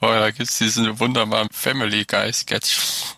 Oh, 0.00 0.06
da 0.06 0.30
gibt's 0.30 0.58
diesen 0.58 0.98
wunderbaren 1.00 1.48
Family 1.50 2.04
Guy 2.04 2.32
Sketch, 2.32 3.16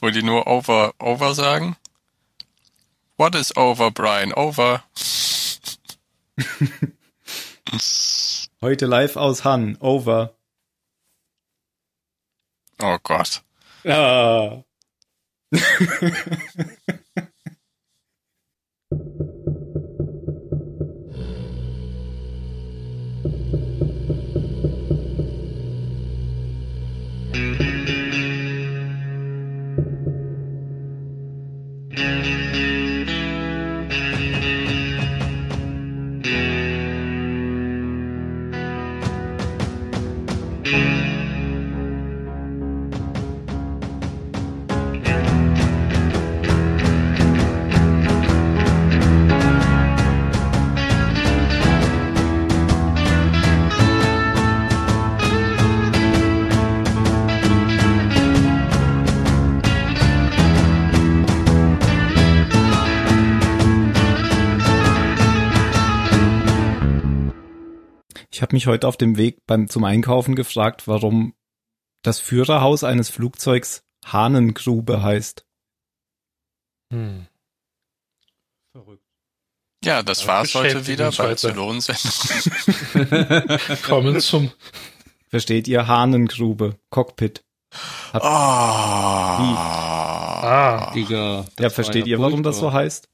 wo 0.00 0.10
die 0.10 0.22
nur 0.22 0.46
over, 0.46 0.94
over 0.98 1.34
sagen. 1.34 1.76
What 3.16 3.34
is 3.34 3.56
over, 3.56 3.90
Brian? 3.90 4.32
Over. 4.32 4.84
Heute 8.60 8.86
live 8.86 9.16
aus 9.16 9.44
Han. 9.44 9.76
Over. 9.80 10.34
Oh 12.80 12.98
Gott. 13.02 13.42
Ah. 13.84 14.62
Ich 68.38 68.42
habe 68.42 68.54
mich 68.54 68.68
heute 68.68 68.86
auf 68.86 68.96
dem 68.96 69.16
Weg 69.16 69.44
beim 69.48 69.68
zum 69.68 69.82
Einkaufen 69.82 70.36
gefragt, 70.36 70.86
warum 70.86 71.34
das 72.02 72.20
Führerhaus 72.20 72.84
eines 72.84 73.10
Flugzeugs 73.10 73.82
Hahnengrube 74.06 75.02
heißt. 75.02 75.44
Hm. 76.92 77.26
Verrückt. 78.70 79.02
Ja, 79.82 80.04
das 80.04 80.22
Ja, 80.22 80.28
war's 80.28 80.54
heute 80.54 80.86
wieder 80.86 81.10
bei. 81.10 81.34
Zylonensendung. 81.34 82.12
Kommen 83.82 84.20
zum 84.20 84.52
Versteht 85.26 85.66
ihr 85.66 85.88
Hahnengrube? 85.88 86.78
Cockpit. 86.90 87.44
Oh. 88.14 88.20
Ah, 90.44 90.92
Digga. 90.94 91.40
ja, 91.40 91.44
war 91.58 91.70
versteht 91.70 92.06
ihr, 92.06 92.20
warum 92.20 92.44
das 92.44 92.60
so 92.60 92.72
heißt? 92.72 93.08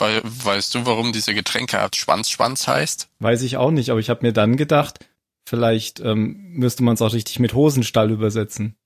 Wei- 0.00 0.20
weißt 0.24 0.74
du, 0.74 0.86
warum 0.86 1.12
diese 1.12 1.34
Getränkeart 1.34 1.96
Schwanz-Schwanz 1.96 2.66
heißt? 2.66 3.08
Weiß 3.18 3.42
ich 3.42 3.56
auch 3.56 3.70
nicht, 3.70 3.90
aber 3.90 4.00
ich 4.00 4.10
habe 4.10 4.26
mir 4.26 4.32
dann 4.32 4.56
gedacht, 4.56 5.00
vielleicht 5.48 6.00
ähm, 6.00 6.36
müsste 6.52 6.82
man 6.82 6.94
es 6.94 7.02
auch 7.02 7.12
richtig 7.12 7.38
mit 7.38 7.54
Hosenstall 7.54 8.10
übersetzen. 8.10 8.76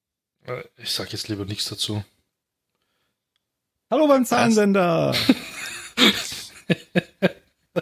äh, 0.47 0.63
ich 0.77 0.91
sag 0.91 1.13
jetzt 1.13 1.29
lieber 1.29 1.45
nichts 1.45 1.69
dazu. 1.69 2.05
Hallo 3.91 4.07
beim 4.09 4.25
Zahlensender. 4.25 5.15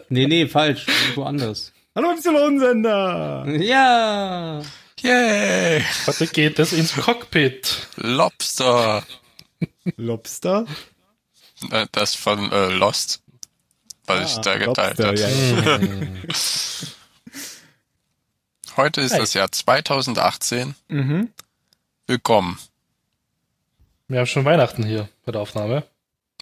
Nee, 0.08 0.26
nee, 0.26 0.46
falsch. 0.46 0.86
Woanders. 1.16 1.72
Hallo 1.96 2.08
beim 2.10 2.20
Zylonensender. 2.20 3.44
Ja. 3.60 4.62
Yay! 5.00 5.84
Heute 6.06 6.26
geht 6.28 6.58
es 6.58 6.72
ins 6.72 6.94
Cockpit. 6.94 7.88
Lobster. 7.96 9.04
Lobster? 9.96 10.66
Äh, 11.70 11.86
Das 11.92 12.14
von 12.14 12.50
äh, 12.52 12.68
Lost. 12.68 13.22
Weil 14.06 14.24
ich 14.24 14.34
da 14.38 14.56
geteilt 14.58 14.98
habe. 14.98 15.18
ja, 15.18 15.28
ja. 15.28 15.78
Heute 18.76 19.00
ist 19.02 19.12
Hey. 19.12 19.20
das 19.20 19.34
Jahr 19.34 19.50
2018. 19.52 20.74
Mhm. 20.88 21.30
Willkommen. 22.06 22.58
Wir 24.08 24.18
haben 24.20 24.26
schon 24.26 24.44
Weihnachten 24.44 24.84
hier 24.84 25.08
bei 25.24 25.32
der 25.32 25.40
Aufnahme. 25.40 25.84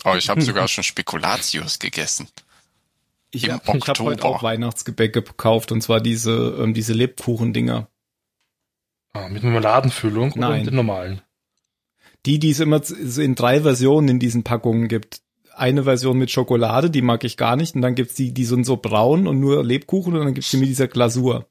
Oh, 0.05 0.15
ich 0.15 0.29
habe 0.31 0.41
sogar 0.41 0.69
schon 0.69 0.85
Spekulatius 0.85 1.79
gegessen. 1.79 2.29
Ich 3.31 3.45
Im 3.45 3.53
habe 3.53 3.79
hab 3.81 3.99
heute 3.99 4.25
auch 4.25 4.43
Weihnachtsgebäck 4.43 5.13
gekauft 5.13 5.71
und 5.73 5.83
zwar 5.83 6.01
diese, 6.01 6.57
ähm, 6.61 6.73
diese 6.73 6.95
Lebkuchendinger. 6.95 7.87
Ah, 9.13 9.29
mit 9.29 9.43
Marmeladenfüllung 9.43 10.33
oder 10.33 10.49
Nein. 10.49 10.59
mit 10.61 10.67
den 10.69 10.77
normalen. 10.77 11.21
Die, 12.27 12.39
die 12.39 12.51
es 12.51 12.61
immer 12.61 12.83
in 13.19 13.35
drei 13.35 13.63
Versionen 13.63 14.09
in 14.09 14.19
diesen 14.19 14.43
Packungen 14.45 14.89
gibt. 14.89 15.21
Eine 15.55 15.85
Version 15.85 16.19
mit 16.19 16.31
Schokolade, 16.31 16.91
die 16.91 17.03
mag 17.03 17.25
ich 17.25 17.37
gar 17.37 17.57
nicht. 17.57 17.75
Und 17.75 17.83
dann 17.83 17.95
gibt's 17.95 18.15
die, 18.15 18.33
die 18.33 18.45
sind 18.45 18.65
so 18.65 18.77
braun 18.77 19.27
und 19.27 19.41
nur 19.41 19.65
Lebkuchen 19.65 20.15
und 20.15 20.25
dann 20.25 20.35
gibt's 20.35 20.51
die 20.51 20.57
mit 20.59 20.69
dieser 20.69 20.89
Glasur. 20.89 21.47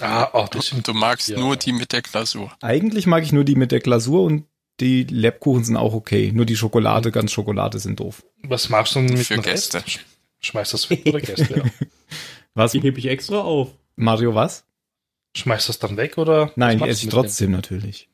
Ah, 0.00 0.28
oh, 0.32 0.46
das 0.50 0.68
sind 0.68 0.86
Du 0.86 0.94
magst 0.94 1.28
Ja. 1.28 1.38
nur 1.38 1.56
die 1.56 1.72
mit 1.72 1.92
der 1.92 2.02
Glasur. 2.02 2.52
Eigentlich 2.60 3.06
mag 3.06 3.22
ich 3.24 3.32
nur 3.32 3.44
die 3.44 3.56
mit 3.56 3.72
der 3.72 3.80
Glasur 3.80 4.22
und 4.22 4.44
die 4.80 5.04
Lebkuchen 5.04 5.64
sind 5.64 5.76
auch 5.76 5.92
okay. 5.92 6.30
Nur 6.32 6.46
die 6.46 6.56
Schokolade, 6.56 7.10
ganz 7.10 7.32
Schokolade 7.32 7.78
sind 7.80 7.98
doof. 7.98 8.24
Was 8.44 8.68
magst 8.68 8.94
du 8.94 9.00
denn 9.00 9.12
mit 9.14 9.26
Für 9.26 9.38
Gäste. 9.38 9.78
Rest? 9.78 10.00
Schmeißt 10.40 10.72
das 10.72 10.88
weg 10.90 11.02
oder 11.06 11.20
Gäste? 11.20 11.58
Ja. 11.58 11.86
Was? 12.54 12.72
Die 12.72 12.80
hebe 12.80 12.98
ich 12.98 13.06
extra 13.06 13.40
auf. 13.40 13.68
Mario, 13.96 14.34
was? 14.34 14.64
Schmeißt 15.34 15.68
das 15.68 15.78
dann 15.78 15.96
weg 15.96 16.18
oder? 16.18 16.52
Nein, 16.56 16.80
esse 16.80 17.00
ich 17.00 17.06
machst 17.06 17.10
trotzdem 17.14 17.50
natürlich. 17.52 18.08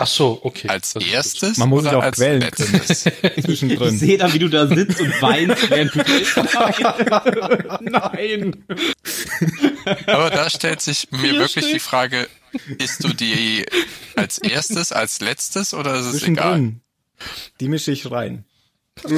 Ach 0.00 0.06
so, 0.06 0.38
okay. 0.44 0.68
Als 0.68 0.92
Das 0.94 1.04
erstes 1.04 1.56
Man 1.58 1.68
muss 1.70 1.80
oder 1.82 1.90
sich 1.90 1.98
auch 1.98 2.02
als 2.04 2.16
quälen 2.16 2.40
letztes? 2.40 3.06
Ich 3.36 3.44
Zwischendrin. 3.44 3.98
sehe 3.98 4.16
dann, 4.16 4.32
wie 4.32 4.38
du 4.38 4.48
da 4.48 4.66
sitzt 4.68 5.00
und 5.00 5.20
weinst, 5.20 5.68
während 5.70 5.92
du 5.94 5.98
Nein. 7.90 8.64
Aber 10.06 10.30
da 10.30 10.48
stellt 10.50 10.80
sich 10.80 11.08
mir 11.10 11.32
Ja, 11.32 11.40
wirklich 11.40 11.64
stimmt. 11.64 11.74
die 11.74 11.78
Frage, 11.80 12.28
isst 12.78 13.02
du 13.04 13.08
die 13.08 13.66
als 14.16 14.38
erstes, 14.38 14.92
als 14.92 15.20
letztes 15.20 15.74
oder 15.74 15.96
ist 15.96 16.06
es 16.06 16.22
egal? 16.22 16.74
Die 17.60 17.68
mische 17.68 17.90
ich 17.92 18.10
rein. 18.10 18.44
So 19.02 19.14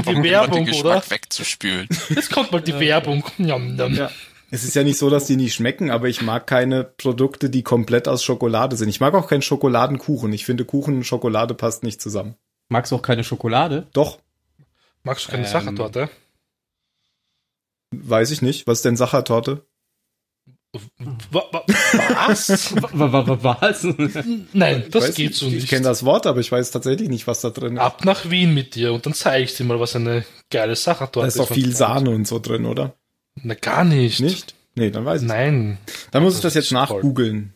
die 0.00 0.08
Um 0.08 0.22
Werbung, 0.22 0.64
den 0.66 0.74
oder? 0.74 0.94
Geschmack 1.00 1.10
wegzuspülen. 1.10 1.88
Jetzt 2.08 2.30
kommt 2.30 2.52
mal 2.52 2.60
die 2.60 2.78
Werbung. 2.78 3.24
Njam, 3.38 3.74
njam. 3.74 3.94
Ja. 3.94 4.10
Es 4.54 4.62
ist 4.62 4.74
ja 4.76 4.84
nicht 4.84 4.98
so, 4.98 5.10
dass 5.10 5.26
die 5.26 5.34
nicht 5.36 5.52
schmecken, 5.54 5.90
aber 5.90 6.08
ich 6.08 6.22
mag 6.22 6.46
keine 6.46 6.84
Produkte, 6.84 7.50
die 7.50 7.62
komplett 7.64 8.06
aus 8.06 8.22
Schokolade 8.22 8.76
sind. 8.76 8.88
Ich 8.88 9.00
mag 9.00 9.12
auch 9.14 9.26
keinen 9.26 9.42
Schokoladenkuchen. 9.42 10.32
Ich 10.32 10.44
finde, 10.44 10.64
Kuchen 10.64 10.94
und 10.98 11.04
Schokolade 11.04 11.54
passt 11.54 11.82
nicht 11.82 12.00
zusammen. 12.00 12.36
Magst 12.68 12.92
du 12.92 12.96
auch 12.96 13.02
keine 13.02 13.24
Schokolade? 13.24 13.88
Doch, 13.92 14.18
Magst 15.02 15.26
du 15.26 15.32
keine 15.32 15.44
Ähm. 15.44 15.50
Sachertorte? 15.52 16.08
weiß 17.90 18.30
ich 18.30 18.42
nicht. 18.42 18.66
Was 18.66 18.78
ist 18.78 18.84
denn 18.84 18.96
Sachertorte? 18.96 19.66
Wa- 21.30 21.44
wa- 21.52 21.64
Was? 22.28 22.74
Was? 22.74 23.84
Nein, 24.52 24.84
das 24.90 25.04
weiß 25.08 25.14
geht 25.14 25.28
nicht. 25.30 25.38
so 25.38 25.46
Ich 25.46 25.52
nicht. 25.54 25.68
kenne 25.68 25.82
das 25.84 26.04
Wort, 26.04 26.26
aber 26.26 26.40
ich 26.40 26.50
weiß 26.50 26.70
tatsächlich 26.70 27.08
nicht, 27.08 27.26
was 27.26 27.40
da 27.40 27.50
drin 27.50 27.74
ist. 27.74 27.80
Ab 27.82 28.04
nach 28.04 28.28
Wien 28.30 28.54
mit 28.54 28.74
dir 28.74 28.92
und 28.92 29.04
dann 29.06 29.14
zeige 29.14 29.44
ich 29.44 29.54
dir 29.56 29.64
mal, 29.64 29.78
was 29.78 29.94
eine 29.96 30.24
geile 30.50 30.74
Sachertorte 30.76 31.20
Da 31.24 31.26
ist 31.28 31.38
doch 31.38 31.52
viel. 31.52 31.74
Sahne 31.74 32.10
und 32.10 32.26
so 32.26 32.38
drin, 32.40 32.66
oder? 32.66 32.94
Na, 33.42 33.54
gar 33.54 33.84
nicht. 33.84 34.20
Nicht? 34.20 34.54
Nee, 34.74 34.90
dann 34.90 35.04
weiß 35.04 35.22
ich. 35.22 35.28
Nein. 35.28 35.78
Dann 36.10 36.22
muss 36.22 36.34
ich 36.36 36.40
Das 36.42 36.54
das 36.54 36.64
jetzt 36.64 36.72
nachgoogeln. 36.72 37.52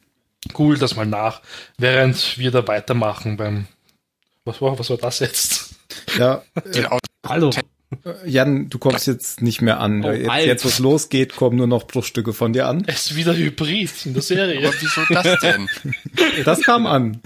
Cool, 0.56 0.78
das 0.78 0.96
mal 0.96 1.06
nach. 1.06 1.42
Während 1.78 2.38
wir 2.38 2.50
da 2.50 2.66
weitermachen 2.66 3.36
beim. 3.36 3.66
Was 4.44 4.60
war, 4.62 4.78
was 4.78 4.88
war 4.90 4.96
das 4.96 5.18
jetzt? 5.20 5.74
Ja, 6.16 6.42
Den 6.74 6.86
Auto- 6.86 6.98
Hallo. 7.26 7.50
äh, 8.04 8.28
Jan, 8.28 8.68
du 8.70 8.78
kommst 8.78 9.06
jetzt 9.06 9.42
nicht 9.42 9.60
mehr 9.62 9.80
an. 9.80 10.04
Oh, 10.04 10.10
jetzt, 10.10 10.46
jetzt, 10.46 10.64
wo 10.64 10.68
es 10.68 10.78
losgeht, 10.78 11.36
kommen 11.36 11.56
nur 11.56 11.66
noch 11.66 11.86
Bruchstücke 11.86 12.32
von 12.32 12.52
dir 12.52 12.66
an. 12.66 12.84
Es 12.86 13.10
ist 13.10 13.16
wieder 13.16 13.34
Hybrid 13.36 14.06
in 14.06 14.14
der 14.14 14.22
Serie. 14.22 14.58
Aber 14.66 14.74
wieso 14.80 15.00
das 15.12 15.40
denn? 15.40 15.68
Das 16.44 16.62
kam 16.62 16.86
an. 16.86 17.20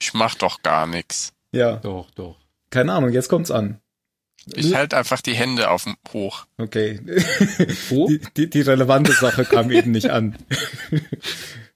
Ich 0.00 0.14
mach 0.14 0.34
doch 0.34 0.62
gar 0.62 0.86
nichts. 0.86 1.32
Ja, 1.52 1.76
Doch, 1.76 2.10
doch. 2.12 2.36
keine 2.70 2.92
Ahnung, 2.92 3.10
jetzt 3.12 3.28
kommt's 3.28 3.50
an. 3.50 3.78
Ich 4.54 4.74
halte 4.74 4.96
einfach 4.96 5.20
die 5.20 5.34
Hände 5.34 5.70
auf 5.70 5.84
dem 5.84 5.96
hoch. 6.12 6.46
Okay. 6.58 7.00
Wo? 7.88 8.08
Die, 8.08 8.20
die, 8.36 8.50
die 8.50 8.60
relevante 8.60 9.12
Sache 9.12 9.44
kam 9.44 9.70
eben 9.70 9.92
nicht 9.92 10.10
an. 10.10 10.36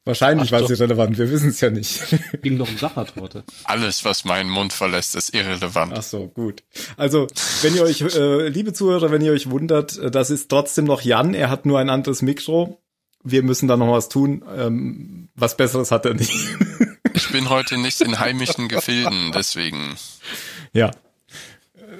Wahrscheinlich 0.06 0.48
Ach 0.48 0.52
war 0.52 0.60
doch. 0.60 0.68
sie 0.68 0.74
relevant, 0.74 1.18
wir 1.18 1.30
wissen 1.32 1.48
es 1.48 1.60
ja 1.60 1.68
nicht. 1.68 2.00
Ging 2.40 2.58
doch 2.58 2.68
um 2.68 2.78
Sachertorte. 2.78 3.42
Alles, 3.64 4.04
was 4.04 4.24
meinen 4.24 4.48
Mund 4.48 4.72
verlässt, 4.72 5.16
ist 5.16 5.34
irrelevant. 5.34 5.94
Ach 5.96 6.02
so, 6.02 6.28
gut. 6.28 6.62
Also, 6.96 7.26
wenn 7.62 7.74
ihr 7.74 7.82
euch, 7.82 8.02
äh, 8.02 8.48
liebe 8.48 8.72
Zuhörer, 8.72 9.10
wenn 9.10 9.20
ihr 9.20 9.32
euch 9.32 9.50
wundert, 9.50 9.98
äh, 9.98 10.10
das 10.12 10.30
ist 10.30 10.48
trotzdem 10.48 10.84
noch 10.84 11.02
Jan, 11.02 11.34
er 11.34 11.50
hat 11.50 11.66
nur 11.66 11.80
ein 11.80 11.90
anderes 11.90 12.22
Mikro. 12.22 12.80
Wir 13.24 13.42
müssen 13.42 13.66
da 13.66 13.76
noch 13.76 13.90
was 13.90 14.08
tun. 14.08 14.44
Ähm, 14.56 15.28
was 15.34 15.56
Besseres 15.56 15.90
hat 15.90 16.06
er 16.06 16.14
nicht. 16.14 16.32
Ich 17.12 17.32
bin 17.32 17.48
heute 17.50 17.76
nicht 17.76 18.00
in 18.00 18.20
heimischen 18.20 18.68
Gefilden, 18.68 19.32
deswegen. 19.34 19.96
ja. 20.72 20.92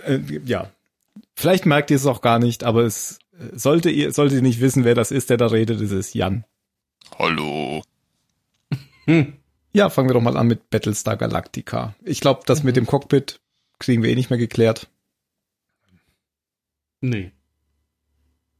Äh, 0.07 0.21
ja. 0.45 0.71
Vielleicht 1.35 1.67
merkt 1.67 1.91
ihr 1.91 1.97
es 1.97 2.07
auch 2.07 2.21
gar 2.21 2.39
nicht, 2.39 2.65
aber 2.65 2.83
es 2.83 3.19
äh, 3.39 3.57
sollte 3.57 3.91
ihr, 3.91 4.13
solltet 4.13 4.39
ihr 4.39 4.43
nicht 4.43 4.61
wissen, 4.61 4.85
wer 4.85 4.95
das 4.95 5.11
ist, 5.11 5.31
der 5.31 5.37
da 5.37 5.47
redet, 5.47 5.81
ist 5.81 5.93
es 5.93 6.15
Jan. 6.15 6.45
Hallo. 7.19 7.83
Hm. 9.05 9.35
Ja, 9.73 9.91
fangen 9.91 10.09
wir 10.09 10.15
doch 10.15 10.23
mal 10.23 10.37
an 10.37 10.47
mit 10.47 10.71
Battlestar 10.71 11.17
Galactica. 11.17 11.95
Ich 12.03 12.21
glaube, 12.21 12.43
das 12.47 12.63
mit 12.63 12.77
dem 12.77 12.87
Cockpit 12.87 13.41
kriegen 13.79 14.03
wir 14.03 14.11
eh 14.11 14.15
nicht 14.15 14.31
mehr 14.31 14.39
geklärt. 14.39 14.89
Nee. 17.01 17.31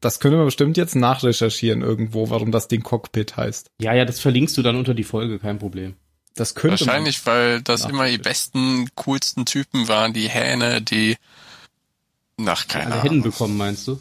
Das 0.01 0.21
können 0.21 0.37
wir 0.37 0.45
bestimmt 0.45 0.77
jetzt 0.77 0.95
nachrecherchieren 0.95 1.83
irgendwo, 1.83 2.29
warum 2.29 2.53
das 2.53 2.69
Ding 2.69 2.83
Cockpit 2.83 3.37
heißt. 3.37 3.71
Ja, 3.81 3.95
ja, 3.95 4.05
das 4.05 4.21
verlinkst 4.21 4.57
du 4.57 4.63
dann 4.63 4.77
unter 4.77 4.95
die 4.95 5.05
Folge, 5.05 5.39
kein 5.39 5.59
Problem. 5.59 5.97
Das 6.37 6.55
könnte 6.55 6.85
man- 6.85 6.87
Wahrscheinlich, 6.89 7.27
weil 7.27 7.63
das 7.63 7.83
Ach, 7.83 7.89
immer 7.91 8.07
die 8.09 8.19
besten, 8.19 8.89
coolsten 8.95 9.45
Typen 9.47 9.89
waren, 9.89 10.13
die 10.13 10.29
Hähne, 10.29 10.81
die 10.83 11.17
nach 12.37 12.69
keine 12.69 12.93
Alle 12.93 13.03
Hennen 13.03 13.21
Ahnung. 13.21 13.23
bekommen, 13.33 13.57
meinst 13.57 13.89
du? 13.89 14.01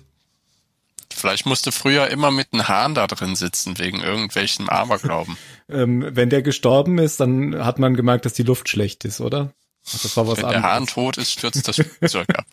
Vielleicht 1.13 1.45
musste 1.45 1.71
früher 1.71 2.09
immer 2.09 2.29
mit 2.31 2.49
einem 2.51 2.67
Hahn 2.67 2.93
da 2.93 3.07
drin 3.07 3.37
sitzen, 3.37 3.79
wegen 3.79 4.01
irgendwelchen 4.01 4.69
Aberglauben. 4.69 5.37
Ähm, 5.67 6.05
wenn 6.11 6.29
der 6.29 6.43
gestorben 6.43 6.99
ist, 6.99 7.19
dann 7.19 7.65
hat 7.65 7.79
man 7.79 7.95
gemerkt, 7.95 8.25
dass 8.25 8.33
die 8.33 8.43
Luft 8.43 8.69
schlecht 8.69 9.03
ist, 9.03 9.19
oder? 9.19 9.51
Ach, 9.88 9.99
Das 10.03 10.15
war 10.15 10.27
was 10.27 10.38
Wenn 10.43 10.49
der 10.49 10.61
Hahn 10.61 10.71
anderes. 10.83 10.93
tot 10.93 11.17
ist, 11.17 11.31
stürzt 11.31 11.67
das 11.67 11.77
Flugzeug 11.77 12.27
ab. 12.38 12.45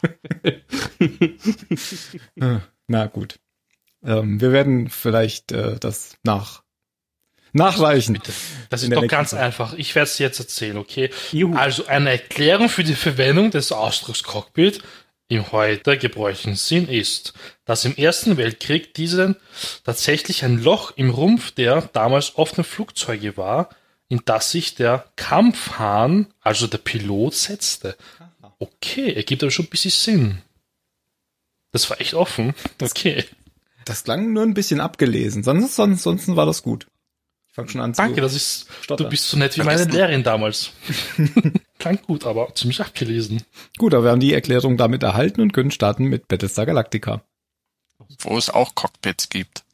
Na 2.87 3.07
gut. 3.07 3.39
Ähm, 4.03 4.41
wir 4.41 4.51
werden 4.53 4.89
vielleicht 4.89 5.53
äh, 5.53 5.79
das 5.79 6.17
nach 6.23 6.62
nachreichen. 7.53 8.19
Das 8.71 8.83
In 8.83 8.93
ist 8.93 8.97
doch 8.97 9.07
ganz 9.09 9.31
Folge. 9.31 9.45
einfach. 9.45 9.75
Ich 9.75 9.95
werde 9.95 10.09
es 10.09 10.19
jetzt 10.19 10.39
erzählen, 10.41 10.77
okay? 10.77 11.11
Juhu. 11.33 11.57
Also 11.57 11.87
eine 11.87 12.11
Erklärung 12.11 12.69
für 12.69 12.85
die 12.85 12.95
Verwendung 12.95 13.51
des 13.51 13.73
Ausdrucks 13.73 14.23
Cockpit 14.23 14.83
im 15.29 15.51
heute 15.51 15.97
gebräuchlichen 15.97 16.57
Sinn 16.57 16.89
ist, 16.89 17.33
dass 17.65 17.85
im 17.85 17.97
Ersten 17.97 18.37
Weltkrieg 18.37 18.93
diesen 18.95 19.37
tatsächlich 19.85 20.45
ein 20.45 20.63
Loch 20.63 20.93
im 20.97 21.11
Rumpf 21.11 21.53
der 21.53 21.89
damals 21.93 22.37
offenen 22.37 22.65
Flugzeuge 22.65 23.37
war, 23.37 23.71
in 24.09 24.21
das 24.27 24.51
sich 24.51 24.75
der 24.75 25.07
Kampfhahn, 25.17 26.27
also 26.43 26.67
der 26.67 26.79
Pilot, 26.79 27.35
setzte. 27.35 27.97
Okay, 28.59 29.15
ergibt 29.15 29.43
aber 29.43 29.51
schon 29.51 29.65
ein 29.65 29.71
bisschen 29.71 29.91
Sinn. 29.91 30.43
Das 31.73 31.89
war 31.89 31.99
echt 32.01 32.13
offen. 32.13 32.55
Okay. 32.81 33.25
Das 33.87 34.05
klang 34.05 34.33
nur 34.33 34.43
ein 34.43 34.55
bisschen 34.55 34.81
abgelesen. 34.81 35.43
Sonst, 35.43 35.75
sonst, 35.75 36.03
sonst 36.03 36.37
war 36.37 36.47
das 36.47 36.63
gut. 36.63 36.87
Ich 37.53 37.57
fange 37.57 37.69
schon 37.69 37.83
an 37.83 37.93
zu. 37.93 38.01
Danke, 38.01 38.23
das 38.23 38.35
ist, 38.35 38.67
stottern. 38.81 39.05
du 39.05 39.11
bist 39.11 39.29
so 39.29 39.37
nett 39.37 39.59
wie 39.59 39.63
meine 39.63 39.85
Lehrerin 39.85 40.23
damals. 40.23 40.73
Klang 41.79 42.01
gut, 42.01 42.25
aber 42.25 42.55
ziemlich 42.55 42.81
abgelesen. 42.81 43.43
Gut, 43.77 43.93
aber 43.93 44.05
wir 44.05 44.11
haben 44.11 44.21
die 44.21 44.33
Erklärung 44.33 44.79
damit 44.79 45.03
erhalten 45.03 45.43
und 45.43 45.53
können 45.53 45.71
starten 45.71 46.05
mit 46.05 46.29
Battlestar 46.29 46.65
Galactica. 46.65 47.21
Wo 48.21 48.39
es 48.39 48.49
auch 48.49 48.75
Cockpits 48.75 49.29
gibt. 49.29 49.65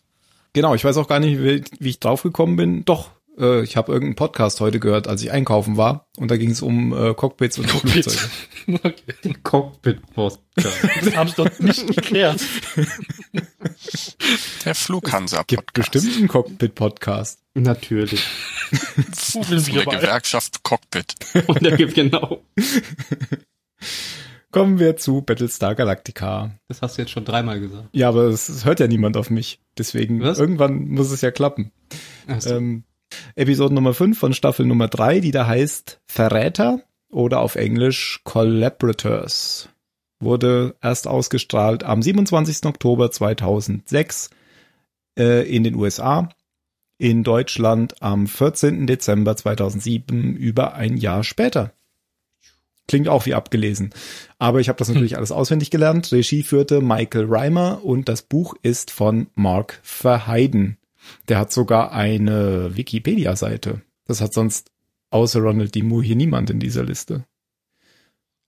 Genau, 0.54 0.74
ich 0.74 0.84
weiß 0.84 0.96
auch 0.96 1.06
gar 1.06 1.20
nicht, 1.20 1.38
wie, 1.38 1.62
wie 1.78 1.90
ich 1.90 2.00
draufgekommen 2.00 2.56
bin. 2.56 2.84
Doch, 2.84 3.12
äh, 3.38 3.62
ich 3.62 3.76
habe 3.76 3.92
irgendeinen 3.92 4.16
Podcast 4.16 4.60
heute 4.60 4.80
gehört, 4.80 5.08
als 5.08 5.22
ich 5.22 5.30
einkaufen 5.30 5.76
war. 5.76 6.08
Und 6.16 6.30
da 6.30 6.36
ging 6.36 6.50
es 6.50 6.62
um 6.62 6.92
äh, 6.92 7.14
Cockpits 7.14 7.58
und 7.58 7.68
Cockpits. 7.68 8.14
Flugzeuge. 8.14 8.32
Okay. 8.70 9.34
Cockpit-Post. 9.44 10.40
Das 10.54 11.16
haben 11.16 11.30
sie 11.30 11.36
doch 11.36 11.58
nicht 11.58 11.86
geklärt. 11.86 12.38
Der 14.66 14.74
Flughansa 14.74 15.42
Gibt 15.46 15.72
bestimmt 15.72 16.14
einen 16.16 16.28
Cockpit-Podcast. 16.28 17.40
Natürlich. 17.54 18.22
Fugeln 19.14 19.66
wir 19.66 19.84
der. 19.86 20.00
Gewerkschaft 20.00 20.62
Cockpit. 20.62 21.14
Und 21.46 21.64
da 21.64 21.74
gibt 21.74 21.94
genau. 21.94 22.42
Kommen 24.50 24.78
wir 24.78 24.96
zu 24.96 25.22
Battlestar 25.22 25.74
Galactica. 25.74 26.50
Das 26.68 26.82
hast 26.82 26.98
du 26.98 27.02
jetzt 27.02 27.10
schon 27.10 27.24
dreimal 27.24 27.60
gesagt. 27.60 27.88
Ja, 27.92 28.08
aber 28.08 28.24
es, 28.24 28.48
es 28.48 28.64
hört 28.64 28.80
ja 28.80 28.86
niemand 28.86 29.16
auf 29.16 29.30
mich. 29.30 29.60
Deswegen, 29.78 30.20
Was? 30.20 30.38
irgendwann 30.38 30.88
muss 30.88 31.10
es 31.10 31.20
ja 31.20 31.30
klappen. 31.30 31.72
Ach 32.26 32.40
so. 32.40 32.54
Ähm, 32.54 32.84
Episode 33.34 33.74
Nummer 33.74 33.94
5 33.94 34.18
von 34.18 34.32
Staffel 34.32 34.66
Nummer 34.66 34.88
3, 34.88 35.20
die 35.20 35.30
da 35.30 35.46
heißt 35.46 36.00
Verräter 36.06 36.82
oder 37.10 37.40
auf 37.40 37.56
Englisch 37.56 38.20
Collaborators. 38.24 39.68
Wurde 40.20 40.74
erst 40.82 41.06
ausgestrahlt 41.06 41.84
am 41.84 42.02
27. 42.02 42.66
Oktober 42.66 43.10
2006 43.10 44.30
äh, 45.18 45.48
in 45.48 45.64
den 45.64 45.74
USA, 45.74 46.28
in 46.98 47.22
Deutschland 47.22 48.02
am 48.02 48.26
14. 48.26 48.86
Dezember 48.86 49.36
2007, 49.36 50.34
über 50.36 50.74
ein 50.74 50.96
Jahr 50.96 51.22
später. 51.22 51.72
Klingt 52.88 53.08
auch 53.08 53.26
wie 53.26 53.34
abgelesen. 53.34 53.90
Aber 54.38 54.60
ich 54.60 54.68
habe 54.70 54.78
das 54.78 54.88
natürlich 54.88 55.18
alles 55.18 55.30
auswendig 55.30 55.70
gelernt. 55.70 56.10
Regie 56.10 56.42
führte 56.42 56.80
Michael 56.80 57.26
Reimer 57.28 57.84
und 57.84 58.08
das 58.08 58.22
Buch 58.22 58.54
ist 58.62 58.90
von 58.90 59.28
Mark 59.34 59.78
Verheiden. 59.82 60.77
Der 61.28 61.38
hat 61.38 61.52
sogar 61.52 61.92
eine 61.92 62.76
Wikipedia-Seite. 62.76 63.82
Das 64.06 64.20
hat 64.20 64.32
sonst 64.32 64.70
außer 65.10 65.40
Ronald 65.40 65.74
D. 65.74 65.82
Moore 65.82 66.04
hier 66.04 66.16
niemand 66.16 66.50
in 66.50 66.60
dieser 66.60 66.84
Liste. 66.84 67.24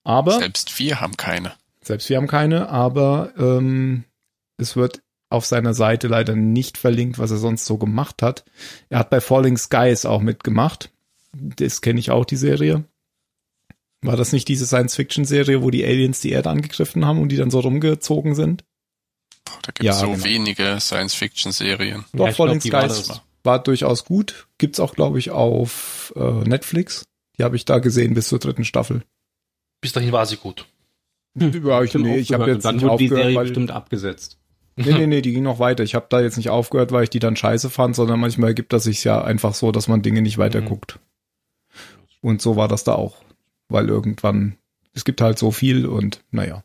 Aber 0.03 0.39
Selbst 0.39 0.79
wir 0.79 0.99
haben 0.99 1.15
keine. 1.17 1.53
selbst 1.83 2.09
wir 2.09 2.17
haben 2.17 2.27
keine, 2.27 2.69
aber 2.69 3.33
ähm, 3.37 4.03
es 4.57 4.75
wird 4.75 5.01
auf 5.29 5.45
seiner 5.45 5.73
Seite 5.73 6.07
leider 6.07 6.35
nicht 6.35 6.77
verlinkt, 6.77 7.17
was 7.19 7.31
er 7.31 7.37
sonst 7.37 7.65
so 7.65 7.77
gemacht 7.77 8.21
hat. 8.21 8.43
Er 8.89 8.99
hat 8.99 9.09
bei 9.09 9.21
Falling 9.21 9.57
Skies 9.57 10.05
auch 10.05 10.21
mitgemacht. 10.21 10.91
Das 11.33 11.81
kenne 11.81 11.99
ich 11.99 12.11
auch, 12.11 12.25
die 12.25 12.35
Serie. 12.35 12.83
War 14.01 14.17
das 14.17 14.33
nicht 14.33 14.47
diese 14.47 14.65
Science-Fiction-Serie, 14.65 15.61
wo 15.61 15.69
die 15.69 15.85
Aliens 15.85 16.19
die 16.19 16.31
Erde 16.31 16.49
angegriffen 16.49 17.05
haben 17.05 17.19
und 17.21 17.29
die 17.29 17.37
dann 17.37 17.51
so 17.51 17.59
rumgezogen 17.59 18.35
sind? 18.35 18.63
Boah, 19.45 19.53
da 19.63 19.71
gibt 19.73 19.83
Ja, 19.83 19.91
es 19.93 19.99
so 19.99 20.11
genau. 20.11 20.23
wenige 20.23 20.77
Science-Fiction-Serien. 20.79 22.05
Doch, 22.13 22.27
ich 22.29 22.35
Falling 22.35 22.59
glaub, 22.59 22.63
die 22.63 22.71
war 22.73 22.89
Skies 22.89 23.07
das. 23.07 23.21
war 23.43 23.59
durchaus 23.63 24.05
gut. 24.05 24.47
Gibt's 24.57 24.79
auch, 24.79 24.93
glaube 24.93 25.19
ich, 25.19 25.31
auf 25.31 26.13
äh, 26.15 26.21
Netflix. 26.47 27.03
Die 27.37 27.43
habe 27.43 27.55
ich 27.55 27.65
da 27.65 27.79
gesehen 27.79 28.13
bis 28.13 28.27
zur 28.27 28.39
dritten 28.39 28.65
Staffel. 28.65 29.03
Bis 29.81 29.93
dahin 29.93 30.11
war 30.11 30.25
sie 30.25 30.37
gut. 30.37 30.65
Ja, 31.35 31.81
ich, 31.81 31.93
nee, 31.93 32.17
ich 32.17 32.33
habe 32.33 32.51
jetzt 32.51 32.65
dann 32.65 32.75
nicht 32.75 32.83
wurde 32.83 32.97
die 32.97 33.05
aufgehört, 33.05 33.23
Serie 33.23 33.35
weil, 33.37 33.43
bestimmt 33.45 33.71
abgesetzt. 33.71 34.37
Nee, 34.75 34.93
nee, 34.93 35.07
nee, 35.07 35.21
die 35.21 35.31
ging 35.31 35.43
noch 35.43 35.59
weiter. 35.59 35.83
Ich 35.83 35.95
habe 35.95 36.07
da 36.09 36.19
jetzt 36.21 36.37
nicht 36.37 36.49
aufgehört, 36.49 36.91
weil 36.91 37.05
ich 37.05 37.09
die 37.09 37.19
dann 37.19 37.35
scheiße 37.35 37.69
fand, 37.69 37.95
sondern 37.95 38.19
manchmal 38.19 38.53
gibt 38.53 38.73
das 38.73 38.83
sich 38.83 39.03
ja 39.03 39.23
einfach 39.23 39.53
so, 39.53 39.71
dass 39.71 39.87
man 39.87 40.01
Dinge 40.01 40.21
nicht 40.21 40.37
weiter 40.37 40.61
Mhm. 40.61 40.65
guckt. 40.65 40.99
Und 42.21 42.41
so 42.41 42.55
war 42.55 42.67
das 42.67 42.83
da 42.83 42.93
auch. 42.95 43.15
Weil 43.69 43.87
irgendwann, 43.87 44.57
es 44.93 45.05
gibt 45.05 45.21
halt 45.21 45.39
so 45.39 45.51
viel 45.51 45.85
und 45.87 46.21
naja. 46.31 46.63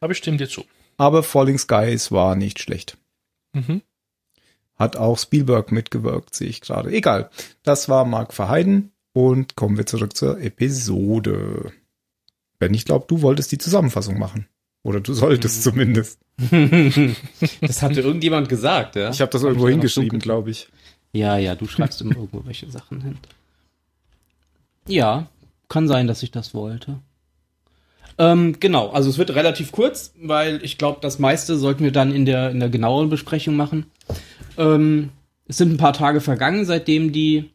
Aber 0.00 0.12
ich 0.12 0.18
stimme 0.18 0.36
dir 0.36 0.48
zu. 0.48 0.64
Aber 0.96 1.22
Falling 1.22 1.58
Skies 1.58 2.12
war 2.12 2.36
nicht 2.36 2.58
schlecht. 2.60 2.96
Mhm. 3.52 3.82
Hat 4.76 4.96
auch 4.96 5.18
Spielberg 5.18 5.70
mitgewirkt, 5.72 6.34
sehe 6.34 6.48
ich 6.48 6.60
gerade. 6.60 6.90
Egal. 6.90 7.30
Das 7.62 7.88
war 7.88 8.04
Mark 8.04 8.32
Verheiden 8.34 8.92
und 9.12 9.54
kommen 9.56 9.76
wir 9.76 9.86
zurück 9.86 10.16
zur 10.16 10.40
Episode. 10.40 11.72
Ben, 12.58 12.74
ich 12.74 12.84
glaube, 12.84 13.06
du 13.08 13.22
wolltest 13.22 13.52
die 13.52 13.58
Zusammenfassung 13.58 14.18
machen. 14.18 14.48
Oder 14.82 15.00
du 15.00 15.14
solltest 15.14 15.58
Mhm. 15.58 15.62
zumindest. 15.70 16.18
das 17.60 17.82
hatte 17.82 18.00
irgendjemand 18.00 18.48
gesagt, 18.48 18.96
ja? 18.96 19.10
Ich 19.10 19.20
habe 19.20 19.30
das 19.30 19.42
Hab 19.42 19.48
irgendwo 19.48 19.68
hingeschrieben, 19.68 20.18
glaube 20.18 20.50
ich. 20.50 20.68
Ja, 21.12 21.36
ja, 21.38 21.54
du 21.54 21.66
schreibst 21.68 22.00
immer 22.00 22.16
irgendwo 22.16 22.44
welche 22.44 22.68
Sachen 22.70 23.00
hin. 23.00 23.18
Ja, 24.88 25.28
kann 25.68 25.88
sein, 25.88 26.06
dass 26.06 26.22
ich 26.22 26.30
das 26.32 26.52
wollte. 26.54 26.98
Ähm, 28.18 28.56
genau, 28.60 28.90
also 28.90 29.10
es 29.10 29.18
wird 29.18 29.34
relativ 29.34 29.72
kurz, 29.72 30.14
weil 30.20 30.64
ich 30.64 30.78
glaube, 30.78 30.98
das 31.00 31.18
meiste 31.18 31.56
sollten 31.56 31.84
wir 31.84 31.92
dann 31.92 32.12
in 32.12 32.24
der, 32.24 32.50
in 32.50 32.60
der 32.60 32.68
genaueren 32.68 33.10
Besprechung 33.10 33.56
machen. 33.56 33.86
Ähm, 34.56 35.10
es 35.46 35.56
sind 35.56 35.72
ein 35.72 35.78
paar 35.78 35.92
Tage 35.92 36.20
vergangen, 36.20 36.64
seitdem 36.64 37.12
die 37.12 37.50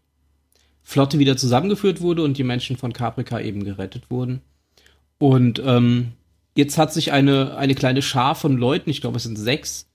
Flotte 0.83 1.19
wieder 1.19 1.37
zusammengeführt 1.37 2.01
wurde 2.01 2.23
und 2.23 2.37
die 2.37 2.43
Menschen 2.43 2.77
von 2.77 2.93
Caprica 2.93 3.39
eben 3.39 3.63
gerettet 3.63 4.09
wurden. 4.09 4.41
Und 5.17 5.61
ähm, 5.65 6.13
jetzt 6.55 6.77
hat 6.77 6.93
sich 6.93 7.11
eine, 7.11 7.57
eine 7.57 7.75
kleine 7.75 8.01
Schar 8.01 8.35
von 8.35 8.57
Leuten, 8.57 8.89
ich 8.89 9.01
glaube 9.01 9.17
es 9.17 9.23
sind 9.23 9.37
sechs, 9.37 9.87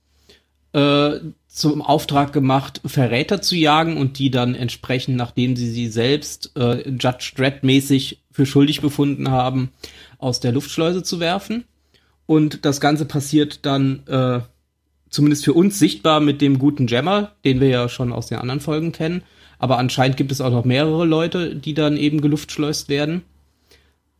äh, 0.72 1.20
zum 1.48 1.82
Auftrag 1.82 2.32
gemacht, 2.32 2.80
Verräter 2.84 3.40
zu 3.40 3.54
jagen 3.54 3.96
und 3.96 4.18
die 4.18 4.30
dann 4.30 4.54
entsprechend, 4.54 5.16
nachdem 5.16 5.56
sie 5.56 5.70
sie 5.70 5.88
selbst 5.88 6.52
äh, 6.56 6.88
Judge 6.88 7.32
Dredd-mäßig 7.36 8.18
für 8.32 8.44
schuldig 8.44 8.80
befunden 8.80 9.30
haben, 9.30 9.70
aus 10.18 10.40
der 10.40 10.52
Luftschleuse 10.52 11.02
zu 11.02 11.20
werfen. 11.20 11.64
Und 12.26 12.64
das 12.64 12.80
Ganze 12.80 13.04
passiert 13.04 13.66
dann 13.66 14.06
äh, 14.06 14.40
zumindest 15.10 15.44
für 15.44 15.52
uns 15.52 15.78
sichtbar 15.78 16.20
mit 16.20 16.40
dem 16.40 16.58
guten 16.58 16.86
Jammer, 16.86 17.32
den 17.44 17.60
wir 17.60 17.68
ja 17.68 17.88
schon 17.88 18.12
aus 18.12 18.26
den 18.26 18.38
anderen 18.38 18.60
Folgen 18.60 18.92
kennen. 18.92 19.22
Aber 19.58 19.78
anscheinend 19.78 20.16
gibt 20.16 20.32
es 20.32 20.40
auch 20.40 20.50
noch 20.50 20.64
mehrere 20.64 21.04
Leute, 21.04 21.54
die 21.54 21.74
dann 21.74 21.96
eben 21.96 22.20
geluftschleust 22.20 22.88
werden. 22.88 23.22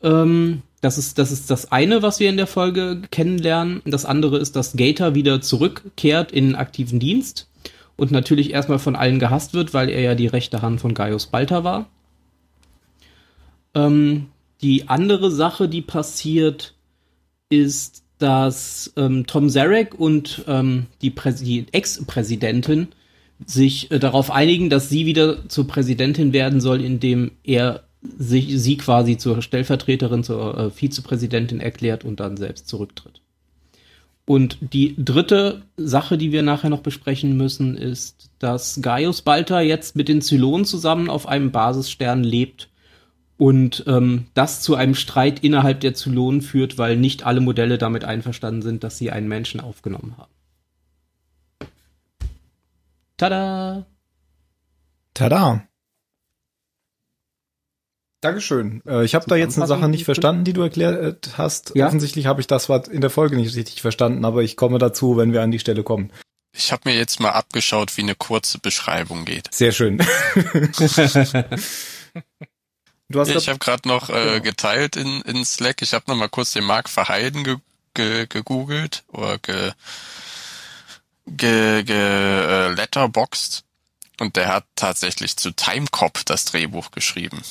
Ähm, 0.03 0.63
das 0.81 0.99
ist, 0.99 1.19
das 1.19 1.33
ist 1.33 1.51
das 1.51 1.73
eine, 1.73 2.03
was 2.03 2.21
wir 2.21 2.29
in 2.29 2.37
der 2.37 2.47
Folge 2.47 3.01
kennenlernen. 3.11 3.81
Das 3.87 4.05
andere 4.05 4.39
ist, 4.39 4.55
dass 4.55 4.77
Gator 4.77 5.15
wieder 5.15 5.41
zurückkehrt 5.41 6.31
in 6.31 6.49
den 6.49 6.57
aktiven 6.57 7.01
Dienst 7.01 7.49
und 7.97 8.11
natürlich 8.11 8.53
erstmal 8.53 8.79
von 8.79 8.97
allen 8.97 9.19
gehasst 9.19 9.55
wird, 9.55 9.73
weil 9.73 9.89
er 9.89 10.01
ja 10.01 10.15
die 10.15 10.27
rechte 10.27 10.63
Hand 10.63 10.81
von 10.81 10.95
Gaius 10.95 11.27
Balter 11.27 11.65
war. 11.65 11.87
Ähm, 13.75 14.27
die 14.65 14.89
andere 14.89 15.31
Sache, 15.31 15.69
die 15.69 15.83
passiert, 15.83 16.73
ist, 17.51 18.03
dass 18.19 18.95
ähm, 18.97 19.27
Tom 19.27 19.51
Zarek 19.51 19.95
und 19.95 20.43
ähm, 20.49 20.87
die, 21.03 21.15
die 21.43 21.67
Ex-Präsidentin 21.71 22.89
sich 23.45 23.91
äh, 23.91 23.99
darauf 23.99 24.31
einigen, 24.31 24.71
dass 24.71 24.89
sie 24.89 25.05
wieder 25.05 25.47
zur 25.51 25.67
Präsidentin 25.67 26.33
werden 26.33 26.63
soll, 26.63 26.81
indem 26.81 27.33
er 27.43 27.85
sich, 28.01 28.59
sie 28.59 28.79
quasi 28.79 29.19
zur 29.19 29.43
Stellvertreterin, 29.43 30.25
zur 30.25 30.57
äh, 30.57 30.71
Vizepräsidentin 30.71 31.61
erklärt 31.61 32.07
und 32.07 32.19
dann 32.19 32.39
selbst 32.39 32.67
zurücktritt. 32.67 33.21
Und 34.25 34.57
die 34.73 34.95
dritte 34.97 35.65
Sache, 35.77 36.17
die 36.17 36.33
wir 36.33 36.43
nachher 36.43 36.71
noch 36.71 36.81
besprechen 36.81 37.37
müssen, 37.37 37.77
ist, 37.77 38.31
dass 38.39 38.81
Gaius 38.81 39.21
Balter 39.21 39.61
jetzt 39.61 39.95
mit 39.95 40.09
den 40.09 40.23
Zylonen 40.23 40.65
zusammen 40.65 41.11
auf 41.11 41.29
einem 41.29 41.51
Basisstern 41.53 42.25
lebt 42.25 42.71
und 43.37 43.85
ähm, 43.87 44.27
das 44.35 44.63
zu 44.63 44.75
einem 44.75 44.95
Streit 44.95 45.43
innerhalb 45.43 45.81
der 45.81 45.95
Zylonen 45.95 46.41
führt, 46.41 46.79
weil 46.79 46.97
nicht 46.97 47.25
alle 47.25 47.41
Modelle 47.41 47.79
damit 47.79 48.05
einverstanden 48.05 48.63
sind, 48.63 48.85
dass 48.85 48.99
sie 48.99 49.11
einen 49.11 49.29
Menschen 49.29 49.61
aufgenommen 49.61 50.17
haben. 50.17 50.33
Tada! 53.17 53.87
Tada! 55.15 55.67
Dankeschön. 58.21 58.83
Äh, 58.87 59.05
ich 59.05 59.15
habe 59.15 59.27
da 59.29 59.37
jetzt 59.37 59.59
eine 59.59 59.67
Sache 59.67 59.89
nicht 59.89 60.05
verstanden, 60.05 60.45
die 60.45 60.55
du 60.55 60.63
erklärt 60.63 61.37
hast. 61.37 61.73
Ja? 61.75 61.89
Offensichtlich 61.89 62.27
habe 62.27 62.41
ich 62.41 62.47
das 62.47 62.69
was 62.69 62.89
in 62.89 63.03
der 63.03 63.11
Folge 63.11 63.37
nicht 63.37 63.55
richtig 63.55 63.83
verstanden, 63.83 64.25
aber 64.25 64.43
ich 64.43 64.57
komme 64.57 64.79
dazu, 64.79 65.17
wenn 65.17 65.33
wir 65.33 65.43
an 65.43 65.51
die 65.51 65.59
Stelle 65.59 65.83
kommen. 65.83 66.11
Ich 66.57 66.73
habe 66.73 66.89
mir 66.89 66.97
jetzt 66.97 67.21
mal 67.21 67.31
abgeschaut, 67.31 67.97
wie 67.97 68.03
eine 68.03 68.15
kurze 68.15 68.59
Beschreibung 68.59 69.25
geht. 69.25 69.53
Sehr 69.53 69.73
schön. 69.73 69.99
du 73.09 73.21
hast 73.21 73.29
Ja, 73.29 73.37
ich 73.37 73.45
grad- 73.47 73.49
habe 73.49 73.59
gerade 73.59 73.89
noch 73.89 74.09
äh, 74.11 74.13
Genau. 74.13 74.41
geteilt 74.43 74.97
in, 74.97 75.21
in 75.23 75.45
Slack. 75.45 75.83
Ich 75.83 75.93
habe 75.95 76.05
noch 76.09 76.17
mal 76.17 76.29
kurz 76.29 76.53
den 76.53 76.65
Mark 76.65 76.89
Verheiden 76.89 77.45
ge, 77.45 77.57
ge, 77.95 78.27
gegoogelt 78.29 79.05
oder 79.09 79.39
ge, 79.39 79.73
ge, 81.27 81.83
ge 81.85 81.97
äh, 81.97 82.69
letterboxed 82.73 83.65
und 84.21 84.37
der 84.37 84.49
hat 84.49 84.65
tatsächlich 84.77 85.37
zu 85.37 85.51
Time 85.53 85.87
Cop 85.91 86.25
das 86.27 86.45
Drehbuch 86.45 86.91
geschrieben. 86.91 87.43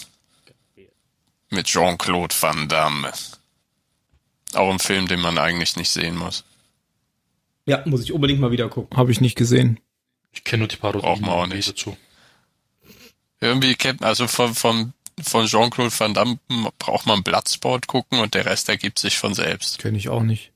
Mit 1.49 1.67
Jean-Claude 1.67 2.33
Van 2.39 2.67
Damme. 2.67 3.11
Auch 4.53 4.71
ein 4.71 4.79
Film, 4.79 5.07
den 5.07 5.19
man 5.19 5.37
eigentlich 5.37 5.75
nicht 5.75 5.89
sehen 5.89 6.15
muss. 6.15 6.43
Ja, 7.65 7.81
muss 7.85 8.03
ich 8.03 8.11
unbedingt 8.11 8.39
mal 8.39 8.51
wieder 8.51 8.69
gucken. 8.69 8.97
Habe 8.97 9.11
ich 9.11 9.21
nicht 9.21 9.35
gesehen. 9.35 9.79
Ich 10.31 10.43
kenne 10.43 10.61
nur 10.61 10.67
die 10.67 10.75
Parodie. 10.77 11.05
Braucht 11.05 11.21
man 11.21 11.29
auch 11.29 11.47
nicht. 11.47 11.69
dazu. 11.69 11.95
Irgendwie 13.39 13.75
kennt, 13.75 14.03
also 14.03 14.27
von, 14.27 14.55
von, 14.55 14.93
von 15.21 15.45
Jean-Claude 15.45 15.91
Van 15.97 16.13
Damme 16.13 16.39
braucht 16.79 17.05
man 17.05 17.23
Bloodsport 17.23 17.87
gucken 17.87 18.19
und 18.19 18.33
der 18.33 18.45
Rest 18.45 18.69
ergibt 18.69 18.99
sich 18.99 19.17
von 19.17 19.33
selbst. 19.33 19.79
Kenne 19.79 19.97
ich 19.97 20.09
auch 20.09 20.23
nicht. 20.23 20.51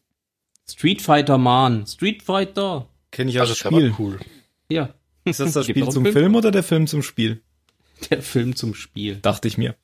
Street 0.69 1.01
Fighter 1.01 1.37
Man. 1.37 1.85
Street 1.87 2.23
Fighter. 2.23 2.87
Kenne 3.11 3.31
ich 3.31 3.39
Also 3.39 3.53
als 3.53 3.59
der 3.61 3.71
war 3.71 3.79
Spiel. 3.79 3.95
cool. 3.99 4.19
Ja. 4.69 4.89
Ist 5.23 5.39
das 5.39 5.53
das 5.53 5.65
Spiel 5.65 5.83
auch 5.83 5.89
zum 5.89 6.05
einen 6.05 6.13
Film 6.13 6.35
oder 6.35 6.51
der 6.51 6.63
Film 6.63 6.87
zum 6.87 7.01
Spiel? 7.03 7.41
Der 8.09 8.21
Film 8.21 8.55
zum 8.55 8.75
Spiel. 8.75 9.15
Dachte 9.17 9.47
ich 9.47 9.57
mir. 9.57 9.75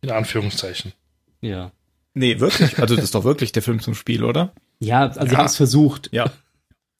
In 0.00 0.10
Anführungszeichen. 0.10 0.92
Ja. 1.40 1.72
Nee, 2.14 2.40
wirklich. 2.40 2.78
Also 2.78 2.96
das 2.96 3.04
ist 3.04 3.14
doch 3.14 3.24
wirklich 3.24 3.52
der 3.52 3.62
Film 3.62 3.80
zum 3.80 3.94
Spiel, 3.94 4.24
oder? 4.24 4.52
Ja, 4.80 5.02
also 5.06 5.20
sie 5.22 5.32
Ja. 5.32 5.38
haben 5.38 5.46
es 5.46 5.56
versucht. 5.56 6.08
Ja. 6.12 6.32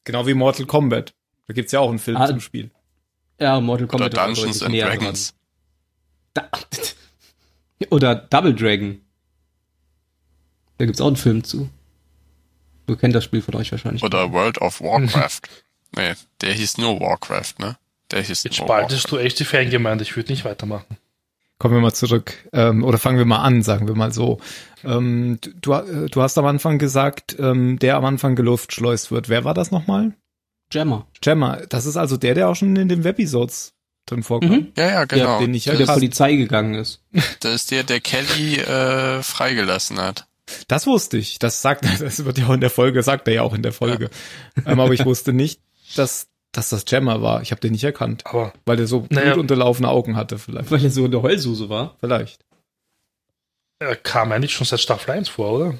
Genau 0.05 0.27
wie 0.27 0.35
Mortal 0.35 0.67
Kombat. 0.67 1.15
Da 1.47 1.55
gibt's 1.55 1.73
ja 1.73 1.81
auch 1.81 1.89
einen 1.91 1.99
Film 1.99 2.17
Ah, 2.19 2.27
zum 2.27 2.41
Spiel. 2.41 2.71
Ja, 3.41 3.61
Mortal 3.61 3.85
Oder 3.87 3.91
Kombat 4.11 4.17
war 4.17 4.27
Dungeons 4.27 4.63
and. 4.63 4.75
Dragons. 4.75 5.35
Da, 6.39 7.87
oder 7.91 8.15
Double 8.15 8.55
Dragon. 8.55 9.01
Da 10.79 10.87
gibt's 10.87 11.01
auch 11.01 11.09
einen 11.09 11.17
Film 11.17 11.45
zu. 11.45 11.69
Du 12.87 12.97
kennt 12.97 13.15
das 13.15 13.25
Spiel 13.25 13.43
von 13.43 13.55
euch 13.57 13.71
wahrscheinlich. 13.71 14.03
Oder 14.03 14.33
World 14.33 14.59
of 14.59 14.81
Warcraft. 14.81 15.41
nee, 15.97 16.15
der 16.41 16.53
hieß 16.53 16.79
nur 16.79 17.01
Warcraft, 17.01 17.55
ne? 17.59 17.77
Der 18.11 18.23
hieß 18.23 18.45
Jetzt 18.45 18.57
spaltest 18.57 19.11
du 19.11 19.19
echt 19.19 19.39
die 19.39 19.45
Fangemeinde. 19.45 20.03
Ich 20.03 20.17
würde 20.17 20.33
nicht 20.33 20.45
weitermachen. 20.45 20.97
Kommen 21.59 21.75
wir 21.75 21.81
mal 21.81 21.93
zurück. 21.93 22.35
Ähm, 22.53 22.85
oder 22.85 22.99
fangen 22.99 23.19
wir 23.19 23.27
mal 23.27 23.43
an, 23.43 23.63
sagen 23.63 23.89
wir 23.89 23.95
mal 23.95 24.13
so. 24.13 24.39
Ähm, 24.85 25.39
du, 25.61 25.73
äh, 25.73 26.09
du 26.09 26.23
hast 26.23 26.39
am 26.39 26.47
Anfang 26.47 26.79
gesagt, 26.79 27.37
ähm, 27.39 27.79
der 27.79 27.97
am 27.97 28.05
Anfang 28.05 28.37
geluftschleust 28.37 29.11
wird. 29.11 29.29
Wer 29.29 29.45
war 29.45 29.55
das 29.55 29.71
nochmal? 29.71 30.15
Jammer. 30.73 31.07
Gemma. 31.21 31.57
Das 31.69 31.85
ist 31.85 31.97
also 31.97 32.17
der, 32.17 32.35
der 32.35 32.49
auch 32.49 32.55
schon 32.55 32.77
in 32.77 32.89
den 32.89 33.05
Webisodes 33.05 33.75
drin 34.11 34.23
vorkam. 34.23 34.51
Mhm. 34.51 34.73
Ja, 34.77 34.87
ja, 34.91 35.05
genau. 35.05 35.39
den 35.41 35.55
ich 35.55 35.65
Der 35.65 35.75
ja 35.75 35.79
der 35.79 35.87
krass. 35.87 35.97
Polizei 35.97 36.35
gegangen 36.37 36.75
ist. 36.75 37.01
Das 37.41 37.55
ist 37.55 37.71
der, 37.71 37.83
der 37.85 38.01
Kelly 38.01 38.57
äh, 38.57 39.23
freigelassen 39.23 39.99
hat. 40.01 40.27
Das 40.67 40.87
wusste 40.87 41.19
ich. 41.19 41.39
Das 41.39 41.61
sagt, 41.63 41.85
das 42.01 42.25
wird 42.25 42.39
ja 42.39 42.47
auch 42.47 42.55
in 42.55 42.61
der 42.61 42.71
Folge, 42.71 43.03
sagt 43.03 43.29
er 43.29 43.35
ja 43.35 43.43
auch 43.43 43.53
in 43.55 43.63
der 43.63 43.73
Folge. 43.73 44.09
Ähm, 44.65 44.81
aber 44.81 44.93
ich 44.95 45.05
wusste 45.05 45.33
nicht, 45.33 45.61
dass, 45.95 46.29
dass 46.53 46.71
das 46.71 46.85
Gemma 46.87 47.21
war. 47.21 47.43
Ich 47.43 47.51
habe 47.51 47.61
den 47.61 47.73
nicht 47.73 47.85
erkannt, 47.85 48.25
Aber 48.27 48.53
weil 48.65 48.77
der 48.79 48.87
so 48.87 49.07
Naja. 49.11 49.27
blutunterlaufene 49.35 49.89
Augen 49.89 50.17
hatte, 50.17 50.39
vielleicht. 50.39 50.71
Weil 50.71 50.83
er 50.83 50.91
so 50.91 51.05
eine 51.05 51.21
Heulsuse 51.23 51.69
war. 51.69 51.97
Vielleicht. 52.01 52.41
er 53.79 53.95
kam 53.97 54.33
eigentlich 54.33 54.53
schon 54.55 54.67
seit 54.67 54.81
Staffel 54.81 55.11
1 55.13 55.29
vor, 55.29 55.53
oder? 55.53 55.75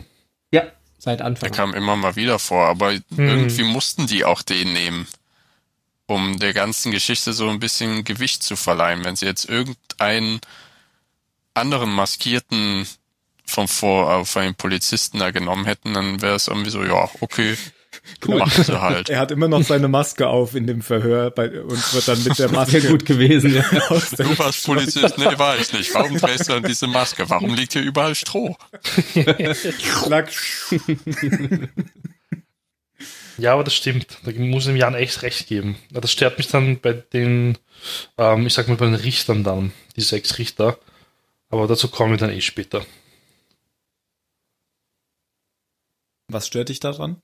Ja. 0.53 0.65
Seit 0.99 1.21
Der 1.21 1.27
Anfang. 1.27 1.51
kam 1.53 1.75
immer 1.75 1.95
mal 1.97 2.17
wieder 2.17 2.39
vor, 2.39 2.67
aber 2.67 2.93
irgendwie 3.17 3.63
mussten 3.63 4.07
die 4.09 4.25
auch 4.25 4.43
den 4.43 4.73
nehmen, 4.73 5.07
um 6.09 6.39
der 6.39 6.55
ganzen 6.55 6.91
Geschichte 6.91 7.33
so 7.35 7.49
ein 7.49 7.61
bisschen 7.61 8.03
Gewicht 8.03 8.43
zu 8.43 8.57
verleihen. 8.57 9.05
Wenn 9.05 9.15
sie 9.15 9.27
jetzt 9.27 9.49
irgendeinen 9.49 10.41
anderen 11.55 11.93
Maskierten 11.93 12.89
vom 13.45 13.69
Vor 13.69 14.11
äh, 14.11 14.25
von 14.25 14.43
den 14.43 14.55
Polizisten 14.55 15.19
da 15.19 15.31
genommen 15.31 15.67
hätten, 15.67 15.93
dann 15.95 16.23
wäre 16.23 16.37
es 16.37 16.49
irgendwie 16.49 16.71
so, 16.71 16.83
ja, 16.83 17.09
okay, 17.21 17.57
Cool. 18.27 18.39
machen 18.39 18.65
sie 18.65 18.81
halt. 18.81 19.11
Er 19.11 19.19
hat 19.19 19.31
immer 19.31 19.49
noch 19.49 19.63
seine 19.63 19.89
Maske 19.89 20.29
auf 20.29 20.55
in 20.55 20.67
dem 20.67 20.81
Verhör 20.81 21.31
bei, 21.31 21.61
und 21.61 21.95
wird 21.95 22.09
dann 22.09 22.23
mit 22.25 22.39
der 22.39 22.51
Maske 22.51 22.81
gut 22.81 23.05
gewesen, 23.05 23.55
ja. 23.55 23.65
Du 24.17 24.39
warst 24.39 24.65
Polizist? 24.65 25.19
Nee, 25.19 25.39
war 25.39 25.59
ich 25.59 25.73
nicht. 25.75 25.93
Warum 25.95 26.17
trägst 26.17 26.49
du 26.49 26.55
dann 26.55 26.63
diese 26.63 26.87
Maske? 26.87 27.29
Warum 27.29 27.55
liegt 27.55 27.75
hier 27.75 27.83
überall 27.83 28.15
Stroh? 28.15 28.57
Klack. 30.05 30.31
Ja, 33.39 33.53
aber 33.53 33.65
das 33.65 33.75
stimmt. 33.75 34.19
Da 34.25 34.33
muss 34.33 34.65
ich 34.65 34.73
dem 34.73 34.77
Jan 34.77 34.95
echt 34.95 35.23
recht 35.23 35.47
geben. 35.47 35.77
Das 35.91 36.11
stört 36.11 36.39
mich 36.39 36.49
dann 36.49 36.81
bei 36.81 36.93
den, 36.93 37.57
ähm, 38.19 38.47
ich 38.47 38.55
sag 38.55 38.69
mal, 38.69 38.77
bei 38.77 38.87
den 38.87 38.95
Richtern 38.97 39.45
dann, 39.45 39.73
die 39.97 40.01
sechs 40.01 40.39
Richter. 40.39 40.79
Aber 41.49 41.67
dazu 41.67 41.89
kommen 41.89 42.13
wir 42.13 42.19
dann 42.19 42.31
eh 42.31 42.41
später. 42.41 42.85
Was 46.31 46.47
stört 46.47 46.69
dich 46.69 46.81
daran? 46.81 47.23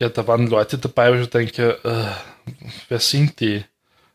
Ja, 0.00 0.08
da 0.08 0.26
waren 0.26 0.46
Leute 0.46 0.78
dabei, 0.78 1.12
wo 1.16 1.22
ich 1.22 1.30
denke, 1.30 1.78
äh, 1.84 2.52
wer 2.88 3.00
sind 3.00 3.40
die? 3.40 3.64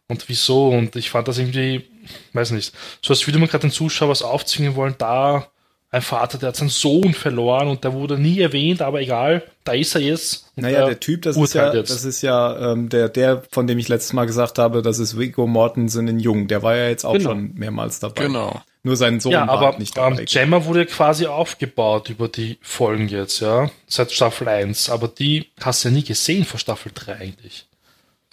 Und 0.07 0.27
wieso? 0.29 0.69
Und 0.69 0.95
ich 0.95 1.09
fand 1.09 1.27
das 1.27 1.37
irgendwie, 1.37 1.89
weiß 2.33 2.51
nicht, 2.51 2.73
so 3.01 3.13
als 3.13 3.25
würde 3.25 3.39
man 3.39 3.49
gerade 3.49 3.67
den 3.67 3.71
Zuschauer 3.71 4.09
was 4.09 4.21
aufzwingen 4.21 4.75
wollen, 4.75 4.95
da 4.97 5.51
ein 5.93 6.01
Vater, 6.01 6.39
der 6.39 6.49
hat 6.49 6.55
seinen 6.55 6.69
Sohn 6.69 7.13
verloren 7.13 7.67
und 7.67 7.83
der 7.83 7.93
wurde 7.93 8.17
nie 8.17 8.39
erwähnt, 8.39 8.81
aber 8.81 9.01
egal, 9.01 9.43
da 9.63 9.73
ist 9.73 9.93
er 9.93 10.01
jetzt. 10.01 10.51
Naja, 10.55 10.87
der 10.87 10.99
Typ, 10.99 11.21
das 11.21 11.37
ist 11.37 11.53
ja, 11.53 11.71
jetzt. 11.71 11.91
das 11.91 12.03
ist 12.03 12.23
ja 12.23 12.71
ähm, 12.71 12.89
der, 12.89 13.09
der, 13.09 13.43
von 13.51 13.67
dem 13.67 13.77
ich 13.77 13.89
letztes 13.89 14.11
Mal 14.11 14.25
gesagt 14.25 14.57
habe, 14.57 14.81
das 14.81 14.97
ist 14.97 15.19
Viggo 15.19 15.45
Mortensen 15.45 16.07
in 16.07 16.19
Jung. 16.19 16.47
Der 16.47 16.63
war 16.63 16.75
ja 16.75 16.89
jetzt 16.89 17.05
auch 17.05 17.13
Genau. 17.13 17.29
schon 17.29 17.53
mehrmals 17.53 17.99
dabei. 17.99 18.23
Genau. 18.23 18.59
Nur 18.81 18.97
sein 18.97 19.19
Sohn 19.19 19.33
ja, 19.33 19.47
war 19.47 19.59
aber 19.59 19.77
nicht 19.77 19.95
ähm, 19.95 20.15
dabei. 20.15 20.25
Gemma 20.25 20.65
wurde 20.65 20.87
quasi 20.87 21.27
aufgebaut 21.27 22.09
über 22.09 22.27
die 22.27 22.57
Folgen 22.61 23.07
jetzt, 23.07 23.39
ja, 23.41 23.69
seit 23.85 24.11
Staffel 24.11 24.47
1, 24.47 24.89
aber 24.89 25.07
die 25.07 25.45
hast 25.61 25.83
du 25.85 25.89
ja 25.89 25.93
nie 25.93 26.03
gesehen 26.03 26.43
vor 26.43 26.59
Staffel 26.59 26.91
3 26.95 27.17
eigentlich. 27.17 27.67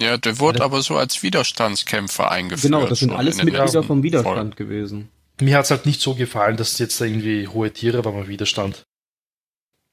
Ja, 0.01 0.17
der 0.17 0.39
wurde 0.39 0.65
aber 0.65 0.81
so 0.81 0.97
als 0.97 1.23
Widerstandskämpfer 1.23 2.31
eingeführt. 2.31 2.73
Genau, 2.73 2.87
das 2.87 3.01
sind 3.01 3.13
alles 3.13 3.43
Mitglieder 3.43 3.83
vom 3.83 4.03
Widerstand 4.03 4.35
Folgen. 4.35 4.57
gewesen. 4.57 5.11
Mir 5.41 5.57
hat's 5.57 5.71
halt 5.71 5.87
nicht 5.87 6.01
so 6.01 6.15
gefallen, 6.15 6.57
dass 6.57 6.79
jetzt 6.79 7.01
da 7.01 7.05
irgendwie 7.05 7.49
hohe 7.49 7.73
Tiere 7.73 8.05
war 8.05 8.13
mal 8.13 8.29
Widerstand. 8.29 8.85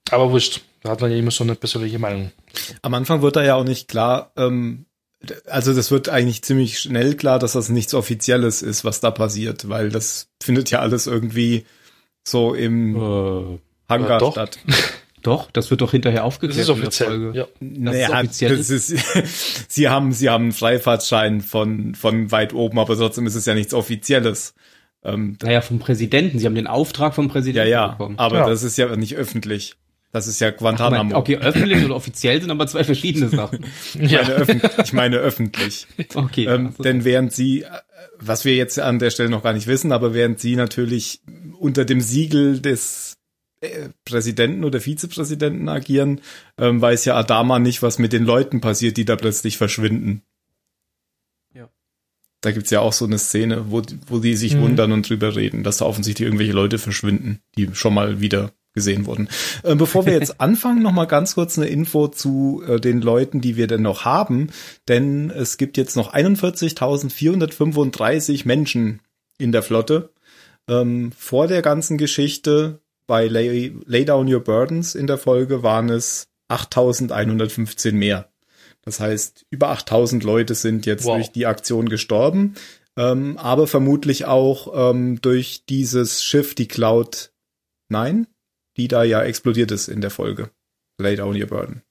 Aber 0.10 0.32
wurscht, 0.32 0.62
da 0.84 0.92
hat 0.92 1.02
man 1.02 1.12
ja 1.12 1.18
immer 1.18 1.32
so 1.32 1.44
eine 1.44 1.56
persönliche 1.56 2.00
Meinung. 2.00 2.32
Am 2.82 2.94
Anfang 2.94 3.22
wird 3.22 3.36
da 3.36 3.44
ja 3.44 3.56
auch 3.56 3.64
nicht 3.66 3.88
klar, 3.88 4.32
ähm, 4.38 4.86
also 5.46 5.74
das 5.74 5.92
wird 5.92 6.10
eigentlich 6.10 6.44
ziemlich 6.44 6.80
schnell 6.80 7.16
klar, 7.16 7.40
dass 7.40 7.54
das 7.54 7.70
nichts 7.70 7.94
Offizielles 7.94 8.62
ist, 8.62 8.86
was 8.86 9.00
da 9.00 9.12
passiert, 9.12 9.68
weil 9.68 9.90
das 9.90 10.28
findet 10.42 10.70
ja 10.72 10.80
alles 10.80 11.08
irgendwie 11.08 11.66
so 12.26 12.54
im 12.54 12.96
Äh, 12.96 13.60
Hangar 13.90 14.18
äh, 14.18 14.20
doch. 14.20 14.32
statt. 14.34 14.60
doch, 15.24 15.52
das 15.52 15.70
wird 15.72 15.82
doch 15.82 15.92
hinterher 15.92 16.20
Das 16.20 16.26
aufgeklärt 16.28 16.60
ist 16.62 16.70
in 16.70 16.76
der 16.76 16.84
offiziell. 16.84 17.10
Folge. 17.10 17.38
Ja. 17.38 17.48
Naja, 17.60 18.10
offiziell 18.20 18.58
das 18.58 18.70
ist, 18.70 18.94
sie 19.68 19.90
haben, 19.90 20.14
sie 20.14 20.30
haben 20.30 20.44
einen 20.44 20.52
Freifahrtschein 20.54 21.42
von, 21.42 21.96
von 21.96 22.32
weit 22.32 22.54
oben, 22.54 22.80
aber 22.80 22.96
trotzdem 22.96 23.26
ist 23.28 23.36
es 23.36 23.46
ja 23.46 23.56
nichts 23.56 23.74
Offizielles. 23.74 24.54
Ähm, 25.04 25.38
Naja, 25.42 25.62
vom 25.62 25.80
Präsidenten. 25.80 26.40
Sie 26.40 26.46
haben 26.46 26.56
den 26.56 26.68
Auftrag 26.68 27.14
vom 27.16 27.28
ja, 27.28 27.32
Präsidenten 27.32 27.70
ja, 27.72 27.88
bekommen. 27.90 28.18
aber 28.20 28.38
Ja. 28.40 28.50
das 28.50 28.64
ist 28.64 28.78
ja 28.78 28.96
nicht 28.96 29.16
öffentlich. 29.16 29.76
Das 30.14 30.26
ist 30.28 30.40
ja 30.40 30.52
Guantanamo. 30.52 31.16
okay, 31.18 31.38
öffentlich 31.38 31.84
oder 31.84 31.96
offiziell 31.96 32.40
sind 32.42 32.50
aber 32.50 32.66
zwei 32.66 32.84
verschiedene 32.84 33.30
Sachen. 33.30 33.66
Ich, 34.00 34.12
meine 34.14 34.30
öffentlich, 34.34 34.72
ich 34.84 34.94
meine 34.94 35.18
öffentlich. 35.18 35.88
Okay. 36.16 36.46
ähm, 36.46 36.68
also- 36.68 36.82
denn 36.84 37.04
während 37.04 37.34
sie, 37.34 37.64
äh, 37.64 37.68
was 38.20 38.46
wir 38.46 38.56
jetzt 38.56 38.80
an 38.80 39.00
der 39.00 39.12
Stelle 39.12 39.30
noch 39.30 39.44
gar 39.44 39.54
nicht 39.54 39.68
wissen, 39.68 39.92
aber 39.92 40.14
während 40.14 40.40
sie 40.40 40.56
natürlich 40.56 41.22
unter 41.60 41.84
dem 41.86 42.02
Siegel 42.02 42.62
des 42.62 43.18
äh, 43.62 43.90
Präsidenten 44.06 44.64
oder 44.64 44.80
Vizepräsidenten 44.80 45.68
agieren, 45.68 46.22
ähm, 46.58 46.82
weiß 46.82 47.06
ja 47.06 47.16
Adama 47.16 47.60
nicht, 47.60 47.82
was 47.84 48.00
mit 48.00 48.14
den 48.14 48.24
Leuten 48.24 48.62
passiert, 48.62 48.98
die 48.98 49.06
da 49.06 49.16
plötzlich 49.18 49.58
verschwinden. 49.58 50.22
Da 52.42 52.52
gibt's 52.52 52.70
ja 52.70 52.82
auch 52.82 52.94
so 52.94 53.06
eine 53.06 53.18
Szene, 53.18 53.72
wo, 53.72 53.82
wo 54.06 54.20
die 54.20 54.36
sich 54.36 54.56
mhm. 54.56 54.62
wundern 54.62 54.92
und 54.92 55.10
drüber 55.10 55.36
reden, 55.36 55.64
dass 55.64 55.78
da 55.78 55.86
offensichtlich 55.86 56.26
irgendwelche 56.26 56.54
Leute 56.54 56.78
verschwinden, 56.78 57.40
die 57.58 57.70
schon 57.74 57.94
mal 57.94 58.22
wieder 58.22 58.52
gesehen 58.78 59.06
wurden. 59.08 59.28
Äh, 59.64 59.76
bevor 59.76 60.06
wir 60.06 60.14
jetzt 60.14 60.40
anfangen, 60.42 60.84
noch 60.84 60.92
mal 60.92 61.06
ganz 61.06 61.34
kurz 61.34 61.58
eine 61.58 61.66
Info 61.68 62.08
zu 62.08 62.62
äh, 62.68 62.80
den 62.80 63.02
Leuten, 63.02 63.42
die 63.42 63.58
wir 63.58 63.66
denn 63.66 63.82
noch 63.82 64.06
haben, 64.06 64.52
denn 64.88 65.32
es 65.32 65.58
gibt 65.58 65.78
jetzt 65.78 65.96
noch 65.96 66.14
41.435 66.14 68.46
Menschen 68.46 69.02
in 69.40 69.52
der 69.52 69.64
Flotte. 69.64 70.12
Ähm, 70.70 71.12
vor 71.18 71.48
der 71.48 71.64
ganzen 71.64 71.98
Geschichte 71.98 72.82
bei 73.08 73.26
Lay, 73.28 73.74
Lay 73.86 74.06
Down 74.06 74.32
Your 74.32 74.44
Burdens 74.44 74.94
in 74.94 75.08
der 75.08 75.18
Folge 75.18 75.64
waren 75.64 75.90
es 75.90 76.28
8.115 76.50 77.94
mehr. 77.94 78.30
Das 78.88 79.02
heißt, 79.02 79.46
über 79.50 79.68
8000 79.68 80.24
Leute 80.24 80.56
sind 80.56 80.86
jetzt 80.86 81.04
wow. 81.04 81.18
durch 81.18 81.30
die 81.34 81.46
Aktion 81.46 81.90
gestorben, 81.90 82.56
ähm, 82.96 83.38
aber 83.38 83.68
vermutlich 83.68 84.24
auch 84.24 84.92
ähm, 84.92 85.20
durch 85.22 85.66
dieses 85.66 86.24
Schiff, 86.24 86.56
die 86.56 86.70
Cloud 86.70 87.34
9, 87.90 88.28
die 88.78 88.88
da 88.88 89.04
ja 89.04 89.22
explodiert 89.24 89.72
ist 89.72 89.90
in 89.90 90.00
der 90.00 90.10
Folge. 90.10 90.52
Lay 90.98 91.18
down 91.18 91.36
your 91.36 91.48
burden. 91.48 91.82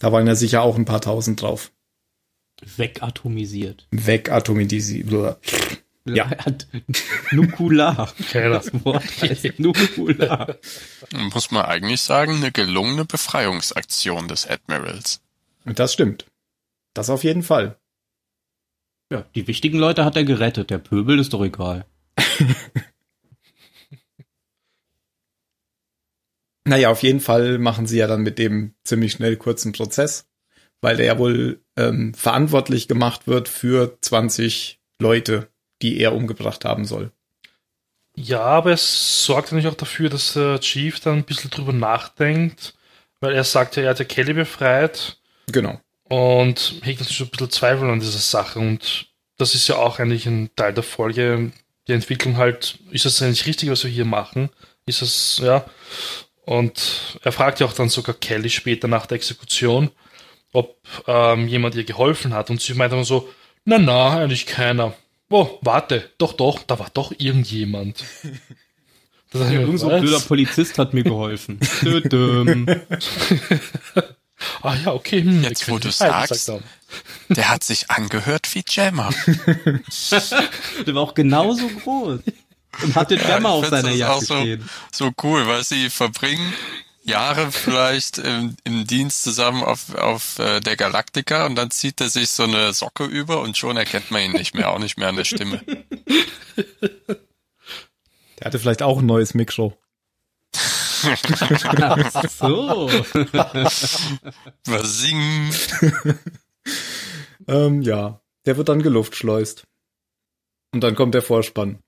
Da 0.00 0.10
waren 0.10 0.26
ja 0.26 0.34
sicher 0.34 0.62
auch 0.62 0.76
ein 0.76 0.86
paar 0.86 1.02
tausend 1.02 1.42
drauf. 1.42 1.70
Wegatomisiert. 2.78 3.88
Wegatomisiert. 3.90 5.38
Ja. 6.06 6.30
Nukular. 7.32 8.14
Okay, 8.18 8.48
das 8.48 8.72
Wort 8.86 9.04
heißt 9.20 9.58
Nukular. 9.58 10.56
Muss 11.12 11.50
man 11.50 11.66
eigentlich 11.66 12.00
sagen, 12.00 12.36
eine 12.36 12.52
gelungene 12.52 13.04
Befreiungsaktion 13.04 14.28
des 14.28 14.46
Admirals. 14.46 15.20
Das 15.64 15.92
stimmt. 15.92 16.26
Das 16.94 17.10
auf 17.10 17.24
jeden 17.24 17.42
Fall. 17.42 17.78
Ja, 19.10 19.24
die 19.34 19.46
wichtigen 19.46 19.78
Leute 19.78 20.04
hat 20.04 20.16
er 20.16 20.24
gerettet. 20.24 20.70
Der 20.70 20.78
Pöbel 20.78 21.18
ist 21.18 21.32
doch 21.32 21.42
egal. 21.42 21.86
naja, 26.64 26.90
auf 26.90 27.02
jeden 27.02 27.20
Fall 27.20 27.58
machen 27.58 27.86
sie 27.86 27.98
ja 27.98 28.06
dann 28.06 28.22
mit 28.22 28.38
dem 28.38 28.74
ziemlich 28.84 29.12
schnell 29.12 29.36
kurzen 29.36 29.72
Prozess, 29.72 30.28
weil 30.80 30.96
der 30.96 31.06
ja 31.06 31.18
wohl 31.18 31.62
ähm, 31.76 32.12
verantwortlich 32.14 32.88
gemacht 32.88 33.26
wird 33.26 33.48
für 33.48 33.98
20 34.00 34.80
Leute, 35.00 35.48
die 35.80 35.98
er 35.98 36.14
umgebracht 36.14 36.64
haben 36.66 36.84
soll. 36.84 37.12
Ja, 38.16 38.40
aber 38.40 38.72
es 38.72 39.24
sorgt 39.24 39.52
natürlich 39.52 39.72
auch 39.72 39.76
dafür, 39.76 40.10
dass 40.10 40.32
der 40.34 40.58
Chief 40.60 40.98
dann 41.00 41.18
ein 41.18 41.24
bisschen 41.24 41.50
drüber 41.50 41.72
nachdenkt, 41.72 42.74
weil 43.20 43.32
er 43.32 43.44
sagt 43.44 43.76
ja, 43.76 43.84
er 43.84 43.90
hat 43.90 44.00
ja 44.00 44.04
Kelly 44.04 44.32
befreit 44.32 45.17
Genau. 45.52 45.80
Und 46.04 46.80
hegt 46.82 47.00
natürlich 47.00 47.20
ein 47.20 47.28
bisschen 47.28 47.50
Zweifel 47.50 47.90
an 47.90 48.00
dieser 48.00 48.18
Sache. 48.18 48.58
Und 48.58 49.08
das 49.36 49.54
ist 49.54 49.68
ja 49.68 49.76
auch 49.76 49.98
eigentlich 49.98 50.26
ein 50.26 50.50
Teil 50.56 50.74
der 50.74 50.82
Folge, 50.82 51.52
die 51.86 51.92
Entwicklung 51.92 52.36
halt, 52.36 52.78
ist 52.90 53.04
das 53.04 53.22
eigentlich 53.22 53.46
richtig, 53.46 53.70
was 53.70 53.84
wir 53.84 53.90
hier 53.90 54.04
machen? 54.04 54.50
Ist 54.86 55.02
das, 55.02 55.40
ja. 55.42 55.64
Und 56.44 57.18
er 57.22 57.32
fragt 57.32 57.60
ja 57.60 57.66
auch 57.66 57.72
dann 57.72 57.88
sogar 57.88 58.14
Kelly 58.14 58.50
später 58.50 58.88
nach 58.88 59.06
der 59.06 59.16
Exekution, 59.16 59.90
ob 60.52 60.76
ähm, 61.06 61.48
jemand 61.48 61.74
ihr 61.74 61.84
geholfen 61.84 62.32
hat. 62.32 62.50
Und 62.50 62.60
sie 62.60 62.74
meint 62.74 62.92
dann 62.92 63.04
so, 63.04 63.28
na 63.64 63.78
na, 63.78 64.20
eigentlich 64.20 64.46
keiner. 64.46 64.94
Oh, 65.30 65.58
warte, 65.60 66.10
doch, 66.16 66.32
doch, 66.32 66.62
da 66.62 66.78
war 66.78 66.90
doch 66.92 67.12
irgendjemand. 67.16 68.04
Das 69.30 69.42
ja, 69.42 69.60
irgend 69.60 69.78
so 69.78 69.90
ein 69.90 70.00
blöder 70.00 70.20
Polizist 70.20 70.78
hat 70.78 70.94
mir 70.94 71.04
geholfen. 71.04 71.60
Ah 74.62 74.76
ja, 74.76 74.92
okay. 74.92 75.22
Hm, 75.22 75.42
Jetzt, 75.42 75.68
wo 75.68 75.78
du 75.78 75.90
sagst, 75.90 76.50
der 77.28 77.48
hat 77.48 77.64
sich 77.64 77.90
angehört 77.90 78.54
wie 78.54 78.64
Jammer. 78.66 79.10
der 80.86 80.94
war 80.94 81.02
auch 81.02 81.14
genauso 81.14 81.68
groß. 81.68 82.20
Und 82.82 82.94
hatte 82.94 83.16
Jammer 83.16 83.48
ja, 83.48 83.54
auf 83.54 83.66
seiner 83.66 83.90
Jacke 83.90 84.24
so, 84.24 84.40
stehen. 84.40 84.68
So 84.92 85.10
cool, 85.22 85.46
weil 85.46 85.64
sie 85.64 85.90
verbringen 85.90 86.52
Jahre 87.08 87.50
vielleicht 87.50 88.18
im, 88.18 88.56
im 88.64 88.86
Dienst 88.86 89.24
zusammen 89.24 89.64
auf, 89.64 89.94
auf 89.94 90.38
äh, 90.38 90.60
der 90.60 90.76
Galaktika 90.76 91.46
und 91.46 91.56
dann 91.56 91.70
zieht 91.70 92.00
er 92.00 92.10
sich 92.10 92.28
so 92.30 92.44
eine 92.44 92.72
Socke 92.74 93.04
über 93.04 93.40
und 93.40 93.56
schon 93.56 93.76
erkennt 93.76 94.10
man 94.10 94.22
ihn 94.22 94.32
nicht 94.32 94.54
mehr, 94.54 94.70
auch 94.70 94.78
nicht 94.78 94.98
mehr 94.98 95.08
an 95.08 95.16
der 95.16 95.24
Stimme. 95.24 95.62
Der 98.38 98.46
hatte 98.46 98.60
vielleicht 98.60 98.82
auch 98.82 98.98
ein 99.00 99.06
neues 99.06 99.34
Mikro. 99.34 99.76
Ach 101.04 102.28
so. 102.28 102.88
Was 104.66 104.98
singen? 105.00 105.50
ähm, 107.48 107.82
ja, 107.82 108.20
der 108.46 108.56
wird 108.56 108.68
dann 108.68 108.82
geluftschleust. 108.82 109.64
Und 110.72 110.82
dann 110.82 110.94
kommt 110.94 111.14
der 111.14 111.22
Vorspann. 111.22 111.78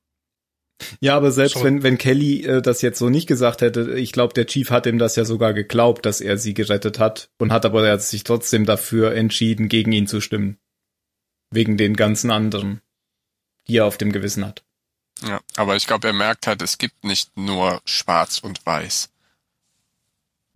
Ja, 1.00 1.16
aber 1.16 1.30
selbst 1.30 1.62
wenn, 1.62 1.82
wenn 1.82 1.98
Kelly 1.98 2.44
äh, 2.44 2.62
das 2.62 2.82
jetzt 2.82 2.98
so 2.98 3.10
nicht 3.10 3.26
gesagt 3.26 3.60
hätte, 3.60 3.98
ich 3.98 4.12
glaube, 4.12 4.32
der 4.34 4.46
Chief 4.46 4.70
hat 4.70 4.86
ihm 4.86 4.98
das 4.98 5.16
ja 5.16 5.24
sogar 5.24 5.52
geglaubt, 5.52 6.06
dass 6.06 6.20
er 6.20 6.38
sie 6.38 6.54
gerettet 6.54 6.98
hat 6.98 7.30
und 7.38 7.52
hat 7.52 7.66
aber 7.66 7.98
sich 7.98 8.24
trotzdem 8.24 8.64
dafür 8.64 9.14
entschieden, 9.14 9.68
gegen 9.68 9.92
ihn 9.92 10.06
zu 10.06 10.20
stimmen. 10.20 10.58
Wegen 11.50 11.76
den 11.76 11.96
ganzen 11.96 12.30
anderen, 12.30 12.80
die 13.68 13.76
er 13.76 13.86
auf 13.86 13.98
dem 13.98 14.12
Gewissen 14.12 14.46
hat. 14.46 14.64
Ja, 15.22 15.40
aber 15.56 15.76
ich 15.76 15.86
glaube, 15.86 16.08
er 16.08 16.12
merkt 16.12 16.46
halt, 16.46 16.62
es 16.62 16.78
gibt 16.78 17.04
nicht 17.04 17.36
nur 17.36 17.80
schwarz 17.84 18.38
und 18.38 18.64
weiß. 18.64 19.10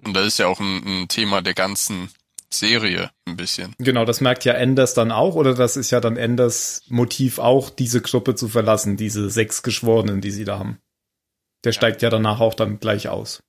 Und 0.04 0.14
das 0.14 0.26
ist 0.26 0.38
ja 0.38 0.46
auch 0.46 0.60
ein, 0.60 1.02
ein, 1.02 1.08
Thema 1.08 1.42
der 1.42 1.54
ganzen 1.54 2.10
Serie 2.50 3.10
ein 3.26 3.36
bisschen. 3.36 3.74
Genau, 3.78 4.04
das 4.04 4.20
merkt 4.20 4.44
ja 4.44 4.52
Enders 4.52 4.94
dann 4.94 5.10
auch, 5.10 5.34
oder 5.34 5.54
das 5.54 5.76
ist 5.76 5.90
ja 5.90 6.00
dann 6.00 6.16
Enders 6.16 6.82
Motiv 6.88 7.38
auch, 7.38 7.70
diese 7.70 8.00
Gruppe 8.00 8.34
zu 8.34 8.48
verlassen, 8.48 8.96
diese 8.96 9.30
sechs 9.30 9.62
Geschworenen, 9.62 10.20
die 10.20 10.30
sie 10.30 10.44
da 10.44 10.58
haben. 10.58 10.78
Der 11.64 11.72
ja. 11.72 11.76
steigt 11.76 12.02
ja 12.02 12.10
danach 12.10 12.40
auch 12.40 12.54
dann 12.54 12.80
gleich 12.80 13.08
aus. 13.08 13.42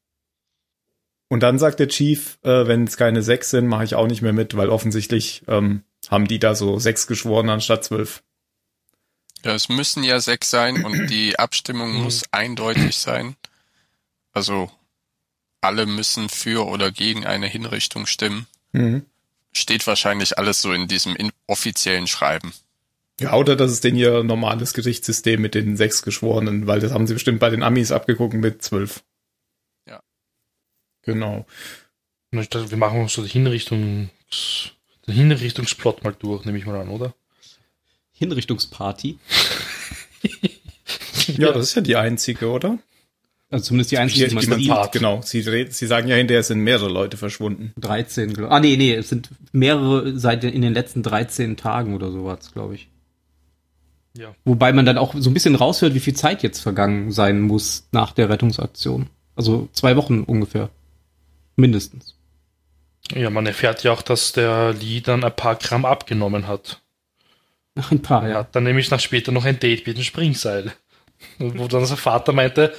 Und 1.27 1.41
dann 1.41 1.59
sagt 1.59 1.79
der 1.79 1.87
Chief, 1.87 2.37
äh, 2.43 2.67
wenn 2.67 2.83
es 2.83 2.97
keine 2.97 3.21
sechs 3.21 3.49
sind, 3.49 3.67
mache 3.67 3.83
ich 3.83 3.95
auch 3.95 4.07
nicht 4.07 4.21
mehr 4.21 4.33
mit, 4.33 4.55
weil 4.55 4.69
offensichtlich 4.69 5.43
ähm, 5.47 5.83
haben 6.09 6.27
die 6.27 6.39
da 6.39 6.55
so 6.55 6.77
sechs 6.77 7.07
Geschworene 7.07 7.51
anstatt 7.51 7.83
zwölf. 7.83 8.23
Ja, 9.45 9.53
es 9.53 9.69
müssen 9.69 10.03
ja 10.03 10.19
sechs 10.19 10.49
sein 10.49 10.83
und 10.83 11.07
die 11.07 11.37
Abstimmung 11.39 11.93
mhm. 11.93 12.03
muss 12.03 12.23
eindeutig 12.31 12.97
sein. 12.97 13.35
Also 14.33 14.71
alle 15.61 15.85
müssen 15.85 16.29
für 16.29 16.65
oder 16.65 16.91
gegen 16.91 17.25
eine 17.27 17.45
Hinrichtung 17.45 18.07
stimmen. 18.07 18.47
Mhm. 18.71 19.05
Steht 19.53 19.85
wahrscheinlich 19.85 20.39
alles 20.39 20.61
so 20.61 20.73
in 20.73 20.87
diesem 20.87 21.15
offiziellen 21.45 22.07
Schreiben. 22.07 22.53
Ja, 23.21 23.35
oder 23.35 23.55
das 23.55 23.71
ist 23.71 23.83
denn 23.83 23.95
ihr 23.95 24.23
normales 24.23 24.73
Gerichtssystem 24.73 25.39
mit 25.41 25.55
den 25.55 25.77
sechs 25.77 26.01
Geschworenen, 26.01 26.67
weil 26.67 26.79
das 26.79 26.91
haben 26.91 27.07
sie 27.07 27.13
bestimmt 27.13 27.39
bei 27.39 27.49
den 27.49 27.63
Amis 27.63 27.91
abgeguckt 27.91 28.33
mit 28.33 28.63
zwölf. 28.63 29.03
Ja. 29.87 30.01
Genau. 31.03 31.45
Ich 32.31 32.49
dachte, 32.49 32.71
wir 32.71 32.77
machen 32.77 33.07
so 33.07 33.23
die 33.23 33.29
Hinrichtungs, 33.29 34.09
den 35.07 35.13
Hinrichtungsplot 35.13 36.03
mal 36.03 36.15
durch, 36.17 36.43
nehme 36.45 36.57
ich 36.57 36.65
mal 36.65 36.81
an, 36.81 36.89
oder? 36.89 37.13
Hinrichtungsparty. 38.15 39.19
ja, 41.37 41.51
das 41.51 41.67
ist 41.67 41.75
ja 41.75 41.81
die 41.81 41.95
einzige, 41.95 42.49
oder? 42.49 42.79
Also 43.51 43.65
zumindest 43.65 43.91
die 43.91 43.97
einzige, 43.99 44.27
die, 44.27 44.35
die 44.35 44.47
man 44.49 44.59
sieht. 44.59 44.91
Genau, 44.91 45.21
sie, 45.21 45.41
sie 45.41 45.87
sagen 45.87 46.07
ja 46.07 46.15
hinterher, 46.15 46.41
es 46.41 46.47
sind 46.47 46.61
mehrere 46.61 46.89
Leute 46.89 47.15
verschwunden. 47.17 47.73
13, 47.79 48.33
glaube 48.33 48.51
Ah, 48.51 48.59
nee, 48.59 48.75
nee, 48.75 48.93
es 48.93 49.09
sind 49.09 49.29
mehrere 49.51 50.17
seit 50.17 50.43
in 50.43 50.61
den 50.61 50.73
letzten 50.73 51.03
13 51.03 51.55
Tagen 51.55 51.93
oder 51.93 52.11
sowas, 52.11 52.51
glaube 52.53 52.75
ich. 52.75 52.89
Ja. 54.17 54.33
Wobei 54.45 54.73
man 54.73 54.85
dann 54.85 54.97
auch 54.97 55.13
so 55.17 55.29
ein 55.29 55.33
bisschen 55.33 55.55
raushört, 55.55 55.93
wie 55.93 55.99
viel 55.99 56.15
Zeit 56.15 56.41
jetzt 56.41 56.59
vergangen 56.59 57.11
sein 57.11 57.41
muss 57.41 57.87
nach 57.91 58.13
der 58.13 58.29
Rettungsaktion. 58.29 59.07
Also 59.35 59.67
zwei 59.73 59.95
Wochen 59.95 60.21
ungefähr. 60.23 60.69
Mindestens. 61.55 62.15
Ja, 63.13 63.29
man 63.29 63.45
erfährt 63.45 63.83
ja 63.83 63.91
auch, 63.91 64.01
dass 64.01 64.31
der 64.31 64.73
Lee 64.73 65.01
dann 65.01 65.23
ein 65.23 65.35
paar 65.35 65.55
Gramm 65.55 65.85
abgenommen 65.85 66.47
hat. 66.47 66.81
Ein 67.75 68.01
paar, 68.01 68.27
ja. 68.27 68.47
Dann 68.51 68.63
nämlich 68.63 68.89
nach 68.89 68.99
später 68.99 69.31
noch 69.31 69.45
ein 69.45 69.59
Date 69.59 69.85
mit 69.85 69.97
dem 69.97 70.03
Springseil. 70.03 70.73
Wo 71.39 71.67
dann 71.67 71.85
sein 71.85 71.97
Vater 71.97 72.33
meinte, 72.33 72.73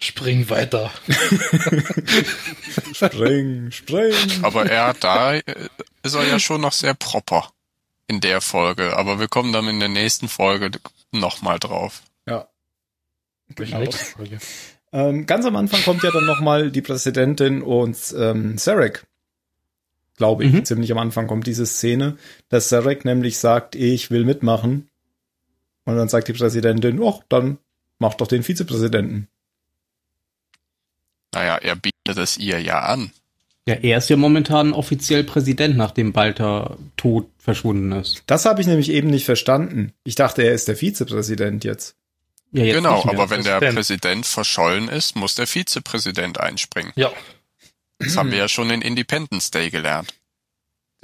spring 0.00 0.48
weiter. 0.50 0.90
spring, 2.92 3.70
spring. 3.70 4.14
Aber 4.42 4.66
er, 4.66 4.94
da 4.94 5.34
äh, 5.34 5.42
ist 6.02 6.14
er 6.14 6.26
ja 6.26 6.38
schon 6.38 6.60
noch 6.60 6.72
sehr 6.72 6.94
proper 6.94 7.50
in 8.08 8.20
der 8.20 8.40
Folge. 8.40 8.96
Aber 8.96 9.20
wir 9.20 9.28
kommen 9.28 9.52
dann 9.52 9.68
in 9.68 9.78
der 9.78 9.88
nächsten 9.88 10.28
Folge 10.28 10.70
nochmal 11.12 11.58
drauf. 11.58 12.02
Ja. 12.26 12.48
Genau. 13.54 13.88
Ähm, 14.92 15.26
ganz 15.26 15.46
am 15.46 15.56
Anfang 15.56 15.82
kommt 15.82 16.02
ja 16.02 16.10
dann 16.10 16.26
nochmal 16.26 16.70
die 16.70 16.82
Präsidentin 16.82 17.62
und 17.62 17.96
ähm, 18.16 18.58
Sarek 18.58 19.06
glaube 20.20 20.44
ich, 20.44 20.52
mhm. 20.52 20.64
ziemlich 20.66 20.92
am 20.92 20.98
Anfang 20.98 21.26
kommt 21.26 21.46
diese 21.46 21.64
Szene, 21.64 22.18
dass 22.50 22.68
Sarek 22.68 23.06
nämlich 23.06 23.38
sagt, 23.38 23.74
ich 23.74 24.10
will 24.10 24.26
mitmachen. 24.26 24.90
Und 25.86 25.96
dann 25.96 26.10
sagt 26.10 26.28
die 26.28 26.34
Präsidentin, 26.34 27.00
oh, 27.00 27.22
dann 27.30 27.56
mach 27.98 28.12
doch 28.12 28.26
den 28.26 28.42
Vizepräsidenten. 28.42 29.28
Naja, 31.32 31.56
er 31.56 31.74
bietet 31.74 32.18
es 32.18 32.36
ihr 32.36 32.60
ja 32.60 32.80
an. 32.80 33.12
Ja, 33.66 33.76
er 33.76 33.96
ist 33.96 34.10
ja 34.10 34.16
momentan 34.18 34.74
offiziell 34.74 35.24
Präsident, 35.24 35.78
nachdem 35.78 36.12
Balter 36.12 36.76
tot 36.98 37.26
verschwunden 37.38 37.92
ist. 37.92 38.22
Das 38.26 38.44
habe 38.44 38.60
ich 38.60 38.66
nämlich 38.66 38.90
eben 38.90 39.08
nicht 39.08 39.24
verstanden. 39.24 39.94
Ich 40.04 40.16
dachte, 40.16 40.42
er 40.42 40.52
ist 40.52 40.68
der 40.68 40.76
Vizepräsident 40.76 41.64
jetzt. 41.64 41.96
Ja, 42.52 42.64
jetzt 42.64 42.76
genau, 42.76 43.02
aber 43.08 43.30
wenn 43.30 43.42
der. 43.42 43.58
Präsident 43.58 44.26
verschollen 44.26 44.88
ist, 44.88 45.16
muss 45.16 45.34
der 45.34 45.46
Vizepräsident 45.46 46.38
einspringen. 46.38 46.92
Ja, 46.94 47.10
Das 48.00 48.16
haben 48.16 48.30
wir 48.32 48.38
ja 48.38 48.48
schon 48.48 48.70
in 48.70 48.82
Independence 48.82 49.50
Day 49.50 49.70
gelernt. 49.70 50.12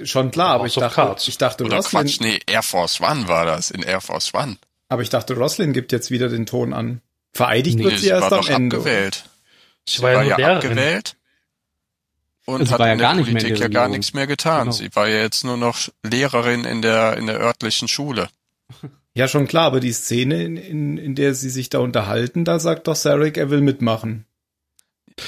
Schon 0.03 0.29
klar, 0.29 0.49
aber 0.49 0.67
ich 0.67 0.75
dachte, 0.75 1.15
ich 1.29 1.37
dachte 1.39 1.63
Oder 1.63 1.77
Roslin, 1.77 2.01
Quatsch, 2.03 2.19
nee, 2.19 2.39
Air 2.45 2.61
Force 2.61 3.01
One 3.01 3.27
war 3.27 3.45
das, 3.47 3.71
in 3.71 3.81
Air 3.81 4.01
Force 4.01 4.31
One. 4.33 4.57
aber 4.89 5.01
ich 5.01 5.09
dachte, 5.09 5.33
Roslin 5.35 5.73
gibt 5.73 5.91
jetzt 5.91 6.11
wieder 6.11 6.29
den 6.29 6.45
Ton 6.45 6.73
an. 6.73 7.01
Vereidigt 7.33 7.77
Nee, 7.77 7.85
wird 7.85 7.95
sie 7.95 8.01
sie 8.05 8.09
erst 8.09 8.29
war 8.29 8.39
am 8.39 8.45
doch 8.45 8.49
Ende. 8.49 8.75
abgewählt. 8.77 9.25
sie 9.87 9.97
Sie 9.97 10.01
war 10.03 10.11
ja 10.11 10.17
war 10.17 10.23
ja 10.25 10.37
Lehrerin. 10.37 10.57
abgewählt 10.69 11.15
und 12.45 12.65
Sie 12.67 12.71
hat 12.73 12.79
war 12.79 12.87
ja 12.87 12.93
in 12.93 12.99
der 12.99 13.13
nicht 13.15 13.25
Politik 13.27 13.49
der 13.55 13.57
ja 13.57 13.67
gar 13.69 13.87
nichts 13.89 14.13
mehr 14.13 14.27
getan. 14.27 14.59
Genau. 14.65 14.71
Sie 14.71 14.95
war 14.95 15.07
ja 15.07 15.17
jetzt 15.21 15.43
nur 15.43 15.57
noch 15.57 15.79
Lehrerin 16.03 16.63
in 16.63 16.81
der, 16.83 17.17
in 17.17 17.25
der 17.27 17.39
örtlichen 17.39 17.87
Schule. 17.87 18.29
Ja, 19.15 19.27
schon 19.27 19.47
klar, 19.47 19.65
aber 19.65 19.79
die 19.79 19.91
Szene, 19.93 20.43
in, 20.43 20.57
in, 20.57 20.97
in 20.99 21.15
der 21.15 21.33
sie 21.33 21.49
sich 21.49 21.69
da 21.69 21.79
unterhalten, 21.79 22.45
da 22.45 22.59
sagt 22.59 22.87
doch 22.87 22.95
Sarek, 22.95 23.37
er 23.37 23.49
will 23.49 23.61
mitmachen. 23.61 24.25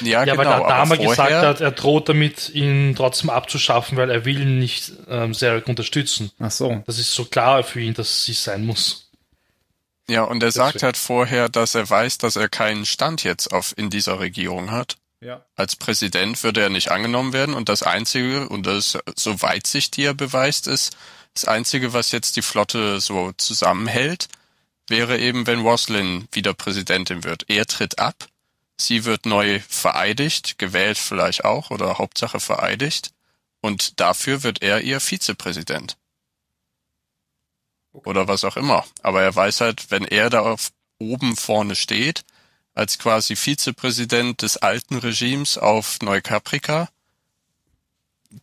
Ja, 0.01 0.23
Ja, 0.23 0.35
genau. 0.35 0.37
weil 0.37 0.45
der 0.45 0.67
Dame 0.67 0.97
gesagt 0.97 1.31
hat, 1.31 1.61
er 1.61 1.71
droht 1.71 2.09
damit, 2.09 2.49
ihn 2.49 2.95
trotzdem 2.95 3.29
abzuschaffen, 3.29 3.97
weil 3.97 4.09
er 4.09 4.25
will 4.25 4.41
ihn 4.41 4.59
nicht 4.59 4.91
ähm, 5.09 5.33
Zarek 5.33 5.67
unterstützen. 5.67 6.31
Ach 6.39 6.51
so. 6.51 6.83
Das 6.85 6.99
ist 6.99 7.13
so 7.13 7.25
klar 7.25 7.63
für 7.63 7.81
ihn, 7.81 7.93
dass 7.93 8.25
sie 8.25 8.33
sein 8.33 8.65
muss. 8.65 9.09
Ja, 10.09 10.23
und 10.23 10.41
er 10.41 10.51
sagt 10.51 10.81
halt 10.81 10.97
vorher, 10.97 11.49
dass 11.49 11.75
er 11.75 11.87
weiß, 11.87 12.17
dass 12.17 12.35
er 12.35 12.49
keinen 12.49 12.85
Stand 12.85 13.23
jetzt 13.23 13.51
auf, 13.51 13.77
in 13.77 13.89
dieser 13.89 14.19
Regierung 14.19 14.71
hat. 14.71 14.97
Ja. 15.21 15.45
Als 15.55 15.75
Präsident 15.75 16.43
würde 16.43 16.61
er 16.61 16.69
nicht 16.69 16.91
angenommen 16.91 17.33
werden 17.33 17.53
und 17.53 17.69
das 17.69 17.83
Einzige, 17.83 18.47
und 18.49 18.65
das 18.65 18.95
ist 18.95 19.19
so 19.19 19.41
Weitsicht, 19.41 19.97
die 19.97 20.03
er 20.03 20.13
beweist, 20.13 20.67
ist, 20.67 20.95
das 21.33 21.45
Einzige, 21.45 21.93
was 21.93 22.11
jetzt 22.11 22.37
die 22.37 22.41
Flotte 22.41 22.99
so 22.99 23.31
zusammenhält, 23.37 24.27
wäre 24.87 25.19
eben, 25.19 25.45
wenn 25.45 25.61
Roslin 25.61 26.27
wieder 26.31 26.53
Präsidentin 26.53 27.23
wird. 27.23 27.45
Er 27.47 27.65
tritt 27.65 27.99
ab, 27.99 28.15
sie 28.81 29.05
wird 29.05 29.25
neu 29.25 29.59
vereidigt, 29.67 30.57
gewählt 30.57 30.97
vielleicht 30.97 31.45
auch 31.45 31.69
oder 31.69 31.97
Hauptsache 31.97 32.39
vereidigt 32.39 33.11
und 33.61 33.99
dafür 33.99 34.43
wird 34.43 34.61
er 34.61 34.81
ihr 34.81 34.99
Vizepräsident. 34.99 35.97
Oder 37.91 38.27
was 38.27 38.43
auch 38.43 38.55
immer. 38.55 38.85
Aber 39.01 39.21
er 39.21 39.35
weiß 39.35 39.61
halt, 39.61 39.91
wenn 39.91 40.05
er 40.05 40.29
da 40.29 40.55
oben 40.99 41.35
vorne 41.35 41.75
steht, 41.75 42.23
als 42.73 42.99
quasi 42.99 43.35
Vizepräsident 43.35 44.41
des 44.41 44.57
alten 44.57 44.97
Regimes 44.97 45.57
auf 45.57 45.99
Neukaprika, 46.01 46.89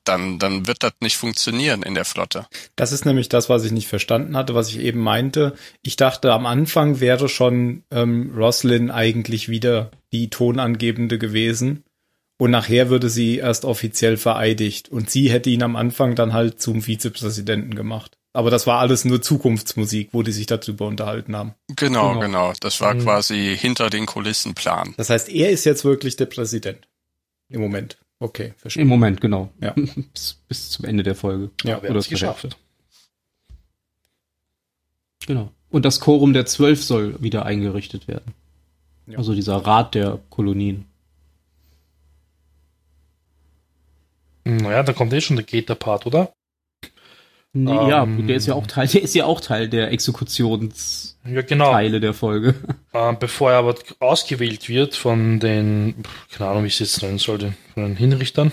dann, 0.05 0.38
dann 0.38 0.66
wird 0.66 0.83
das 0.83 0.92
nicht 1.01 1.16
funktionieren 1.16 1.83
in 1.83 1.94
der 1.94 2.05
Flotte. 2.05 2.46
Das 2.75 2.92
ist 2.92 3.05
nämlich 3.07 3.29
das, 3.29 3.49
was 3.49 3.64
ich 3.64 3.72
nicht 3.72 3.88
verstanden 3.88 4.37
hatte, 4.37 4.55
was 4.55 4.68
ich 4.70 4.79
eben 4.81 5.01
meinte. 5.01 5.55
Ich 5.83 5.96
dachte, 5.96 6.33
am 6.33 6.46
Anfang 6.46 7.01
wäre 7.01 7.29
schon 7.29 7.85
ähm, 7.90 8.33
Roslyn 8.37 8.90
eigentlich 8.90 9.49
wieder 9.49 9.90
die 10.12 10.29
Tonangebende 10.31 11.18
gewesen. 11.18 11.85
Und 12.38 12.51
nachher 12.51 12.90
würde 12.90 13.09
sie 13.09 13.38
erst 13.38 13.64
offiziell 13.64 14.16
vereidigt. 14.16 14.88
Und 14.90 15.09
sie 15.09 15.31
hätte 15.31 15.49
ihn 15.51 15.62
am 15.62 15.75
Anfang 15.77 16.14
dann 16.14 16.33
halt 16.35 16.61
zum 16.61 16.83
Vizepräsidenten 16.83 17.75
gemacht. 17.75 18.18
Aber 18.35 18.51
das 18.51 18.66
war 18.66 18.81
alles 18.81 19.07
nur 19.07 19.22
Zukunftsmusik, 19.22 20.11
wo 20.12 20.22
die 20.22 20.33
sich 20.33 20.44
darüber 20.44 20.87
unterhalten 20.87 21.35
haben. 21.35 21.55
Genau, 21.75 22.09
Genau. 22.11 22.20
genau. 22.20 22.53
Das 22.61 22.83
war 22.83 22.92
Mhm. 22.92 23.01
quasi 23.05 23.57
hinter 23.59 23.88
den 23.88 24.05
Kulissen 24.05 24.53
Plan. 24.55 24.92
Das 24.99 25.09
heißt, 25.09 25.31
er 25.31 25.49
ist 25.51 25.64
jetzt 25.64 25.87
wirklich 25.87 26.16
der 26.16 26.27
Präsident. 26.27 26.87
Im 27.49 27.62
Moment. 27.62 27.96
Okay, 28.18 28.55
verstehe. 28.57 28.83
Im 28.83 28.88
Moment, 28.88 29.20
genau. 29.20 29.50
Ja. 29.61 29.72
bis, 30.12 30.40
bis 30.48 30.70
zum 30.70 30.85
Ende 30.85 31.02
der 31.02 31.14
Folge. 31.14 31.50
Ja, 31.62 31.83
wer 31.83 31.90
oder 31.90 31.98
hat 31.98 32.05
es 32.05 32.09
geschafft? 32.09 32.44
Hälfte. 32.44 32.61
Genau. 35.26 35.52
Und 35.70 35.85
das 35.85 36.00
Quorum 36.00 36.33
der 36.33 36.46
Zwölf 36.46 36.83
soll 36.83 37.20
wieder 37.22 37.44
eingerichtet 37.44 38.09
werden. 38.09 38.33
Ja. 39.07 39.18
Also 39.18 39.35
dieser 39.35 39.57
Rat 39.57 39.94
der 39.94 40.20
Kolonien. 40.31 40.87
Naja, 44.44 44.85
da 44.85 44.92
kommt 44.92 45.12
eh 45.12 45.20
schon 45.20 45.37
der 45.37 45.44
Gator-Part, 45.44 46.07
oder? 46.07 46.33
Nee, 47.59 47.71
Ähm. 47.71 47.88
ja, 47.88 48.05
der 48.07 48.37
ist 48.37 48.47
ja 48.47 48.55
auch 48.55 48.66
Teil, 48.66 48.87
der 48.92 49.03
ist 49.03 49.14
ja 49.14 49.25
auch 49.25 49.40
Teil 49.40 49.69
der 49.71 49.90
Exekutionsteile 49.90 51.37
Ja, 51.37 51.40
genau. 51.42 51.81
der 51.99 52.12
Folge. 52.12 52.55
Ähm, 52.92 53.19
bevor 53.21 53.51
er 53.53 53.59
aber 53.59 53.75
ausgewählt 54.01 54.71
wird 54.71 54.95
von 54.95 55.38
den, 55.38 55.97
keine 56.33 56.49
Ahnung, 56.49 56.62
wie 56.62 56.69
ich 56.69 56.81
es 56.81 56.92
jetzt 56.92 57.03
nennen 57.03 57.19
sollte, 57.19 57.53
von 57.75 57.83
den 57.83 57.97
Hinrichtern, 57.97 58.51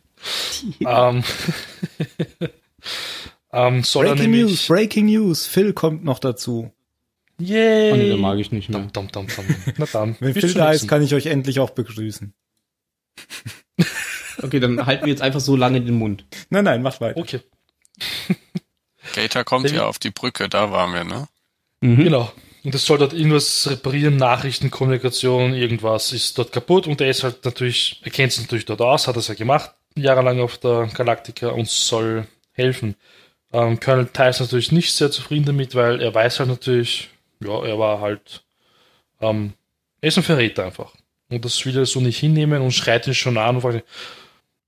ähm, 0.80 1.24
ähm, 3.50 3.82
soll 3.82 4.06
er 4.06 4.14
Breaking 4.14 4.30
News, 4.30 4.40
nämlich. 4.40 4.68
Breaking 4.68 5.06
News. 5.06 5.46
Phil 5.46 5.72
kommt 5.72 6.04
noch 6.04 6.18
dazu. 6.18 6.70
Yay! 7.38 7.92
Oh, 7.92 7.96
nee, 7.96 8.08
den 8.10 8.20
mag 8.20 8.38
ich 8.38 8.52
nicht 8.52 8.68
mehr. 8.68 8.80
Dum, 8.80 8.92
dum, 8.92 9.08
dum, 9.08 9.26
dum. 9.34 9.44
Na 9.78 9.86
dann. 9.90 10.16
Wenn 10.20 10.34
Phil 10.34 10.52
da 10.52 10.70
ist, 10.70 10.86
kann 10.86 11.02
ich 11.02 11.14
euch 11.14 11.26
endlich 11.26 11.58
auch 11.60 11.70
begrüßen. 11.70 12.34
Okay, 14.42 14.60
dann 14.60 14.84
halten 14.84 15.06
wir 15.06 15.10
jetzt 15.12 15.22
einfach 15.22 15.40
so 15.40 15.56
lange 15.56 15.80
den 15.80 15.94
Mund. 15.94 16.26
Nein, 16.50 16.64
nein, 16.64 16.82
macht 16.82 17.00
weiter. 17.00 17.18
Okay, 17.18 17.40
Gator 19.14 19.44
kommt 19.44 19.70
ja 19.70 19.86
auf 19.86 19.98
die 19.98 20.10
Brücke, 20.10 20.48
da 20.48 20.70
waren 20.70 20.92
wir, 20.92 21.04
ne? 21.04 21.28
Mhm. 21.80 22.04
genau. 22.04 22.32
Und 22.64 22.74
es 22.74 22.86
soll 22.86 22.98
dort 22.98 23.12
irgendwas 23.12 23.68
reparieren, 23.68 24.16
Nachrichten, 24.16 24.70
Kommunikation, 24.70 25.52
irgendwas 25.52 26.12
ist 26.12 26.38
dort 26.38 26.52
kaputt 26.52 26.86
und 26.86 27.00
er 27.00 27.10
ist 27.10 27.24
halt 27.24 27.44
natürlich, 27.44 28.00
er 28.04 28.12
kennt 28.12 28.32
sich 28.32 28.42
natürlich 28.42 28.66
dort 28.66 28.80
aus, 28.80 29.08
hat 29.08 29.16
das 29.16 29.26
ja 29.26 29.34
gemacht, 29.34 29.72
jahrelang 29.96 30.40
auf 30.40 30.58
der 30.58 30.88
Galaktika 30.94 31.48
und 31.48 31.68
soll 31.68 32.28
helfen. 32.52 32.94
Ähm, 33.52 33.80
Colonel 33.80 34.06
Ty 34.06 34.28
ist 34.28 34.40
natürlich 34.40 34.70
nicht 34.70 34.94
sehr 34.94 35.10
zufrieden 35.10 35.46
damit, 35.46 35.74
weil 35.74 36.00
er 36.00 36.14
weiß 36.14 36.38
halt 36.38 36.50
natürlich, 36.50 37.10
ja, 37.40 37.64
er 37.64 37.78
war 37.78 38.00
halt, 38.00 38.44
ähm, 39.20 39.54
er 40.00 40.08
ist 40.08 40.18
ein 40.18 40.22
Verräter 40.22 40.64
einfach. 40.64 40.94
Und 41.28 41.44
das 41.44 41.64
will 41.66 41.76
er 41.76 41.86
so 41.86 42.00
nicht 42.00 42.18
hinnehmen 42.18 42.62
und 42.62 42.72
schreit 42.72 43.06
ihn 43.06 43.14
schon 43.14 43.38
an 43.38 43.56
und 43.56 43.62
fragt, 43.62 43.84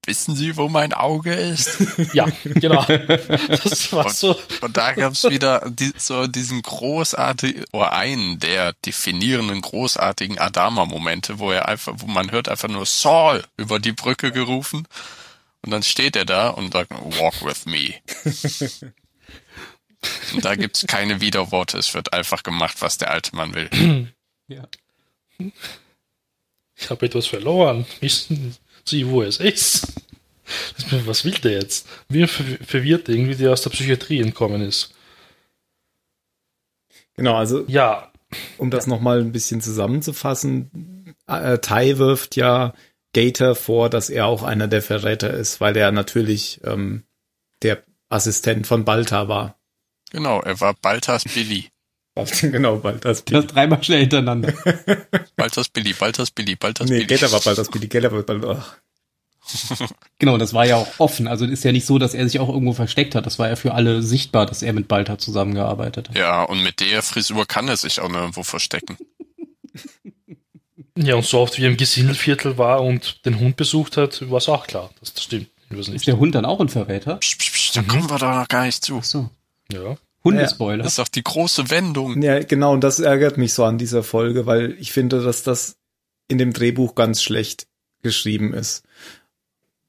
Wissen 0.07 0.37
Sie, 0.37 0.57
wo 0.57 0.69
mein 0.69 0.93
Auge 0.93 1.33
ist? 1.35 1.79
ja, 2.13 2.27
genau. 2.45 2.85
Das 2.85 3.93
war 3.93 4.11
so, 4.11 4.39
Und 4.61 4.77
da 4.77 4.93
gab's 4.93 5.25
wieder 5.25 5.69
die, 5.71 5.93
so 5.97 6.27
diesen 6.27 6.63
großartigen, 6.63 7.65
oder 7.73 7.93
einen 7.93 8.39
der 8.39 8.75
definierenden 8.85 9.61
großartigen 9.61 10.39
Adama-Momente, 10.39 11.39
wo 11.39 11.51
er 11.51 11.69
einfach, 11.69 11.95
wo 11.97 12.07
man 12.07 12.31
hört 12.31 12.49
einfach 12.49 12.69
nur 12.69 12.87
Saul 12.87 13.45
über 13.57 13.79
die 13.79 13.93
Brücke 13.93 14.33
gerufen. 14.33 14.87
Und 15.63 15.71
dann 15.71 15.83
steht 15.83 16.17
er 16.17 16.27
da 16.27 16.49
und 16.49 16.73
sagt, 16.73 16.91
walk 16.91 17.43
with 17.43 17.65
me. 17.65 17.95
und 20.35 20.45
da 20.45 20.55
gibt's 20.57 20.87
keine 20.87 21.23
Widerworte. 21.23 21.79
Es 21.79 21.95
wird 21.95 22.13
einfach 22.13 22.43
gemacht, 22.43 22.77
was 22.81 22.99
der 22.99 23.11
alte 23.11 23.35
Mann 23.35 23.55
will. 23.55 24.13
Ja. 24.47 24.69
ich 26.77 26.91
habe 26.91 27.07
etwas 27.07 27.27
verloren. 27.27 27.87
Wissen 28.01 28.55
Sie, 28.85 29.09
wo 29.09 29.23
es 29.23 29.39
ist? 29.39 29.93
Was 30.91 31.25
will 31.25 31.33
der 31.33 31.53
jetzt? 31.53 31.89
Wie 32.09 32.27
verwirrt 32.27 33.09
irgendwie, 33.09 33.35
der 33.35 33.53
aus 33.53 33.63
der 33.63 33.71
Psychiatrie 33.71 34.21
entkommen 34.21 34.61
ist. 34.61 34.95
Genau, 37.17 37.37
also 37.37 37.65
Ja, 37.67 38.13
um 38.59 38.71
das 38.71 38.87
nochmal 38.87 39.21
ein 39.21 39.33
bisschen 39.33 39.61
zusammenzufassen, 39.61 41.15
äh, 41.27 41.59
Tai 41.59 41.99
wirft 41.99 42.37
ja 42.37 42.75
Gator 43.15 43.55
vor, 43.55 43.89
dass 43.89 44.11
er 44.11 44.27
auch 44.27 44.43
einer 44.43 44.69
der 44.69 44.83
Verräter 44.83 45.33
ist, 45.33 45.61
weil 45.61 45.77
er 45.77 45.93
natürlich 45.93 46.61
ähm, 46.65 47.05
der 47.63 47.83
Assistent 48.09 48.67
von 48.67 48.85
Balta 48.85 49.29
war. 49.29 49.57
Genau, 50.11 50.41
er 50.43 50.61
war 50.61 50.75
Baltas 50.75 51.25
Billy. 51.25 51.71
genau, 52.41 52.77
Baltas 52.77 53.25
Das 53.25 53.47
dreimal 53.47 53.83
schnell 53.83 54.01
hintereinander. 54.01 54.53
Baltas 55.37 55.69
Billy, 55.69 55.93
Baltas 55.93 56.31
Billy, 56.31 56.55
Baltas 56.57 56.89
Nee, 56.89 57.05
Billy. 57.05 57.07
Gator 57.07 57.33
war 57.33 57.41
Baltas 57.41 57.69
Billy, 57.69 57.89
Gator 57.89 58.13
war 58.13 58.23
Baltas. 58.23 58.59
Ach, 58.59 59.91
Genau, 60.19 60.39
das 60.39 60.55
war 60.55 60.65
ja 60.65 60.77
auch 60.77 60.89
offen. 60.99 61.27
Also 61.27 61.45
ist 61.45 61.65
ja 61.65 61.73
nicht 61.73 61.87
so, 61.87 61.99
dass 61.99 62.15
er 62.15 62.27
sich 62.29 62.41
auch 62.41 62.49
irgendwo 62.49 62.73
versteckt 62.73 63.15
hat. 63.15 63.27
Das 63.27 63.39
war 63.39 63.49
ja 63.49 63.57
für 63.57 63.75
alle 63.75 64.03
sichtbar, 64.03 64.47
dass 64.47 64.63
er 64.63 64.73
mit 64.73 64.89
Balta 64.89 65.19
zusammengearbeitet 65.19 66.09
hat. 66.09 66.17
Ja, 66.17 66.43
und 66.45 66.63
mit 66.63 66.81
der 66.81 67.03
Frisur 67.03 67.47
kann 67.47 67.69
er 67.69 67.77
sich 67.77 68.01
auch 68.01 68.09
nirgendwo 68.09 68.43
verstecken. 68.43 68.97
ja, 70.97 71.17
und 71.17 71.27
so 71.27 71.41
oft 71.41 71.59
wie 71.59 71.65
er 71.65 71.71
im 71.71 71.77
Gesindelviertel 71.77 72.57
war 72.57 72.83
und 72.83 73.25
den 73.27 73.39
Hund 73.39 73.57
besucht 73.57 73.97
hat, 73.97 74.31
war 74.31 74.39
es 74.39 74.49
auch 74.49 74.67
klar. 74.67 74.91
Das, 75.01 75.13
stimmt. 75.23 75.49
Ist 75.71 76.07
der 76.07 76.19
Hund 76.19 76.35
dann 76.35 76.45
auch 76.45 76.61
ein 76.61 76.69
Verräter? 76.69 77.17
Psch, 77.17 77.37
psch, 77.37 77.51
psch, 77.53 77.73
da 77.75 77.83
kommen 77.83 78.09
wir 78.09 78.19
doch 78.19 78.35
noch 78.35 78.49
gar 78.49 78.65
nicht 78.65 78.85
zu. 78.85 78.99
Ach 79.01 79.05
so. 79.05 79.31
Ja. 79.73 79.97
Hundespoiler. 80.25 80.83
Das 80.83 80.93
ist 80.93 80.99
doch 80.99 81.09
die 81.09 81.23
große 81.23 81.71
Wendung. 81.71 82.21
Ja, 82.23 82.43
genau, 82.43 82.73
und 82.73 82.83
das 82.83 82.99
ärgert 82.99 83.37
mich 83.37 83.53
so 83.53 83.65
an 83.65 83.79
dieser 83.79 84.03
Folge, 84.03 84.47
weil 84.47 84.73
ich 84.79 84.93
finde, 84.93 85.23
dass 85.23 85.43
das 85.43 85.77
in 86.29 86.39
dem 86.39 86.53
Drehbuch 86.53 86.95
ganz 86.95 87.23
schlecht 87.23 87.67
geschrieben 88.03 88.55
ist. 88.55 88.85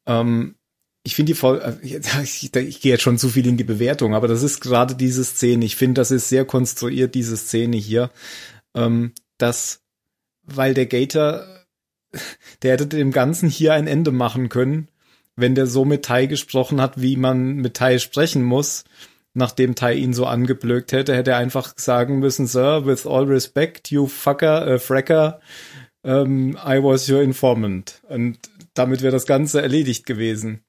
Ähm, 0.05 0.55
ich 1.03 1.15
finde 1.15 1.33
die 1.33 1.39
Folge, 1.39 1.79
ich, 1.83 2.53
ich 2.53 2.81
gehe 2.81 2.91
jetzt 2.91 3.03
schon 3.03 3.17
zu 3.17 3.29
viel 3.29 3.47
in 3.47 3.57
die 3.57 3.63
Bewertung, 3.63 4.13
aber 4.13 4.27
das 4.27 4.43
ist 4.43 4.59
gerade 4.59 4.95
diese 4.95 5.23
Szene. 5.23 5.65
Ich 5.65 5.75
finde, 5.75 6.01
das 6.01 6.11
ist 6.11 6.29
sehr 6.29 6.45
konstruiert, 6.45 7.15
diese 7.15 7.37
Szene 7.37 7.77
hier, 7.77 8.11
ähm, 8.75 9.13
dass, 9.37 9.81
weil 10.43 10.73
der 10.73 10.85
Gator, 10.85 11.45
der 12.61 12.73
hätte 12.73 12.87
dem 12.87 13.11
Ganzen 13.11 13.49
hier 13.49 13.73
ein 13.73 13.87
Ende 13.87 14.11
machen 14.11 14.49
können 14.49 14.89
wenn 15.35 15.55
der 15.55 15.67
so 15.67 15.85
mit 15.85 16.05
Tai 16.05 16.27
gesprochen 16.27 16.81
hat, 16.81 17.01
wie 17.01 17.17
man 17.17 17.55
mit 17.55 17.75
Tai 17.75 17.99
sprechen 17.99 18.43
muss, 18.43 18.85
nachdem 19.35 19.75
Tai 19.75 19.93
ihn 19.93 20.13
so 20.13 20.25
angeblökt 20.25 20.91
hätte, 20.91 21.15
hätte 21.15 21.31
er 21.31 21.37
einfach 21.37 21.73
sagen 21.75 22.19
müssen, 22.19 22.47
Sir, 22.47 22.85
with 22.85 23.05
all 23.05 23.25
respect, 23.25 23.91
you 23.91 24.07
fucker, 24.07 24.65
äh, 24.65 24.79
fracker, 24.79 25.39
ähm, 26.03 26.57
I 26.65 26.81
was 26.81 27.09
your 27.09 27.21
informant. 27.21 28.01
Und 28.07 28.39
damit 28.73 29.01
wäre 29.01 29.11
das 29.11 29.25
Ganze 29.25 29.61
erledigt 29.61 30.05
gewesen. 30.05 30.61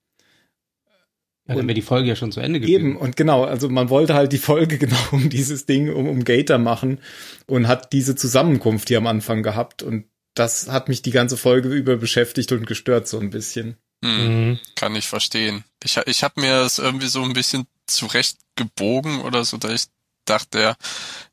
Ja, 1.48 1.54
dann 1.54 1.68
wäre 1.68 1.74
die 1.74 1.82
Folge 1.82 2.08
ja 2.08 2.16
schon 2.16 2.32
zu 2.32 2.40
Ende 2.40 2.58
gewesen. 2.58 2.74
Eben, 2.74 2.96
und 2.96 3.16
genau, 3.16 3.44
also 3.44 3.68
man 3.68 3.88
wollte 3.88 4.14
halt 4.14 4.32
die 4.32 4.38
Folge 4.38 4.78
genau 4.78 4.96
um 5.12 5.30
dieses 5.30 5.66
Ding, 5.66 5.92
um, 5.92 6.08
um 6.08 6.24
Gator 6.24 6.58
machen 6.58 6.98
und 7.46 7.68
hat 7.68 7.92
diese 7.92 8.16
Zusammenkunft 8.16 8.88
hier 8.88 8.98
am 8.98 9.06
Anfang 9.06 9.42
gehabt 9.42 9.82
und 9.82 10.06
das 10.34 10.68
hat 10.68 10.88
mich 10.88 11.02
die 11.02 11.12
ganze 11.12 11.36
Folge 11.36 11.68
über 11.70 11.96
beschäftigt 11.96 12.52
und 12.52 12.66
gestört 12.66 13.08
so 13.08 13.18
ein 13.18 13.30
bisschen. 13.30 13.76
Hm, 14.04 14.48
mhm. 14.48 14.58
Kann 14.74 14.94
ich 14.96 15.06
verstehen. 15.06 15.64
Ich, 15.82 15.96
ich 16.04 16.22
habe 16.22 16.40
mir 16.40 16.58
das 16.58 16.78
irgendwie 16.78 17.06
so 17.06 17.22
ein 17.22 17.32
bisschen 17.32 17.66
zurecht 17.86 18.38
gebogen 18.56 19.20
oder 19.20 19.44
so, 19.44 19.56
dass 19.56 19.72
ich 19.72 19.88
dachte, 20.24 20.58
der, 20.58 20.76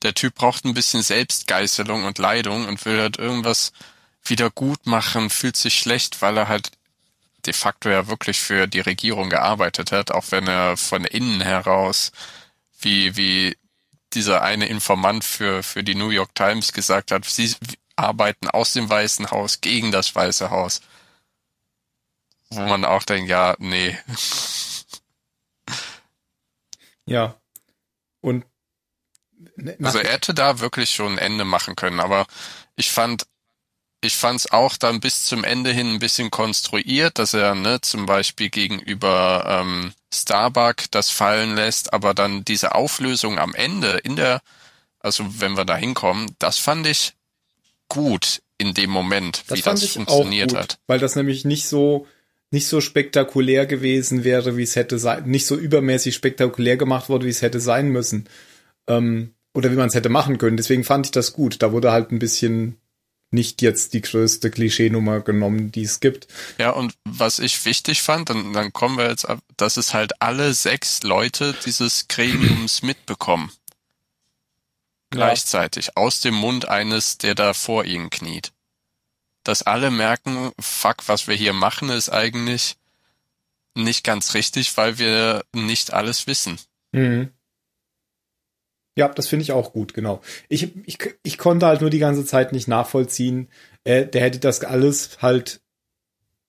der 0.01 0.13
Typ 0.13 0.35
braucht 0.35 0.65
ein 0.65 0.73
bisschen 0.73 1.01
Selbstgeißelung 1.01 2.03
und 2.03 2.17
Leidung 2.17 2.67
und 2.67 2.85
will 2.85 2.99
halt 2.99 3.17
irgendwas 3.17 3.71
wieder 4.23 4.49
gut 4.49 4.85
machen, 4.85 5.29
fühlt 5.29 5.57
sich 5.57 5.77
schlecht, 5.77 6.21
weil 6.21 6.37
er 6.37 6.47
halt 6.47 6.71
de 7.45 7.53
facto 7.53 7.89
ja 7.89 8.07
wirklich 8.07 8.39
für 8.39 8.67
die 8.67 8.79
Regierung 8.79 9.29
gearbeitet 9.29 9.91
hat, 9.91 10.11
auch 10.11 10.25
wenn 10.29 10.47
er 10.47 10.77
von 10.77 11.03
innen 11.03 11.41
heraus, 11.41 12.11
wie, 12.79 13.17
wie 13.17 13.57
dieser 14.13 14.41
eine 14.43 14.67
Informant 14.67 15.23
für, 15.23 15.63
für 15.63 15.83
die 15.83 15.95
New 15.95 16.09
York 16.09 16.35
Times 16.35 16.71
gesagt 16.71 17.11
hat, 17.11 17.25
sie 17.25 17.53
arbeiten 17.95 18.49
aus 18.49 18.73
dem 18.73 18.89
Weißen 18.89 19.31
Haus 19.31 19.61
gegen 19.61 19.91
das 19.91 20.15
Weiße 20.15 20.49
Haus. 20.49 20.81
Wo 22.49 22.61
man 22.61 22.85
auch 22.85 23.03
denkt, 23.03 23.29
ja, 23.29 23.55
nee. 23.57 23.97
Ja. 27.05 27.35
Und 28.21 28.45
also 29.81 29.99
er 29.99 30.13
hätte 30.13 30.33
da 30.33 30.59
wirklich 30.59 30.91
schon 30.91 31.13
ein 31.13 31.17
Ende 31.17 31.45
machen 31.45 31.75
können, 31.75 31.99
aber 31.99 32.25
ich 32.75 32.91
fand 32.91 33.25
ich 34.03 34.17
fand 34.17 34.41
es 34.41 34.51
auch 34.51 34.75
dann 34.75 34.99
bis 34.99 35.25
zum 35.25 35.43
Ende 35.43 35.71
hin 35.71 35.93
ein 35.93 35.99
bisschen 35.99 36.29
konstruiert, 36.29 37.19
dass 37.19 37.33
er 37.33 37.55
ne, 37.55 37.79
zum 37.79 38.05
Beispiel 38.05 38.49
gegenüber 38.49 39.45
ähm, 39.47 39.93
Starbuck 40.13 40.91
das 40.91 41.09
fallen 41.09 41.55
lässt, 41.55 41.93
aber 41.93 42.13
dann 42.13 42.43
diese 42.43 42.75
Auflösung 42.75 43.39
am 43.39 43.55
Ende 43.55 43.99
in 44.03 44.17
der, 44.17 44.41
also 44.99 45.25
wenn 45.39 45.55
wir 45.55 45.63
da 45.63 45.77
hinkommen, 45.77 46.35
das 46.39 46.57
fand 46.57 46.85
ich 46.85 47.13
gut 47.87 48.41
in 48.57 48.73
dem 48.73 48.89
Moment, 48.89 49.43
das 49.47 49.57
wie 49.57 49.61
das 49.61 49.85
funktioniert 49.85 50.49
gut, 50.49 50.59
hat. 50.59 50.79
Weil 50.87 50.99
das 50.99 51.15
nämlich 51.15 51.45
nicht 51.45 51.67
so 51.67 52.05
nicht 52.53 52.67
so 52.67 52.81
spektakulär 52.81 53.65
gewesen 53.65 54.23
wäre, 54.23 54.55
wie 54.55 54.63
es 54.63 54.75
hätte 54.75 54.99
sein, 54.99 55.25
nicht 55.25 55.47
so 55.47 55.55
übermäßig 55.55 56.13
spektakulär 56.13 56.77
gemacht 56.77 57.09
wurde, 57.09 57.25
wie 57.25 57.31
es 57.31 57.41
hätte 57.41 57.59
sein 57.59 57.89
müssen. 57.89 58.29
Ähm, 58.87 59.33
oder 59.55 59.71
wie 59.71 59.75
man 59.75 59.87
es 59.87 59.95
hätte 59.95 60.09
machen 60.09 60.37
können. 60.37 60.57
Deswegen 60.57 60.83
fand 60.83 61.07
ich 61.07 61.11
das 61.11 61.33
gut. 61.33 61.61
Da 61.61 61.71
wurde 61.71 61.91
halt 61.91 62.11
ein 62.11 62.19
bisschen 62.19 62.77
nicht 63.31 63.61
jetzt 63.63 63.93
die 63.93 64.01
größte 64.01 64.51
Klischeenummer 64.51 65.21
genommen, 65.21 65.71
die 65.71 65.83
es 65.83 65.99
gibt. 65.99 66.27
Ja, 66.59 66.69
und 66.69 66.93
was 67.05 67.39
ich 67.39 67.65
wichtig 67.65 68.03
fand, 68.03 68.29
dann, 68.29 68.53
dann 68.53 68.71
kommen 68.71 68.97
wir 68.97 69.09
jetzt 69.09 69.25
ab, 69.25 69.39
dass 69.57 69.77
es 69.77 69.93
halt 69.93 70.21
alle 70.21 70.53
sechs 70.53 71.01
Leute 71.03 71.55
dieses 71.65 72.07
Gremiums 72.07 72.83
mitbekommen. 72.83 73.51
Gleichzeitig, 75.09 75.87
ja. 75.87 75.93
aus 75.95 76.21
dem 76.21 76.35
Mund 76.35 76.67
eines, 76.67 77.17
der 77.17 77.33
da 77.33 77.53
vor 77.53 77.85
ihnen 77.85 78.11
kniet. 78.11 78.52
Dass 79.43 79.63
alle 79.63 79.91
merken, 79.91 80.51
fuck, 80.59 81.07
was 81.07 81.27
wir 81.27 81.35
hier 81.35 81.53
machen, 81.53 81.89
ist 81.89 82.09
eigentlich 82.09 82.77
nicht 83.75 84.03
ganz 84.03 84.33
richtig, 84.33 84.75
weil 84.77 84.99
wir 84.99 85.43
nicht 85.53 85.93
alles 85.93 86.27
wissen. 86.27 86.57
Mhm. 86.91 87.29
Ja, 88.95 89.07
das 89.07 89.27
finde 89.27 89.43
ich 89.43 89.51
auch 89.51 89.73
gut, 89.73 89.93
genau. 89.93 90.21
Ich, 90.49 90.69
ich, 90.85 90.99
ich 91.23 91.37
konnte 91.37 91.65
halt 91.65 91.81
nur 91.81 91.89
die 91.89 91.99
ganze 91.99 92.25
Zeit 92.25 92.51
nicht 92.51 92.67
nachvollziehen. 92.67 93.49
Äh, 93.83 94.05
der 94.05 94.21
hätte 94.21 94.39
das 94.39 94.63
alles 94.63 95.17
halt 95.21 95.61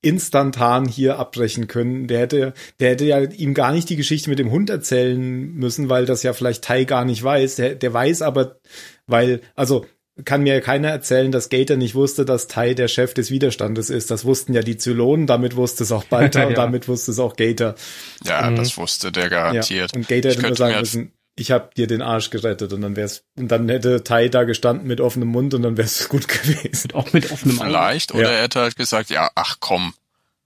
instantan 0.03 0.87
hier 0.87 1.19
abbrechen 1.19 1.67
können. 1.67 2.07
Der 2.07 2.21
hätte, 2.21 2.53
der 2.79 2.91
hätte 2.91 3.07
ja 3.07 3.21
ihm 3.21 3.55
gar 3.55 3.73
nicht 3.73 3.89
die 3.89 3.97
Geschichte 3.97 4.29
mit 4.29 4.39
dem 4.39 4.51
Hund 4.51 4.69
erzählen 4.69 5.55
müssen, 5.55 5.89
weil 5.89 6.05
das 6.05 6.23
ja 6.23 6.35
vielleicht 6.35 6.63
Tai 6.65 6.85
gar 6.85 7.07
nicht 7.07 7.23
weiß. 7.23 7.57
Der, 7.57 7.75
der 7.75 7.93
weiß 7.95 8.21
aber, 8.21 8.61
weil, 9.07 9.41
also 9.55 9.87
kann 10.25 10.43
mir 10.43 10.61
keiner 10.61 10.91
erzählen, 10.91 11.33
dass 11.33 11.49
Gator 11.49 11.77
nicht 11.77 11.95
wusste, 11.95 12.25
dass 12.25 12.47
Tai 12.47 12.75
der 12.75 12.87
Chef 12.87 13.15
des 13.15 13.31
Widerstandes 13.31 13.91
ist. 13.91 14.11
Das 14.11 14.25
wussten 14.25 14.55
ja 14.55 14.63
die 14.63 14.77
Zylonen, 14.77 15.27
damit 15.27 15.57
wusste 15.57 15.83
es 15.83 15.91
auch 15.91 16.05
Balta 16.05 16.41
ja. 16.43 16.47
und 16.47 16.59
damit 16.59 16.87
wusste 16.87 17.11
es 17.11 17.19
auch 17.19 17.35
Gator. 17.35 17.75
Ja, 18.23 18.49
mhm. 18.49 18.57
das 18.57 18.77
wusste 18.77 19.11
der 19.11 19.29
garantiert. 19.29 19.93
Ja. 19.93 19.97
Und 19.99 20.09
Gator 20.09 20.31
hätte 20.31 20.43
nur 20.43 20.57
sagen 20.57 20.79
müssen, 20.79 21.13
ich 21.37 21.51
habe 21.51 21.71
dir 21.77 21.89
den 21.89 22.01
Arsch 22.01 22.31
gerettet 22.31 22.73
und 22.73 22.81
dann 22.83 22.95
wär's 22.95 23.25
und 23.37 23.49
dann 23.49 23.69
hätte 23.69 24.05
Tai 24.05 24.29
da 24.29 24.45
gestanden 24.45 24.87
mit 24.87 25.01
offenem 25.01 25.29
Mund 25.29 25.53
und 25.55 25.63
dann 25.63 25.77
wär's 25.77 26.09
gut 26.09 26.29
gewesen. 26.29 26.93
Auch 26.93 27.13
mit 27.13 27.33
offenem 27.33 27.57
Mund. 27.57 27.69
Vielleicht 27.69 28.15
oder 28.15 28.31
ja. 28.31 28.37
er 28.37 28.43
hätte 28.45 28.61
halt 28.61 28.77
gesagt, 28.77 29.11
ja, 29.11 29.31
ach 29.35 29.57
komm, 29.59 29.95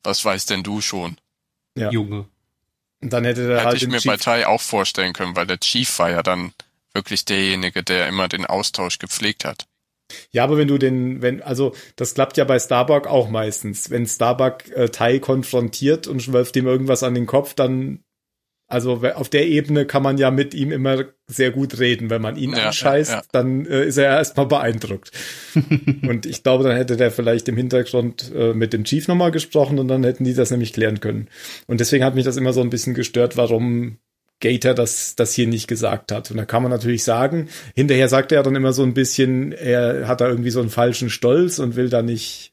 was 0.03 0.25
weißt 0.25 0.49
denn 0.49 0.63
du 0.63 0.81
schon? 0.81 1.19
Ja. 1.77 1.91
Junge. 1.91 2.27
Und 3.01 3.13
dann 3.13 3.25
hätte 3.25 3.43
er 3.43 3.59
hätte 3.59 3.65
halt 3.67 3.83
ich 3.83 3.89
mir 3.89 3.99
Chief 3.99 4.11
bei 4.11 4.17
Tai 4.17 4.47
auch 4.47 4.63
vorstellen 4.63 5.13
können, 5.13 5.37
weil 5.37 5.47
der 5.47 5.61
Chief 5.61 5.99
war 5.99 6.11
ja 6.11 6.23
dann 6.23 6.53
wirklich 6.99 7.25
derjenige, 7.25 7.83
der 7.83 8.09
immer 8.09 8.29
den 8.29 8.45
Austausch 8.45 8.99
gepflegt 8.99 9.45
hat. 9.45 9.67
Ja, 10.31 10.45
aber 10.45 10.59
wenn 10.59 10.69
du 10.69 10.79
den, 10.79 11.23
wenn, 11.23 11.43
also 11.43 11.75
das 11.97 12.15
klappt 12.15 12.37
ja 12.39 12.45
bei 12.45 12.59
Starbuck 12.59 13.07
auch 13.07 13.29
meistens. 13.29 13.91
Wenn 13.91 14.07
Starbuck 14.07 14.69
äh, 14.75 14.89
Tai 14.89 15.19
konfrontiert 15.19 16.07
und 16.07 16.33
wirft 16.33 16.57
ihm 16.57 16.67
irgendwas 16.67 17.03
an 17.03 17.15
den 17.15 17.27
Kopf, 17.27 17.55
dann 17.55 18.01
also 18.71 19.01
auf 19.15 19.31
der 19.31 19.47
Ebene 19.47 19.87
kann 19.87 20.03
man 20.03 20.19
ja 20.19 20.31
mit 20.31 20.53
ihm 20.53 20.73
immer 20.73 21.05
sehr 21.27 21.51
gut 21.51 21.79
reden. 21.79 22.11
Wenn 22.11 22.21
man 22.21 22.37
ihn 22.37 22.53
ja, 22.53 22.67
anscheißt, 22.67 23.11
ja, 23.11 23.17
ja. 23.19 23.23
dann 23.33 23.65
äh, 23.65 23.87
ist 23.87 23.97
er 23.97 24.11
erstmal 24.11 24.45
beeindruckt. 24.45 25.11
und 26.03 26.27
ich 26.27 26.43
glaube, 26.43 26.65
dann 26.65 26.77
hätte 26.77 26.99
der 26.99 27.11
vielleicht 27.11 27.49
im 27.49 27.57
Hintergrund 27.57 28.31
äh, 28.35 28.53
mit 28.53 28.75
dem 28.75 28.85
Chief 28.85 29.09
nochmal 29.09 29.31
gesprochen 29.31 29.79
und 29.79 29.89
dann 29.89 30.05
hätten 30.05 30.25
die 30.25 30.35
das 30.35 30.51
nämlich 30.51 30.75
klären 30.75 31.01
können. 31.01 31.29
Und 31.67 31.81
deswegen 31.81 32.05
hat 32.05 32.15
mich 32.15 32.27
das 32.27 32.37
immer 32.37 32.53
so 32.53 32.61
ein 32.61 32.69
bisschen 32.69 32.93
gestört, 32.93 33.39
warum 33.39 33.99
Gator 34.41 34.75
das, 34.75 35.17
das 35.17 35.33
hier 35.33 35.47
nicht 35.47 35.67
gesagt 35.69 36.13
hat. 36.13 36.31
Und 36.31 36.37
da 36.37 36.45
kann 36.45 36.63
man 36.63 36.71
natürlich 36.71 37.05
sagen, 37.05 37.49
hinterher 37.75 38.09
sagt 38.09 38.33
er 38.33 38.43
dann 38.43 38.55
immer 38.55 38.73
so 38.73 38.83
ein 38.83 38.95
bisschen, 38.95 39.53
er 39.53 40.07
hat 40.07 40.21
da 40.21 40.29
irgendwie 40.29 40.51
so 40.51 40.61
einen 40.61 40.71
falschen 40.71 41.11
Stolz 41.11 41.59
und 41.59 41.77
will 41.77 41.89
da 41.89 42.03
nicht, 42.03 42.53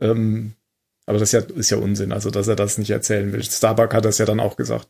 ähm, 0.00 0.54
aber 1.06 1.18
das 1.18 1.32
ist 1.32 1.48
ja, 1.50 1.56
ist 1.56 1.70
ja 1.70 1.78
Unsinn, 1.78 2.12
also 2.12 2.30
dass 2.30 2.48
er 2.48 2.56
das 2.56 2.78
nicht 2.78 2.90
erzählen 2.90 3.32
will. 3.32 3.42
Starbuck 3.42 3.94
hat 3.94 4.04
das 4.04 4.18
ja 4.18 4.26
dann 4.26 4.40
auch 4.40 4.56
gesagt. 4.56 4.88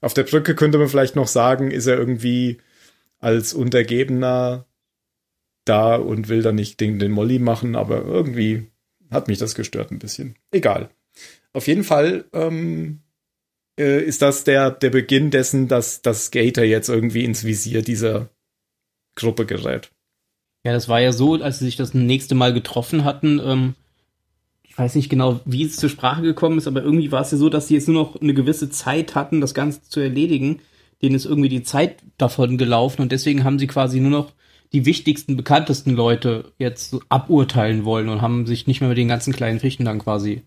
Auf 0.00 0.14
der 0.14 0.24
Brücke 0.24 0.54
könnte 0.54 0.78
man 0.78 0.88
vielleicht 0.88 1.16
noch 1.16 1.28
sagen, 1.28 1.70
ist 1.70 1.86
er 1.86 1.98
irgendwie 1.98 2.58
als 3.18 3.54
Untergebener 3.54 4.66
da 5.64 5.96
und 5.96 6.28
will 6.28 6.42
dann 6.42 6.56
nicht 6.56 6.78
den, 6.78 6.98
den 6.98 7.10
Molly 7.10 7.38
machen, 7.38 7.74
aber 7.74 8.04
irgendwie 8.04 8.70
hat 9.10 9.28
mich 9.28 9.38
das 9.38 9.54
gestört 9.54 9.90
ein 9.90 9.98
bisschen. 9.98 10.36
Egal. 10.50 10.90
Auf 11.54 11.66
jeden 11.66 11.84
Fall 11.84 12.26
ähm, 12.32 13.00
äh, 13.78 14.02
ist 14.02 14.22
das 14.22 14.44
der, 14.44 14.70
der 14.70 14.90
Beginn 14.90 15.30
dessen, 15.30 15.68
dass 15.68 16.02
das 16.02 16.30
Gator 16.30 16.64
jetzt 16.64 16.88
irgendwie 16.88 17.24
ins 17.24 17.44
Visier 17.44 17.82
dieser 17.82 18.30
Gruppe 19.16 19.46
gerät. 19.46 19.90
Ja, 20.64 20.72
das 20.72 20.88
war 20.88 21.00
ja 21.00 21.12
so, 21.12 21.34
als 21.34 21.58
sie 21.58 21.66
sich 21.66 21.76
das 21.76 21.94
nächste 21.94 22.34
Mal 22.34 22.54
getroffen 22.54 23.04
hatten, 23.04 23.40
ähm, 23.44 23.74
ich 24.74 24.78
weiß 24.78 24.96
nicht 24.96 25.08
genau, 25.08 25.38
wie 25.44 25.62
es 25.62 25.76
zur 25.76 25.88
Sprache 25.88 26.22
gekommen 26.22 26.58
ist, 26.58 26.66
aber 26.66 26.82
irgendwie 26.82 27.12
war 27.12 27.20
es 27.20 27.30
ja 27.30 27.38
so, 27.38 27.48
dass 27.48 27.68
sie 27.68 27.74
jetzt 27.74 27.86
nur 27.86 28.02
noch 28.02 28.20
eine 28.20 28.34
gewisse 28.34 28.70
Zeit 28.70 29.14
hatten, 29.14 29.40
das 29.40 29.54
Ganze 29.54 29.82
zu 29.82 30.00
erledigen. 30.00 30.62
Denen 31.00 31.14
ist 31.14 31.26
irgendwie 31.26 31.48
die 31.48 31.62
Zeit 31.62 32.02
davon 32.18 32.58
gelaufen 32.58 33.02
und 33.02 33.12
deswegen 33.12 33.44
haben 33.44 33.60
sie 33.60 33.68
quasi 33.68 34.00
nur 34.00 34.10
noch 34.10 34.32
die 34.72 34.84
wichtigsten, 34.84 35.36
bekanntesten 35.36 35.90
Leute 35.94 36.52
jetzt 36.58 36.90
so 36.90 37.00
aburteilen 37.08 37.84
wollen 37.84 38.08
und 38.08 38.20
haben 38.20 38.46
sich 38.46 38.66
nicht 38.66 38.80
mehr 38.80 38.88
mit 38.88 38.98
den 38.98 39.06
ganzen 39.06 39.32
kleinen 39.32 39.60
Fichten 39.60 39.84
dann 39.84 40.00
quasi. 40.00 40.42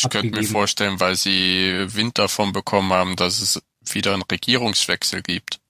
Ich 0.00 0.06
abgegeben. 0.06 0.34
könnte 0.34 0.46
mir 0.46 0.52
vorstellen, 0.52 1.00
weil 1.00 1.16
sie 1.16 1.86
Wind 1.94 2.18
davon 2.18 2.52
bekommen 2.52 2.92
haben, 2.92 3.16
dass 3.16 3.40
es 3.40 3.62
wieder 3.92 4.14
einen 4.14 4.22
Regierungswechsel 4.22 5.22
gibt. 5.22 5.60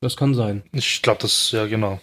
Das 0.00 0.16
kann 0.16 0.34
sein. 0.34 0.62
Ich 0.72 1.02
glaube, 1.02 1.20
das, 1.22 1.50
ja, 1.52 1.66
genau. 1.66 2.00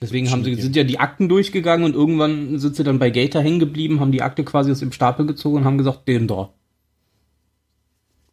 Deswegen 0.00 0.30
haben 0.30 0.44
sie, 0.44 0.54
sind 0.56 0.76
ja 0.76 0.84
die 0.84 0.98
Akten 0.98 1.28
durchgegangen 1.28 1.84
und 1.84 1.94
irgendwann 1.94 2.58
sind 2.58 2.76
sie 2.76 2.84
dann 2.84 2.98
bei 2.98 3.10
Gator 3.10 3.42
hängen 3.42 3.58
geblieben, 3.58 4.00
haben 4.00 4.12
die 4.12 4.22
Akte 4.22 4.44
quasi 4.44 4.70
aus 4.70 4.80
dem 4.80 4.92
Stapel 4.92 5.24
gezogen 5.26 5.58
und 5.58 5.64
haben 5.64 5.78
gesagt, 5.78 6.06
den 6.08 6.28
da. 6.28 6.52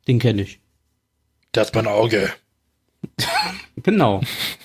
Den 0.08 0.20
kenne 0.20 0.42
ich. 0.42 0.60
Der 1.54 1.66
hat 1.66 1.76
mein 1.76 1.88
Auge. 1.88 2.30
genau. 3.78 4.22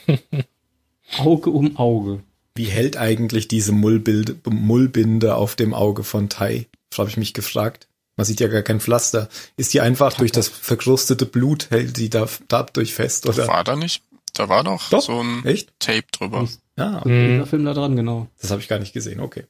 Auge 1.19 1.51
um 1.51 1.77
Auge. 1.77 2.23
Wie 2.57 2.65
hält 2.65 2.97
eigentlich 2.97 3.49
diese 3.49 3.73
Mullbild, 3.73 4.47
Mullbinde 4.49 5.37
auf 5.37 5.57
dem 5.57 5.75
Auge 5.75 6.05
von 6.05 6.29
Tai? 6.29 6.67
Das 6.91 6.99
habe 6.99 7.09
ich 7.09 7.17
mich 7.17 7.35
gefragt. 7.35 7.89
Man 8.17 8.25
sieht 8.25 8.41
ja 8.41 8.49
gar 8.49 8.63
kein 8.63 8.81
Pflaster. 8.81 9.29
Ist 9.57 9.75
die 9.75 9.81
einfach 9.81 10.15
durch 10.15 10.33
das 10.33 10.49
verkrustete 10.49 11.27
Blut 11.27 11.71
hält 11.71 11.97
die 11.99 12.09
da 12.09 12.27
dadurch 12.49 12.95
fest, 12.95 13.27
oder? 13.27 13.47
War 13.47 13.65
da 13.65 13.77
nicht? 13.77 14.03
Da 14.33 14.49
war 14.49 14.65
doch, 14.65 14.89
doch 14.91 15.03
so 15.03 15.21
ein 15.21 15.45
Echt? 15.45 15.73
Tape 15.79 16.05
drüber. 16.13 16.49
Ja, 16.77 17.01
okay. 17.01 17.39
Mhm. 17.39 17.47
Film 17.47 17.65
da 17.65 17.75
dran, 17.75 17.97
genau. 17.97 18.29
Das 18.41 18.51
habe 18.51 18.61
ich 18.61 18.69
gar 18.69 18.79
nicht 18.79 18.93
gesehen, 18.93 19.21
okay. 19.21 19.47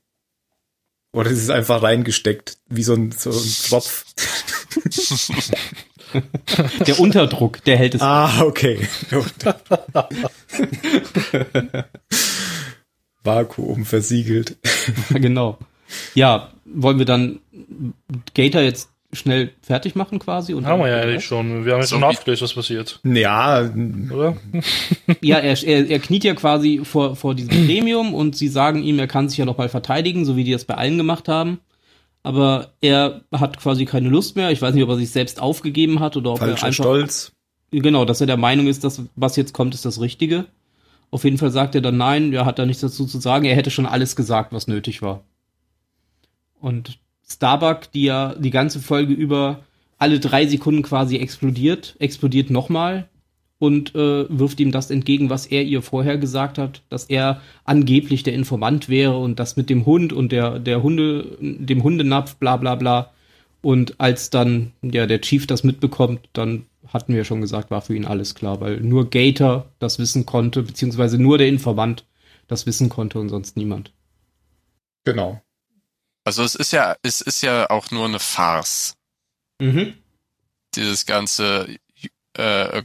Oder 1.13 1.31
es 1.31 1.39
ist 1.39 1.51
einfach 1.51 1.83
reingesteckt, 1.83 2.59
wie 2.69 2.83
so 2.83 2.95
ein, 2.95 3.13
so 3.13 3.31
ein 3.31 3.55
Tropf. 3.69 4.05
Der 6.87 7.01
Unterdruck, 7.01 7.65
der 7.65 7.77
hält 7.77 7.97
es. 7.97 8.01
Ah, 8.01 8.43
okay. 8.43 8.89
Vakuum 13.25 13.85
versiegelt. 13.85 14.57
genau. 15.11 15.59
Ja, 16.15 16.51
wollen 16.65 16.99
wir 16.99 17.07
dann 17.07 17.41
Gator 18.35 18.61
jetzt 18.61 18.91
schnell 19.13 19.53
fertig 19.63 19.95
machen 19.95 20.19
quasi? 20.19 20.55
Und 20.55 20.67
Haben 20.67 20.81
wir 20.81 20.89
ja 20.89 21.01
eigentlich 21.01 21.25
schon. 21.25 21.65
Wir 21.65 21.73
haben 21.73 21.81
jetzt 21.81 21.91
So 21.91 21.97
schon 21.97 22.05
aufgelöst, 22.05 22.43
was 22.43 22.55
passiert, 22.55 23.01
Ja, 23.05 23.71
oder? 24.13 24.37
Ja, 25.21 25.39
er, 25.39 25.63
er, 25.63 25.89
er 25.89 25.99
kniet 25.99 26.25
ja 26.25 26.35
quasi 26.35 26.81
vor, 26.85 27.17
vor 27.17 27.35
diesem 27.35 27.51
Gremium 27.67 28.15
und 28.15 28.37
sie 28.37 28.49
sagen 28.49 28.83
ihm, 28.83 28.99
er 28.99 29.07
kann 29.07 29.29
sich 29.29 29.39
ja 29.39 29.45
noch 29.45 29.59
mal 29.59 29.69
verteidigen, 29.69 30.25
so 30.25 30.37
wie 30.37 30.45
die 30.45 30.53
das 30.53 30.65
bei 30.65 30.75
allen 30.75 30.97
gemacht 30.97 31.29
haben. 31.29 31.61
Aber 32.23 32.73
er 32.81 33.23
hat 33.33 33.59
quasi 33.59 33.85
keine 33.85 34.09
Lust 34.09 34.35
mehr. 34.35 34.51
Ich 34.51 34.61
weiß 34.61 34.75
nicht, 34.75 34.83
ob 34.83 34.91
er 34.91 34.97
sich 34.97 35.11
selbst 35.11 35.41
aufgegeben 35.41 36.01
hat 36.01 36.17
oder 36.17 36.33
ob 36.33 36.41
er 36.41 36.49
falscher 36.49 36.67
einfach 36.67 36.85
Stolz. 36.85 37.33
Genau, 37.71 38.05
dass 38.05 38.21
er 38.21 38.27
der 38.27 38.37
Meinung 38.37 38.67
ist, 38.67 38.85
dass 38.85 39.03
was 39.15 39.37
jetzt 39.37 39.53
kommt, 39.55 39.75
ist 39.75 39.85
das 39.85 40.01
Richtige. 40.01 40.47
Auf 41.11 41.25
jeden 41.25 41.39
Fall 41.39 41.53
sagt 41.53 41.77
er 41.77 41.81
dann 41.81 41.97
nein, 41.97 42.33
er 42.33 42.45
hat 42.45 42.59
da 42.59 42.67
nichts 42.67 42.81
dazu 42.81 43.07
zu 43.07 43.21
sagen. 43.21 43.45
Er 43.45 43.55
hätte 43.55 43.71
schon 43.71 43.87
alles 43.87 44.17
gesagt, 44.17 44.53
was 44.53 44.67
nötig 44.67 45.03
war. 45.03 45.23
Und 46.61 46.99
Starbuck, 47.29 47.91
die 47.93 48.05
ja 48.05 48.35
die 48.35 48.51
ganze 48.51 48.81
Folge 48.81 49.13
über 49.13 49.65
alle 49.99 50.21
drei 50.21 50.47
Sekunden 50.47 50.83
quasi 50.83 51.17
explodiert, 51.17 51.97
explodiert 51.99 52.51
nochmal 52.51 53.09
und 53.59 53.95
äh, 53.95 54.27
wirft 54.29 54.61
ihm 54.61 54.71
das 54.71 54.91
entgegen, 54.91 55.31
was 55.31 55.47
er 55.47 55.63
ihr 55.63 55.81
vorher 55.81 56.19
gesagt 56.19 56.59
hat, 56.59 56.83
dass 56.91 57.05
er 57.05 57.41
angeblich 57.65 58.23
der 58.23 58.35
Informant 58.35 58.89
wäre 58.89 59.17
und 59.17 59.39
das 59.39 59.57
mit 59.57 59.71
dem 59.71 59.87
Hund 59.87 60.13
und 60.13 60.33
der, 60.33 60.59
der 60.59 60.83
Hunde, 60.83 61.37
dem 61.41 61.83
Hundenapf, 61.83 62.37
bla 62.37 62.57
bla 62.57 62.75
bla. 62.75 63.13
Und 63.63 63.99
als 63.99 64.31
dann 64.31 64.73
ja 64.83 65.07
der 65.07 65.23
Chief 65.23 65.47
das 65.47 65.65
mitbekommt, 65.65 66.29
dann 66.35 66.67
hatten 66.93 67.15
wir 67.15 67.25
schon 67.25 67.41
gesagt, 67.41 67.71
war 67.71 67.81
für 67.81 67.97
ihn 67.97 68.05
alles 68.05 68.35
klar, 68.35 68.61
weil 68.61 68.81
nur 68.81 69.11
Gator 69.11 69.67
das 69.79 69.99
wissen 69.99 70.27
konnte, 70.27 70.63
beziehungsweise 70.63 71.19
nur 71.19 71.39
der 71.39 71.49
Informant 71.49 72.05
das 72.47 72.67
wissen 72.67 72.89
konnte 72.89 73.19
und 73.19 73.29
sonst 73.29 73.57
niemand. 73.57 73.93
Genau. 75.05 75.41
Also 76.27 76.43
es 76.43 76.57
ist 76.57 76.73
ja, 76.73 76.97
es 77.03 77.21
ist 77.21 77.43
ja 77.43 77.71
auch 77.71 77.93
nur 77.93 78.05
eine 78.05 78.19
Farce. 78.19 78.97
Mhm. 79.61 79.95
Dieses 80.75 81.07
ganze, 81.07 81.79
äh, 82.37 82.79
äh, 82.79 82.83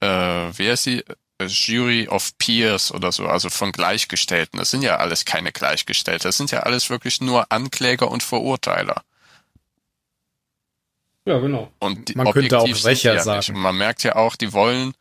wie 0.00 0.70
heißt 0.70 0.84
sie? 0.84 1.04
Äh, 1.38 1.46
Jury 1.46 2.06
of 2.06 2.38
Peers 2.38 2.92
oder 2.92 3.10
so, 3.10 3.26
also 3.26 3.50
von 3.50 3.72
Gleichgestellten. 3.72 4.60
Das 4.60 4.70
sind 4.70 4.82
ja 4.82 4.98
alles 4.98 5.24
keine 5.24 5.50
Gleichgestellte. 5.50 6.28
Das 6.28 6.36
sind 6.36 6.52
ja 6.52 6.60
alles 6.60 6.90
wirklich 6.90 7.20
nur 7.20 7.50
Ankläger 7.50 8.08
und 8.08 8.22
Verurteiler. 8.22 9.02
Ja, 11.24 11.40
genau. 11.40 11.72
Und 11.80 12.08
die, 12.08 12.14
Man 12.14 12.30
könnte 12.30 12.56
auch 12.60 12.66
die 12.66 12.70
Rächer 12.70 13.14
ja 13.14 13.22
sagen. 13.24 13.38
Nicht. 13.38 13.50
Und 13.50 13.56
man 13.56 13.76
merkt 13.76 14.04
ja 14.04 14.14
auch, 14.14 14.36
die 14.36 14.52
wollen, 14.52 14.94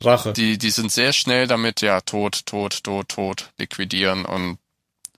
Rache. 0.00 0.32
die, 0.32 0.58
die 0.58 0.70
sind 0.70 0.92
sehr 0.92 1.12
schnell 1.12 1.48
damit, 1.48 1.80
ja, 1.80 2.00
tot, 2.02 2.46
tot, 2.46 2.84
tot, 2.84 3.08
tot, 3.08 3.52
liquidieren. 3.58 4.24
Und 4.24 4.58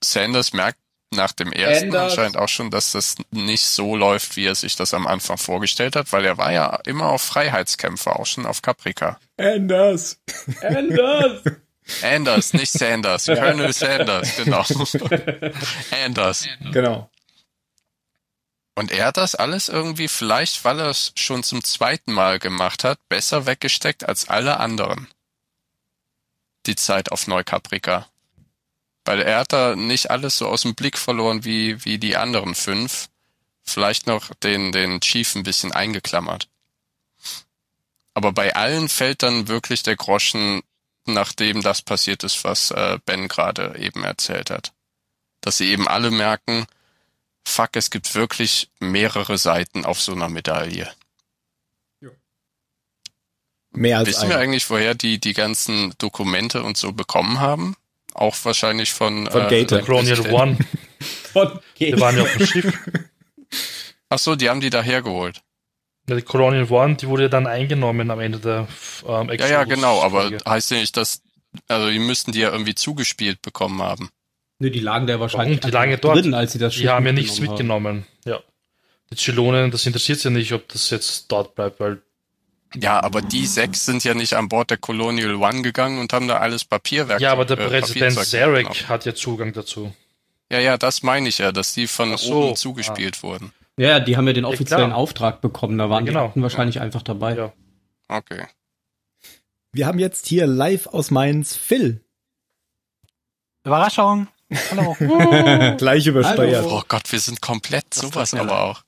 Sanders 0.03 0.55
merkt 0.55 0.79
nach 1.15 1.33
dem 1.33 1.53
ersten 1.53 1.91
Sanders. 1.91 2.13
anscheinend 2.13 2.37
auch 2.37 2.49
schon, 2.49 2.71
dass 2.71 2.93
das 2.93 3.17
nicht 3.31 3.65
so 3.65 3.97
läuft, 3.97 4.37
wie 4.37 4.47
er 4.47 4.55
sich 4.55 4.77
das 4.77 4.95
am 4.95 5.07
Anfang 5.07 5.39
vorgestellt 5.39 5.97
hat, 5.97 6.13
weil 6.13 6.25
er 6.25 6.39
war 6.39 6.53
ja 6.53 6.79
immer 6.87 7.07
auf 7.07 7.23
Freiheitskämpfer, 7.23 8.19
auch 8.19 8.27
schon 8.27 8.47
auf 8.47 8.63
Caprica. 8.63 9.19
Anders. 9.37 10.19
Anders! 10.63 11.43
Anders, 12.03 12.55
nicht 12.55 12.73
Sanders. 12.73 13.27
Colonel 13.27 13.73
Sanders, 13.73 14.37
genau. 14.37 14.65
Anders. 16.05 16.47
Genau. 16.73 17.11
Und 18.75 18.91
er 18.91 19.07
hat 19.07 19.17
das 19.17 19.35
alles 19.35 19.69
irgendwie, 19.69 20.09
vielleicht 20.09 20.65
weil 20.65 20.81
er 20.81 20.89
es 20.89 21.13
schon 21.15 21.43
zum 21.43 21.63
zweiten 21.63 22.13
Mal 22.13 22.39
gemacht 22.39 22.85
hat, 22.85 22.99
besser 23.09 23.47
weggesteckt 23.47 24.09
als 24.09 24.29
alle 24.29 24.59
anderen. 24.59 25.09
Die 26.67 26.75
Zeit 26.75 27.13
auf 27.13 27.27
Neukaprika. 27.27 28.07
Weil 29.05 29.21
er 29.23 29.41
hat 29.41 29.53
da 29.53 29.77
nicht 29.77 30.11
alles 30.11 30.39
so 30.39 30.49
aus 30.49 30.63
dem 30.63 30.75
Blick 30.75 30.99
verloren 30.99 31.45
wie, 31.45 31.85
wie 31.85 31.99
die 31.99 32.17
anderen 32.17 32.55
fünf. 32.55 33.09
Vielleicht 33.63 34.07
noch 34.07 34.35
den, 34.35 34.73
den 34.73 35.01
Chief 35.01 35.35
ein 35.35 35.43
bisschen 35.43 35.73
eingeklammert. 35.73 36.49
Aber 38.15 38.33
bei 38.33 38.55
allen 38.55 38.89
fällt 38.89 39.23
dann 39.23 39.49
wirklich 39.49 39.83
der 39.83 39.97
Groschen, 39.97 40.63
nachdem 41.05 41.63
das 41.63 41.83
passiert 41.83 42.23
ist, 42.25 42.45
was 42.45 42.71
äh, 42.71 42.99
Ben 43.05 43.29
gerade 43.29 43.77
eben 43.79 44.05
erzählt 44.05 44.51
hat. 44.51 44.73
Dass 45.41 45.59
sie 45.59 45.71
eben 45.71 45.89
alle 45.89 46.11
merken, 46.11 46.67
fuck, 47.45 47.71
es 47.75 47.91
gibt 47.91 48.15
wirklich 48.15 48.71
mehrere 48.79 49.37
Seiten 49.37 49.85
auf 49.85 50.01
so 50.01 50.13
einer 50.13 50.29
Medaille. 50.29 50.91
Mehr 53.73 53.99
als 53.99 54.09
Wissen 54.09 54.29
wir 54.29 54.37
ein. 54.37 54.43
eigentlich, 54.43 54.71
woher 54.71 54.95
die 54.95 55.19
die 55.19 55.33
ganzen 55.33 55.95
Dokumente 55.99 56.63
und 56.63 56.77
so 56.77 56.93
bekommen 56.93 57.41
haben? 57.41 57.77
Auch 58.15 58.37
wahrscheinlich 58.45 58.93
von, 58.93 59.27
Von 59.31 59.43
Gator. 59.49 59.79
der 59.79 59.83
Colonial 59.83 60.33
One. 60.33 60.59
Wir 61.79 62.01
waren 62.01 62.17
ja 62.17 62.23
auf 62.23 62.33
dem 62.37 62.47
Schiff. 62.47 62.73
Ach 64.09 64.19
so, 64.19 64.37
die 64.37 64.49
haben 64.49 64.61
die 64.61 64.71
da 64.71 64.83
hergeholt. 64.83 65.43
Ja, 66.09 66.17
Die 66.17 66.23
Colonial 66.23 66.71
One, 66.71 66.95
die 66.97 67.09
wurde 67.09 67.25
ja 67.25 67.29
dann 67.29 67.47
eingenommen 67.47 68.11
am 68.11 68.21
Ende 68.21 68.39
der 68.39 68.69
ähm, 69.07 69.31
Ja, 69.39 69.47
ja, 69.49 69.65
genau, 69.65 70.01
aber 70.03 70.31
heißt 70.47 70.71
ja 70.71 70.77
nicht, 70.79 70.97
dass, 70.97 71.23
also 71.67 71.91
die 71.91 71.99
müssten 71.99 72.33
die 72.33 72.41
ja 72.41 72.51
irgendwie 72.53 72.75
zugespielt 72.75 73.43
bekommen 73.43 73.83
haben. 73.83 74.11
Nö, 74.61 74.71
die 74.71 74.81
lagen 74.81 75.07
da 75.09 75.19
wahrscheinlich 75.19 75.59
Warum? 75.59 75.71
Die 75.71 75.75
lagen 75.75 75.91
ja 75.91 75.97
dort. 75.97 76.17
drin, 76.17 76.35
als 76.35 76.53
sie 76.53 76.59
das 76.59 76.75
Die 76.75 76.89
haben 76.89 77.05
ja 77.07 77.13
nichts 77.13 77.41
mitgenommen 77.41 78.05
haben. 78.25 78.31
Ja. 78.33 78.41
Die 79.11 79.17
Zylonen, 79.17 79.71
das 79.73 79.87
interessiert 79.87 80.23
ja 80.23 80.31
nicht, 80.31 80.53
ob 80.53 80.69
das 80.69 80.91
jetzt 80.91 81.27
dort 81.33 81.55
bleibt, 81.57 81.81
weil 81.81 82.01
Ja, 82.77 83.03
aber 83.03 83.23
die 83.23 83.47
sechs 83.47 83.87
sind 83.87 84.05
ja 84.05 84.15
nicht 84.15 84.35
an 84.35 84.49
Bord 84.49 84.71
der 84.71 84.79
Colonial 84.79 85.35
One 85.37 85.63
gegangen 85.63 85.99
und 85.99 86.13
haben 86.13 86.29
da 86.29 86.39
alles 86.39 86.65
Papierwerk. 86.65 87.21
ja, 87.21 87.33
aber 87.33 87.45
der 87.45 87.59
äh, 87.59 87.69
Präsident 87.69 88.15
Zarek 88.15 88.67
mitgenommen. 88.69 88.89
hat 88.89 89.05
ja 89.05 89.15
Zugang 89.15 89.53
dazu. 89.53 89.93
Ja, 90.51 90.59
ja, 90.59 90.77
das 90.77 91.03
meine 91.03 91.29
ich 91.29 91.39
ja, 91.39 91.53
dass 91.53 91.73
die 91.75 91.87
von 91.87 92.17
so, 92.17 92.45
oben 92.49 92.57
zugespielt 92.57 93.23
wurden. 93.23 93.53
Ja, 93.77 93.89
ja, 93.89 94.01
die 94.01 94.17
haben 94.17 94.27
ja 94.27 94.33
den 94.33 94.45
offiziellen 94.45 94.89
klar. 94.89 94.99
Auftrag 94.99 95.41
bekommen, 95.41 95.79
da 95.79 95.91
waren 95.91 96.07
Ja, 96.07 96.13
genau. 96.13 96.33
die 96.35 96.43
wahrscheinlich 96.43 96.81
einfach 96.81 97.03
dabei. 97.03 97.35
Ja. 97.37 97.53
Okay. 98.09 98.45
Wir 99.73 99.87
haben 99.87 99.99
jetzt 99.99 100.27
hier 100.27 100.47
live 100.47 100.87
aus 100.87 101.11
Mainz 101.11 101.57
Phil. 101.57 102.01
Überraschung. 103.65 104.29
Hallo. 104.71 104.95
Gleich 105.79 106.07
übersteuert. 106.07 106.65
Hallo. 106.65 106.79
Oh 106.79 106.83
Gott, 106.87 107.11
wir 107.11 107.19
sind 107.19 107.41
komplett 107.41 107.87
Das 107.91 108.01
sowas 108.01 108.35
aber 108.35 108.61
auch. 108.61 108.83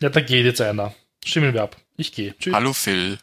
Ja, 0.00 0.10
da 0.10 0.20
geht 0.20 0.44
jetzt 0.44 0.60
einer. 0.60 0.94
Stimmen 1.24 1.54
wir 1.54 1.62
ab. 1.62 1.76
Ich 1.98 2.12
gehe. 2.12 2.34
Tschüss. 2.38 2.54
Hallo 2.54 2.72
Phil. 2.72 3.18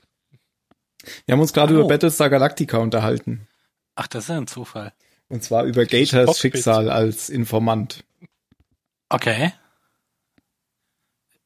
Wir 1.25 1.33
haben 1.33 1.39
uns 1.39 1.53
gerade 1.53 1.73
über 1.73 1.87
Battlestar 1.87 2.29
Galactica 2.29 2.77
unterhalten. 2.77 3.47
Ach, 3.95 4.07
das 4.07 4.25
ist 4.25 4.29
ja 4.29 4.37
ein 4.37 4.47
Zufall. 4.47 4.91
Und 5.29 5.43
zwar 5.43 5.63
über 5.63 5.85
Gators. 5.85 6.37
Schicksal 6.37 6.89
als 6.89 7.29
Informant. 7.29 8.03
Okay. 9.07 9.53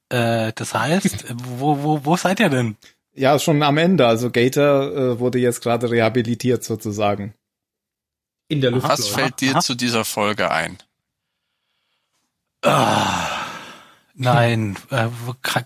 Äh, 0.10 0.54
das 0.56 0.74
heißt, 0.74 1.26
wo, 1.44 1.84
wo, 1.84 2.04
wo 2.04 2.18
seid 2.18 2.40
ihr 2.40 2.50
denn? 2.50 2.78
Ja, 3.14 3.38
schon 3.38 3.62
am 3.62 3.78
Ende. 3.78 4.08
Also 4.08 4.32
Gator 4.32 4.92
äh, 4.92 5.20
wurde 5.20 5.38
jetzt 5.38 5.62
gerade 5.62 5.92
rehabilitiert 5.92 6.64
sozusagen. 6.64 7.36
In 8.48 8.62
der 8.62 8.72
Luft. 8.72 8.90
Was 8.90 9.08
fällt 9.08 9.40
dir 9.42 9.52
Aha. 9.52 9.60
zu 9.60 9.76
dieser 9.76 10.04
Folge 10.04 10.50
ein? 10.50 10.80
Ah, 12.64 13.39
nein, 14.20 14.78
äh, 14.92 15.08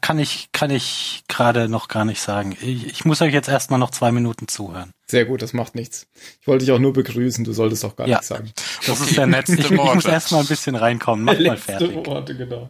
kann 0.02 0.20
ich, 0.20 0.50
kann 0.52 0.70
ich 0.70 1.24
gerade 1.28 1.68
noch 1.68 1.88
gar 1.88 2.06
nicht 2.06 2.22
sagen. 2.22 2.56
Ich, 2.62 2.86
ich 2.88 3.06
muss 3.06 3.22
euch 3.22 3.34
jetzt 3.34 3.50
erstmal 3.50 3.80
noch 3.80 3.92
zwei 3.92 4.12
Minuten 4.12 4.48
zuhören. 4.48 4.92
Sehr 5.08 5.26
gut, 5.26 5.42
das 5.42 5.54
macht 5.54 5.76
nichts. 5.76 6.08
Ich 6.42 6.48
wollte 6.48 6.66
dich 6.66 6.74
auch 6.74 6.80
nur 6.80 6.94
begrüßen, 6.94 7.44
du 7.44 7.52
solltest 7.54 7.84
doch 7.84 7.96
gar 7.96 8.08
Ja. 8.08 8.16
nichts 8.18 8.28
sagen. 8.30 8.52
Das 8.86 9.00
Okay, 9.02 9.10
ist 9.10 9.18
der 9.18 9.28
Netz. 9.28 9.50
Ich, 9.50 9.58
letzte 9.58 9.74
ich 9.76 9.80
muss 9.82 10.06
erstmal 10.06 10.42
ein 10.42 10.48
bisschen 10.48 10.76
reinkommen. 10.76 11.26
Mach 11.26 11.34
mal 11.34 11.42
Letzte 11.42 11.62
fertig. 11.64 12.06
Worte, 12.06 12.38
genau. 12.38 12.70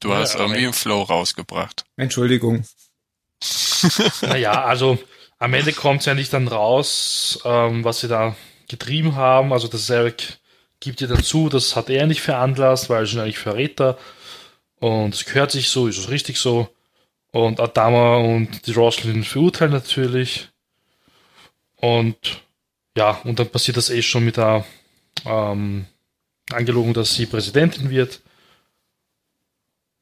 Du 0.00 0.08
Ja, 0.10 0.16
hast 0.18 0.34
aber- 0.36 0.44
irgendwie 0.44 0.64
im 0.64 0.72
Flow 0.72 1.02
rausgebracht. 1.02 1.84
Entschuldigung. 1.96 2.64
Naja, 4.22 4.64
also 4.64 4.98
am 5.38 5.54
Ende 5.54 5.72
kommt 5.72 6.00
es 6.00 6.06
ja 6.06 6.14
nicht 6.14 6.32
dann 6.32 6.48
raus, 6.48 7.38
ähm, 7.44 7.84
was 7.84 8.00
sie 8.00 8.08
da 8.08 8.36
getrieben 8.68 9.16
haben. 9.16 9.52
Also 9.52 9.68
der 9.68 9.80
Zarek 9.80 10.38
gibt 10.80 11.00
ihr 11.00 11.08
dazu, 11.08 11.48
das 11.48 11.76
hat 11.76 11.90
er 11.90 12.06
nicht 12.06 12.22
veranlasst, 12.22 12.88
weil 12.88 12.98
er 12.98 13.02
ist 13.02 13.16
eigentlich 13.16 13.38
Verräter. 13.38 13.98
Und 14.80 15.14
es 15.14 15.24
gehört 15.26 15.50
sich 15.50 15.68
so, 15.68 15.86
ist 15.86 15.98
es 15.98 16.10
richtig 16.10 16.38
so. 16.38 16.68
Und 17.32 17.60
Adama 17.60 18.16
und 18.16 18.66
die 18.66 18.72
Roslin 18.72 19.22
verurteilen 19.22 19.72
natürlich. 19.72 20.48
Und 21.76 22.16
ja, 22.96 23.20
und 23.24 23.38
dann 23.38 23.48
passiert 23.50 23.76
das 23.76 23.90
eh 23.90 24.02
schon 24.02 24.24
mit 24.24 24.36
der 24.36 24.64
ähm, 25.24 25.86
Angelobung, 26.50 26.94
dass 26.94 27.14
sie 27.14 27.26
Präsidentin 27.26 27.90
wird. 27.90 28.20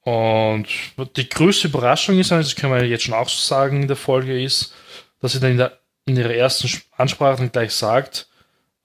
Und 0.03 0.69
die 1.17 1.29
größte 1.29 1.69
Überraschung 1.69 2.19
ist, 2.19 2.31
das 2.31 2.57
können 2.57 2.73
wir 2.73 2.87
jetzt 2.87 3.05
schon 3.05 3.15
auch 3.15 3.29
so 3.29 3.37
sagen 3.37 3.83
in 3.83 3.89
der 3.89 3.97
Folge, 3.97 4.43
ist, 4.43 4.73
dass 5.21 5.33
sie 5.33 5.41
dann 5.41 5.51
in, 5.51 5.59
der, 5.59 5.79
in 6.07 6.17
ihrer 6.17 6.33
ersten 6.33 6.71
Ansprache 6.97 7.39
dann 7.39 7.53
gleich 7.53 7.73
sagt, 7.73 8.27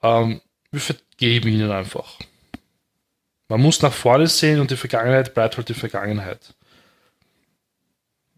ähm, 0.02 0.42
wir 0.74 0.82
vergeben 0.82 1.50
ihnen 1.50 1.72
einfach. 1.72 2.18
Man 3.48 3.62
muss 3.62 3.82
nach 3.82 3.94
vorne 3.94 4.28
sehen 4.28 4.60
und 4.60 4.72
die 4.72 4.76
Vergangenheit 4.76 5.36
bleibt 5.36 5.58
halt 5.58 5.70
die 5.70 5.76
Vergangenheit. 5.76 6.56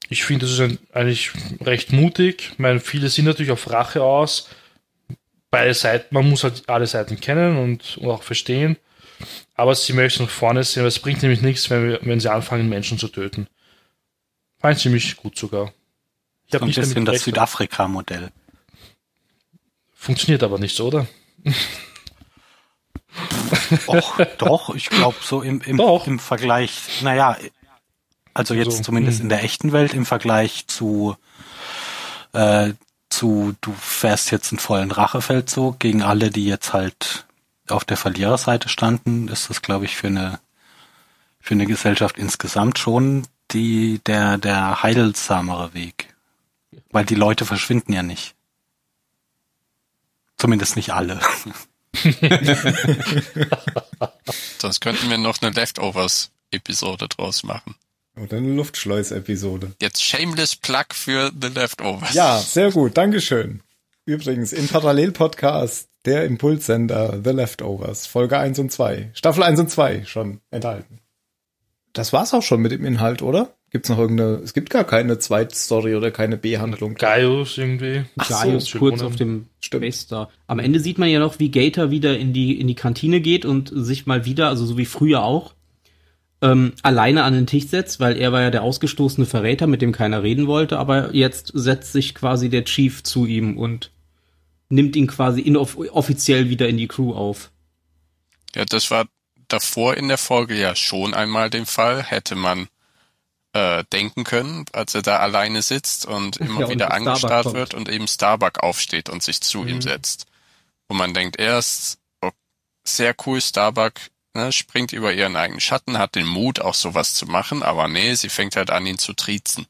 Ich 0.10 0.26
finde, 0.26 0.46
das 0.46 0.54
ist 0.54 0.60
ein, 0.60 0.78
eigentlich 0.92 1.32
recht 1.62 1.94
mutig. 1.94 2.52
Ich 2.52 2.60
meine, 2.60 2.80
viele 2.82 3.10
sind 3.10 3.26
natürlich 3.26 3.52
auf 3.52 3.72
Rache 3.72 4.04
aus. 4.04 4.50
Beide 5.50 5.74
Seiten, 5.74 6.14
man 6.14 6.30
muss 6.30 6.44
halt 6.44 6.68
alle 6.68 6.86
Seiten 6.86 7.20
kennen 7.20 7.58
und, 7.58 7.98
und 7.98 8.10
auch 8.10 8.24
verstehen. 8.24 8.76
Aber 9.54 9.74
sie 9.74 9.94
möchten 9.94 10.24
nach 10.24 10.30
vorne 10.30 10.64
sehen, 10.66 10.84
weil 10.84 10.90
es 10.90 11.00
bringt 11.00 11.22
nämlich 11.22 11.42
nichts, 11.42 11.70
wenn, 11.70 11.88
wir, 11.88 12.00
wenn 12.02 12.20
sie 12.20 12.32
anfangen, 12.32 12.68
Menschen 12.68 13.00
zu 13.00 13.08
töten. 13.08 13.48
Fand 14.60 14.76
ich 14.76 14.84
ziemlich 14.84 15.16
gut 15.16 15.38
sogar. 15.38 15.74
Ich 16.48 16.54
habe 16.54 16.66
ein 16.66 16.68
nicht 16.68 16.76
bisschen 16.76 17.06
damit 17.06 17.16
das. 17.16 17.24
Südafrika-Modell. 17.24 18.32
Funktioniert 19.94 20.44
aber 20.44 20.60
nicht 20.60 20.76
so, 20.76 20.88
oder? 20.88 21.08
Och, 23.88 24.20
doch, 24.38 24.76
ich 24.76 24.90
glaube 24.90 25.18
so 25.22 25.42
im, 25.42 25.62
im, 25.62 25.78
Doch. 25.78 26.08
im 26.08 26.20
Vergleich, 26.20 27.02
naja, 27.02 27.38
also 28.34 28.54
jetzt 28.54 28.68
Also, 28.68 28.84
zumindest 28.84 29.20
hm. 29.20 29.26
in 29.26 29.30
der 29.30 29.44
echten 29.44 29.72
Welt 29.72 29.94
im 29.94 30.06
Vergleich 30.06 30.68
zu, 30.68 31.16
äh, 32.34 32.74
zu, 33.10 33.56
du 33.62 33.74
fährst 33.74 34.30
jetzt 34.32 34.52
einen 34.52 34.60
vollen 34.60 34.92
Rachefeldzug 34.92 35.80
gegen 35.80 36.04
alle, 36.04 36.30
die 36.30 36.46
jetzt 36.46 36.74
halt 36.74 37.26
auf 37.70 37.86
der 37.86 37.98
Verliererseite 37.98 38.70
standen, 38.70 39.30
ist 39.30 39.50
das, 39.50 39.62
glaube 39.62 39.86
ich, 39.86 39.96
für 39.96 40.08
eine, 40.08 40.40
für 41.40 41.54
eine 41.54 41.66
Gesellschaft 41.66 42.18
insgesamt 42.18 42.78
schon 42.78 43.26
die, 43.52 44.02
der, 44.06 44.38
der 44.38 44.84
heilsamere 44.84 45.74
Weg. 45.74 46.14
Weil 46.92 47.06
die 47.06 47.16
Leute 47.16 47.46
verschwinden 47.46 47.94
ja 47.94 48.04
nicht. 48.04 48.36
Zumindest 50.38 50.76
nicht 50.76 50.94
alle. 50.94 51.20
Sonst 54.60 54.82
könnten 54.82 55.10
wir 55.10 55.18
noch 55.18 55.42
eine 55.42 55.52
Leftovers-Episode 55.52 57.08
draus 57.08 57.44
machen. 57.44 57.76
Oder 58.18 58.38
eine 58.38 58.54
Luftschleus-Episode. 58.54 59.74
Jetzt 59.82 60.04
Shameless 60.04 60.56
Plug 60.56 60.86
für 60.94 61.32
The 61.40 61.50
Leftovers. 61.50 62.14
Ja, 62.14 62.40
sehr 62.40 62.72
gut, 62.72 62.98
Dankeschön. 62.98 63.62
Übrigens, 64.06 64.54
im 64.54 64.68
Parallelpodcast 64.68 65.90
der 66.06 66.26
Impulssender 66.26 67.20
The 67.24 67.32
Leftovers, 67.32 68.06
Folge 68.06 68.38
1 68.38 68.60
und 68.60 68.72
2, 68.72 69.12
Staffel 69.14 69.44
1 69.44 69.60
und 69.60 69.70
2 69.70 70.06
schon 70.06 70.42
enthalten. 70.52 71.00
Das 71.94 72.14
war's 72.14 72.34
auch 72.34 72.44
schon 72.44 72.62
mit 72.62 72.72
dem 72.72 72.86
Inhalt, 72.86 73.22
oder? 73.22 73.56
Gibt's 73.76 73.90
noch 73.90 73.98
irgendeine, 73.98 74.36
es 74.36 74.54
gibt 74.54 74.70
gar 74.70 74.86
keine 74.86 75.20
Zweitstory 75.20 75.96
oder 75.96 76.10
keine 76.10 76.38
B-Handlung. 76.38 76.96
Gaius 76.96 77.58
irgendwie. 77.58 78.06
Ach 78.16 78.26
so, 78.26 78.34
Gaius 78.34 78.70
schön 78.70 78.80
kurz 78.80 79.02
auf 79.02 79.18
dem 79.18 79.48
Star. 79.92 80.30
Am 80.48 80.60
Ende 80.60 80.80
sieht 80.80 80.98
man 80.98 81.10
ja 81.10 81.20
noch, 81.20 81.40
wie 81.40 81.52
Gator 81.52 81.92
wieder 81.92 82.18
in 82.18 82.32
die, 82.32 82.58
in 82.58 82.68
die 82.68 82.76
Kantine 82.76 83.20
geht 83.20 83.44
und 83.44 83.74
sich 83.76 84.06
mal 84.06 84.24
wieder, 84.24 84.48
also 84.48 84.66
so 84.66 84.78
wie 84.78 84.86
früher 84.86 85.26
auch, 85.26 85.56
ähm, 86.42 86.72
alleine 86.84 87.24
an 87.24 87.34
den 87.34 87.48
Tisch 87.48 87.68
setzt, 87.68 88.00
weil 88.00 88.16
er 88.16 88.32
war 88.32 88.44
ja 88.44 88.50
der 88.50 88.64
ausgestoßene 88.64 89.28
Verräter, 89.28 89.68
mit 89.68 89.82
dem 89.82 89.92
keiner 89.92 90.24
reden 90.24 90.48
wollte, 90.48 90.80
aber 90.80 91.14
jetzt 91.14 91.52
setzt 91.54 91.92
sich 91.92 92.16
quasi 92.16 92.48
der 92.48 92.64
Chief 92.64 93.04
zu 93.04 93.26
ihm 93.26 93.58
und 93.58 93.92
nimmt 94.70 94.96
ihn 94.96 95.08
quasi 95.08 95.42
inoff 95.42 95.78
offiziell 95.92 96.48
wieder 96.48 96.70
in 96.70 96.78
die 96.78 96.88
Crew 96.88 97.12
auf. 97.14 97.52
Ja, 98.56 98.64
das 98.64 98.90
war 98.90 99.06
davor 99.50 99.98
in 99.98 100.08
der 100.08 100.18
Folge 100.18 100.58
ja 100.58 100.78
schon 100.78 101.14
einmal 101.14 101.50
den 101.50 101.66
Fall. 101.66 102.02
Hätte 102.04 102.36
man 102.36 102.70
äh, 103.56 103.86
denken 103.94 104.26
können, 104.26 104.66
als 104.74 104.94
er 104.96 105.02
da 105.02 105.18
alleine 105.20 105.62
sitzt 105.62 106.06
und 106.06 106.38
immer 106.38 106.60
Ja, 106.62 106.66
und 106.66 106.74
wieder 106.74 106.92
angestarrt 106.92 107.46
wird 107.54 107.74
und 107.74 107.88
eben 107.90 108.08
Starbuck 108.08 108.60
aufsteht 108.60 109.10
und 109.10 109.24
sich 109.24 109.40
zu 109.42 109.62
Mhm. 109.62 109.68
ihm 109.70 109.82
setzt. 109.82 110.26
Und 110.88 110.98
man 110.98 111.14
denkt 111.14 111.40
erst, 111.40 112.00
oh, 112.22 112.32
sehr 112.86 113.16
cool, 113.26 113.42
Starbuck 113.42 113.94
ne, 114.34 114.52
springt 114.52 114.92
über 114.94 115.14
ihren 115.14 115.38
eigenen 115.38 115.62
Schatten, 115.62 115.98
hat 115.98 116.16
den 116.16 116.28
Mut, 116.28 116.60
auch 116.60 116.74
sowas 116.74 117.16
zu 117.16 117.26
machen, 117.28 117.64
aber 117.64 117.88
nee, 117.88 118.14
sie 118.16 118.30
fängt 118.30 118.58
halt 118.58 118.72
an, 118.72 118.86
ihn 118.86 118.98
zu 118.98 119.14
triezen. 119.14 119.66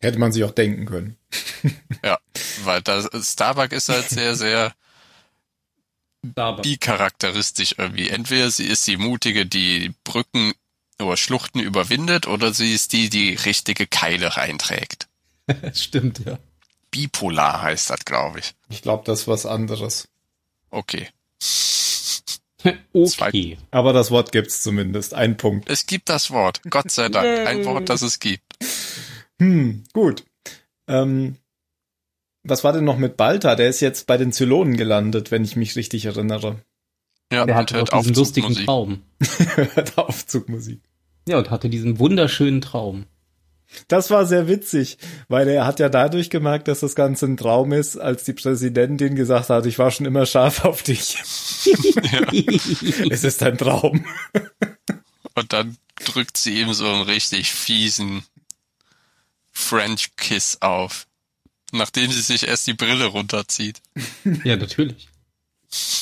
Hätte 0.00 0.18
man 0.18 0.32
sich 0.32 0.44
auch 0.44 0.50
denken 0.52 0.84
können. 0.84 1.16
Ja, 2.04 2.18
weil 2.64 2.82
das, 2.82 3.08
Starbuck 3.32 3.72
ist 3.72 3.88
halt 3.88 4.08
sehr, 4.10 4.34
sehr 4.34 4.74
bicharakteristisch 6.62 7.76
irgendwie. 7.78 8.08
Entweder 8.08 8.50
sie 8.50 8.66
ist 8.66 8.86
die 8.86 8.96
mutige, 8.96 9.46
die 9.46 9.94
Brücken 10.04 10.52
oder 11.02 11.16
Schluchten 11.16 11.60
überwindet, 11.60 12.26
oder 12.26 12.52
sie 12.52 12.72
ist 12.72 12.92
die, 12.92 13.10
die 13.10 13.34
richtige 13.34 13.86
Keile 13.86 14.36
reinträgt. 14.36 15.08
Stimmt, 15.74 16.20
ja. 16.24 16.38
Bipolar 16.90 17.62
heißt 17.62 17.90
das, 17.90 18.04
glaube 18.04 18.40
ich. 18.40 18.54
Ich 18.68 18.82
glaube, 18.82 19.04
das 19.06 19.22
ist 19.22 19.28
was 19.28 19.46
anderes. 19.46 20.08
Okay. 20.70 21.08
okay. 22.92 23.58
Aber 23.70 23.92
das 23.92 24.10
Wort 24.10 24.32
gibt's 24.32 24.62
zumindest. 24.62 25.14
Ein 25.14 25.36
Punkt. 25.36 25.68
Es 25.68 25.86
gibt 25.86 26.08
das 26.08 26.30
Wort. 26.30 26.60
Gott 26.68 26.90
sei 26.90 27.08
Dank. 27.08 27.46
Ein 27.46 27.64
Wort, 27.64 27.88
das 27.88 28.02
es 28.02 28.20
gibt. 28.20 28.44
Hm, 29.38 29.84
gut. 29.92 30.24
Ähm, 30.86 31.36
was 32.44 32.64
war 32.64 32.72
denn 32.72 32.84
noch 32.84 32.98
mit 32.98 33.16
Balta? 33.16 33.54
Der 33.56 33.68
ist 33.68 33.80
jetzt 33.80 34.06
bei 34.06 34.16
den 34.16 34.32
Zylonen 34.32 34.76
gelandet, 34.76 35.30
wenn 35.30 35.44
ich 35.44 35.56
mich 35.56 35.76
richtig 35.76 36.04
erinnere. 36.04 36.60
Ja, 37.32 37.46
Der 37.46 37.64
doch 37.64 37.92
auf 37.92 38.00
diesen 38.00 38.14
lustigen. 38.14 38.54
Traum. 38.54 39.02
Hört 39.54 39.96
auf 39.96 40.26
Zugmusik. 40.26 40.80
Ja, 41.28 41.38
und 41.38 41.50
hatte 41.50 41.68
diesen 41.68 41.98
wunderschönen 41.98 42.60
Traum. 42.60 43.06
Das 43.88 44.10
war 44.10 44.26
sehr 44.26 44.48
witzig, 44.48 44.98
weil 45.28 45.48
er 45.48 45.66
hat 45.66 45.80
ja 45.80 45.88
dadurch 45.88 46.30
gemerkt, 46.30 46.68
dass 46.68 46.80
das 46.80 46.94
Ganze 46.94 47.26
ein 47.26 47.36
Traum 47.36 47.72
ist, 47.72 47.96
als 47.96 48.24
die 48.24 48.34
Präsidentin 48.34 49.14
gesagt 49.14 49.48
hat, 49.48 49.66
ich 49.66 49.78
war 49.78 49.90
schon 49.90 50.06
immer 50.06 50.26
scharf 50.26 50.64
auf 50.64 50.82
dich. 50.82 51.16
es 53.10 53.24
ist 53.24 53.42
ein 53.42 53.56
Traum. 53.56 54.04
Und 55.34 55.52
dann 55.52 55.76
drückt 56.04 56.36
sie 56.36 56.60
ihm 56.60 56.74
so 56.74 56.86
einen 56.86 57.02
richtig 57.02 57.50
fiesen 57.52 58.24
French 59.50 60.16
Kiss 60.16 60.58
auf. 60.60 61.06
Nachdem 61.72 62.12
sie 62.12 62.20
sich 62.20 62.46
erst 62.46 62.66
die 62.66 62.74
Brille 62.74 63.06
runterzieht. 63.06 63.80
ja, 64.44 64.56
natürlich. 64.56 65.08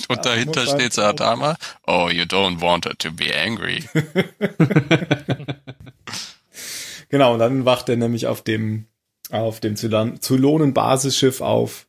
Und 0.09 0.17
Ja, 0.17 0.23
dahinter 0.23 0.67
steht 0.67 0.93
Sadama. 0.93 1.57
Oh, 1.87 2.09
you 2.11 2.25
don't 2.25 2.61
want 2.61 2.87
her 2.87 2.97
to 2.99 3.13
be 3.13 3.35
angry. 3.37 3.89
Genau, 7.11 7.33
und 7.35 7.41
dann 7.41 7.65
wacht 7.65 7.89
er 7.89 7.97
nämlich 7.97 8.29
auf 8.29 8.43
dem, 8.43 8.87
auf 9.31 9.61
dem 9.61 9.77
Zylonen-Basisschiff 9.77 11.41
auf 11.41 11.87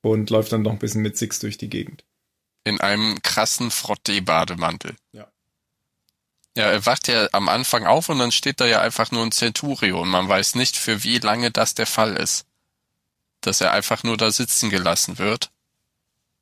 und 0.00 0.30
läuft 0.30 0.52
dann 0.52 0.62
noch 0.62 0.70
ein 0.70 0.78
bisschen 0.78 1.02
mit 1.02 1.18
Six 1.18 1.40
durch 1.40 1.58
die 1.58 1.68
Gegend. 1.68 2.04
In 2.62 2.80
einem 2.80 3.20
krassen 3.22 3.70
Frottee-Bademantel. 3.70 4.94
Ja. 5.12 5.26
Ja, 6.56 6.66
er 6.66 6.86
wacht 6.86 7.08
ja 7.08 7.28
am 7.32 7.48
Anfang 7.48 7.86
auf 7.86 8.08
und 8.08 8.18
dann 8.18 8.32
steht 8.32 8.60
da 8.60 8.66
ja 8.66 8.80
einfach 8.80 9.10
nur 9.10 9.24
ein 9.24 9.32
Centurion. 9.32 10.08
Man 10.08 10.28
weiß 10.28 10.54
nicht, 10.54 10.76
für 10.76 11.02
wie 11.04 11.18
lange 11.18 11.50
das 11.50 11.74
der 11.74 11.86
Fall 11.86 12.16
ist. 12.16 12.46
Dass 13.40 13.60
er 13.60 13.72
einfach 13.72 14.04
nur 14.04 14.16
da 14.16 14.30
sitzen 14.30 14.70
gelassen 14.70 15.18
wird. 15.18 15.50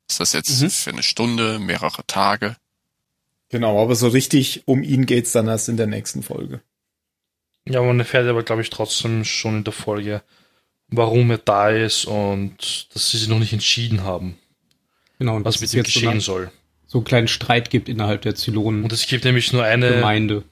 Ist 0.09 0.19
das 0.19 0.33
jetzt 0.33 0.61
Mhm. 0.61 0.69
für 0.69 0.89
eine 0.91 1.03
Stunde, 1.03 1.59
mehrere 1.59 2.05
Tage? 2.07 2.55
Genau, 3.49 3.81
aber 3.81 3.95
so 3.95 4.07
richtig 4.07 4.63
um 4.65 4.83
ihn 4.83 5.05
geht's 5.05 5.31
dann 5.31 5.47
erst 5.47 5.69
in 5.69 5.77
der 5.77 5.87
nächsten 5.87 6.23
Folge. 6.23 6.61
Ja, 7.67 7.81
man 7.81 7.99
erfährt 7.99 8.27
aber, 8.27 8.43
glaube 8.43 8.61
ich, 8.61 8.69
trotzdem 8.69 9.23
schon 9.25 9.57
in 9.57 9.63
der 9.63 9.73
Folge, 9.73 10.23
warum 10.87 11.29
er 11.31 11.37
da 11.37 11.69
ist 11.69 12.05
und 12.05 12.87
dass 12.93 13.11
sie 13.11 13.17
sich 13.17 13.27
noch 13.27 13.39
nicht 13.39 13.53
entschieden 13.53 14.03
haben, 14.03 14.37
Genau, 15.19 15.35
und 15.35 15.45
was 15.45 15.59
mit 15.61 15.73
ihm 15.73 15.79
so, 15.79 15.83
geschehen 15.83 16.09
eine, 16.09 16.21
soll. 16.21 16.51
so 16.87 16.99
einen 16.99 17.05
kleinen 17.05 17.27
Streit 17.27 17.69
gibt 17.69 17.89
innerhalb 17.89 18.21
der 18.21 18.35
Zylonen-Gemeinde. 18.35 18.83
Und 18.85 18.93
es 18.93 19.05
gibt 19.07 19.25
nämlich 19.25 19.51
nur 19.53 19.63
eine 19.63 20.43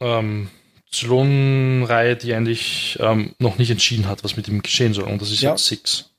ähm, 0.00 0.50
Zylonenreihe, 0.90 2.16
die 2.16 2.34
eigentlich 2.34 2.98
ähm, 3.00 3.34
noch 3.38 3.58
nicht 3.58 3.70
entschieden 3.70 4.08
hat, 4.08 4.24
was 4.24 4.36
mit 4.36 4.48
ihm 4.48 4.62
geschehen 4.62 4.94
soll. 4.94 5.04
Und 5.04 5.20
das 5.22 5.30
ist 5.30 5.42
Ja. 5.42 5.50
jetzt 5.50 5.66
Six. 5.66 6.10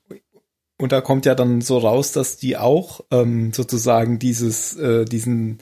Und 0.76 0.92
da 0.92 1.00
kommt 1.00 1.24
ja 1.26 1.34
dann 1.34 1.60
so 1.60 1.78
raus, 1.78 2.12
dass 2.12 2.36
die 2.36 2.56
auch 2.56 3.00
ähm, 3.10 3.52
sozusagen 3.52 4.18
dieses, 4.18 4.76
äh, 4.76 5.04
diesen, 5.04 5.58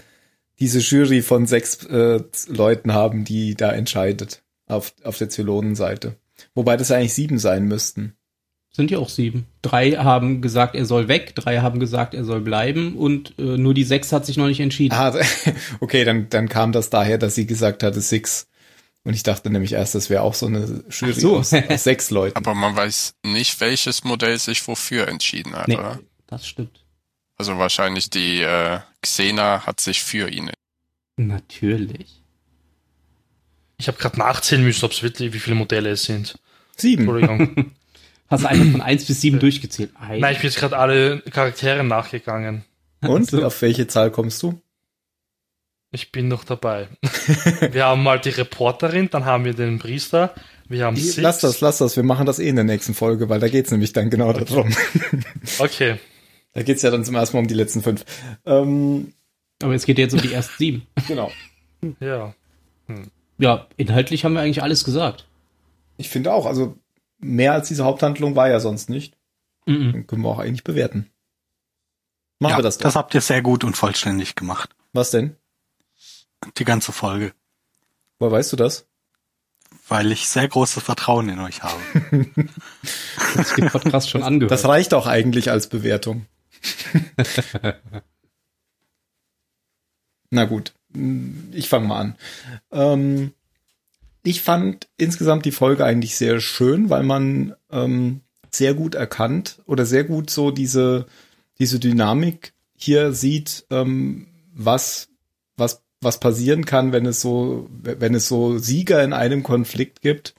diese 0.58 0.78
Jury 0.78 1.22
von 1.22 1.46
sechs 1.46 1.84
äh, 1.84 2.20
Leuten 2.48 2.92
haben, 2.94 3.24
die 3.24 3.54
da 3.54 3.72
entscheidet 3.72 4.42
auf, 4.66 4.94
auf 5.04 5.18
der 5.18 5.28
Zylonenseite. 5.28 6.16
Wobei 6.54 6.76
das 6.76 6.90
eigentlich 6.90 7.14
sieben 7.14 7.38
sein 7.38 7.66
müssten. 7.66 8.14
Sind 8.74 8.90
ja 8.90 8.98
auch 8.98 9.10
sieben. 9.10 9.46
Drei 9.60 9.92
haben 9.92 10.40
gesagt, 10.40 10.74
er 10.74 10.86
soll 10.86 11.06
weg, 11.06 11.34
drei 11.34 11.58
haben 11.58 11.78
gesagt, 11.78 12.14
er 12.14 12.24
soll 12.24 12.40
bleiben 12.40 12.96
und 12.96 13.38
äh, 13.38 13.58
nur 13.58 13.74
die 13.74 13.84
sechs 13.84 14.12
hat 14.12 14.24
sich 14.24 14.38
noch 14.38 14.46
nicht 14.46 14.60
entschieden. 14.60 14.94
Ah, 14.94 15.14
okay, 15.80 16.04
dann, 16.04 16.30
dann 16.30 16.48
kam 16.48 16.72
das 16.72 16.88
daher, 16.88 17.18
dass 17.18 17.34
sie 17.34 17.46
gesagt 17.46 17.82
hatte 17.82 18.00
Six. 18.00 18.48
Und 19.05 19.14
ich 19.14 19.22
dachte 19.24 19.50
nämlich 19.50 19.72
erst, 19.72 19.94
das 19.96 20.11
wäre 20.11 20.22
auch 20.22 20.34
so 20.34 20.46
eine 20.46 20.84
Jury 20.90 21.12
so. 21.14 21.38
aus, 21.38 21.53
aus 21.53 21.84
sechs 21.84 22.11
Leuten. 22.11 22.36
Aber 22.36 22.55
man 22.55 22.76
weiß 22.76 23.14
nicht, 23.24 23.61
welches 23.61 24.05
Modell 24.05 24.38
sich 24.38 24.66
wofür 24.68 25.09
entschieden 25.09 25.55
hat, 25.57 25.68
nee, 25.68 25.76
oder? 25.76 25.98
das 26.28 26.46
stimmt. 26.46 26.84
Also 27.36 27.59
wahrscheinlich 27.59 28.11
die 28.11 28.42
äh, 28.42 28.78
Xena 29.00 29.66
hat 29.66 29.80
sich 29.80 30.03
für 30.05 30.28
ihn. 30.30 30.50
Natürlich. 31.16 32.22
Ich 33.78 33.88
habe 33.88 33.98
gerade 33.98 34.18
nachzählen 34.18 34.62
müssen, 34.62 34.84
ob 34.84 34.92
es 34.92 35.03
wirklich, 35.03 35.32
wie 35.32 35.40
viele 35.40 35.57
Modelle 35.57 35.90
es 35.90 36.05
sind. 36.05 36.38
Sieben. 36.76 37.07
Hast 38.28 38.44
du 38.44 38.48
einfach 38.48 38.70
von 38.70 38.80
eins 38.80 39.05
bis 39.05 39.20
sieben 39.20 39.40
durchgezählt? 39.40 39.90
Eins. 39.98 40.20
Nein, 40.20 40.32
ich 40.34 40.40
bin 40.40 40.48
jetzt 40.48 40.59
gerade 40.59 40.78
alle 40.78 41.20
Charaktere 41.22 41.82
nachgegangen. 41.84 42.64
Und 43.03 43.28
So. 43.28 43.44
auf 43.44 43.61
welche 43.61 43.88
Zahl 43.88 44.11
kommst 44.12 44.42
du? 44.42 44.61
Ich 45.93 46.11
bin 46.11 46.26
noch 46.26 46.45
dabei. 46.45 46.88
wir 47.70 47.84
haben 47.84 48.03
mal 48.03 48.18
die 48.18 48.30
Reporterin, 48.30 49.11
dann 49.11 49.26
haben 49.26 49.45
wir 49.45 49.53
den 49.53 49.78
Priester, 49.78 50.34
wir 50.66 50.86
haben 50.86 50.97
Six. 50.97 51.18
Lass 51.18 51.40
das, 51.40 51.61
lass 51.61 51.78
das. 51.78 51.97
Wir 51.97 52.03
machen 52.03 52.24
das 52.24 52.38
eh 52.38 52.49
in 52.49 52.57
der 52.57 52.64
nächsten 52.64 52.95
Folge, 52.95 53.28
weil 53.28 53.40
da 53.40 53.49
geht's 53.49 53.70
nämlich 53.70 53.93
dann 53.93 54.11
genau 54.11 54.32
darum. 54.32 54.74
Okay. 55.59 55.99
Da 56.55 56.62
geht's 56.62 56.82
ja 56.82 56.90
dann 56.90 57.05
zum 57.05 57.14
ersten 57.14 57.36
Mal 57.36 57.43
um 57.43 57.47
die 57.47 57.55
letzten 57.55 57.82
fünf. 57.82 58.05
Ähm, 58.45 59.12
Aber 59.62 59.74
es 59.74 59.86
geht 59.86 59.99
jetzt 59.99 60.14
um 60.14 60.20
die 60.20 60.32
ersten 60.32 60.55
sieben. 60.59 60.86
genau. 61.09 61.30
Ja. 62.01 62.34
Ja, 63.38 63.66
inhaltlich 63.76 64.24
haben 64.24 64.34
wir 64.34 64.40
eigentlich 64.40 64.62
alles 64.62 64.84
gesagt. 64.84 65.26
Ich 65.97 66.09
finde 66.09 66.32
auch, 66.32 66.47
also 66.47 66.76
mehr 67.18 67.53
als 67.53 67.68
diese 67.68 67.84
Haupthandlung 67.84 68.36
war 68.36 68.49
ja 68.49 68.61
sonst 68.61 68.88
nicht. 68.90 69.14
Mhm. 69.66 69.93
Dann 69.93 70.07
können 70.07 70.22
wir 70.22 70.28
auch 70.28 70.38
eigentlich 70.38 70.64
bewerten. 70.64 71.11
Machen 72.38 72.53
ja, 72.53 72.59
wir 72.59 72.62
das 72.62 72.78
doch. 72.78 72.84
das 72.84 72.97
habt 72.97 73.14
ihr 73.14 73.20
sehr 73.20 73.43
gut 73.43 73.64
und 73.64 73.76
vollständig 73.76 74.34
gemacht. 74.34 74.70
Was 74.93 75.11
denn? 75.11 75.36
Die 76.57 76.64
ganze 76.64 76.93
Folge. 76.93 77.32
Woher 78.18 78.32
weißt 78.32 78.53
du 78.53 78.57
das? 78.57 78.86
Weil 79.88 80.12
ich 80.12 80.28
sehr 80.28 80.47
großes 80.49 80.82
Vertrauen 80.82 81.28
in 81.28 81.38
euch 81.40 81.62
habe. 81.62 81.80
Hat 83.16 83.47
sich 83.47 83.57
den 83.57 83.68
Podcast 83.68 84.11
schon 84.11 84.22
angehört. 84.22 84.53
Das 84.53 84.64
reicht 84.64 84.95
auch 84.95 85.07
eigentlich 85.07 85.51
als 85.51 85.68
Bewertung. 85.68 86.26
Na 90.30 90.45
gut, 90.45 90.72
ich 91.53 91.68
fange 91.68 91.88
mal 91.88 92.01
an. 92.01 92.16
Ähm, 92.70 93.32
ich 94.22 94.43
fand 94.43 94.88
insgesamt 94.97 95.45
die 95.45 95.53
Folge 95.53 95.84
eigentlich 95.84 96.16
sehr 96.16 96.40
schön, 96.40 96.90
weil 96.90 97.03
man 97.03 97.55
ähm, 97.70 98.20
sehr 98.51 98.74
gut 98.74 98.95
erkannt 98.95 99.61
oder 99.66 99.84
sehr 99.84 100.05
gut 100.05 100.30
so 100.30 100.51
diese, 100.51 101.07
diese 101.59 101.80
Dynamik 101.80 102.53
hier 102.76 103.12
sieht, 103.12 103.66
ähm, 103.70 104.28
was, 104.55 105.09
was, 105.57 105.82
was 106.03 106.20
passieren 106.20 106.64
kann, 106.64 106.92
wenn 106.92 107.07
es 107.07 107.20
so, 107.20 107.68
wenn 107.82 108.14
es 108.14 108.28
so 108.28 108.59
Sieger 108.59 109.03
in 109.03 109.12
einem 109.12 109.42
Konflikt 109.42 110.03
gibt 110.03 110.34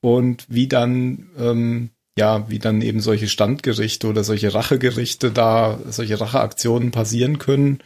und 0.00 0.46
wie 0.48 0.66
dann, 0.66 1.30
ähm, 1.38 1.90
ja, 2.18 2.48
wie 2.48 2.58
dann 2.58 2.80
eben 2.80 3.00
solche 3.00 3.28
Standgerichte 3.28 4.06
oder 4.06 4.24
solche 4.24 4.54
Rachegerichte 4.54 5.30
da, 5.30 5.78
solche 5.88 6.20
Racheaktionen 6.20 6.90
passieren 6.90 7.38
können 7.38 7.78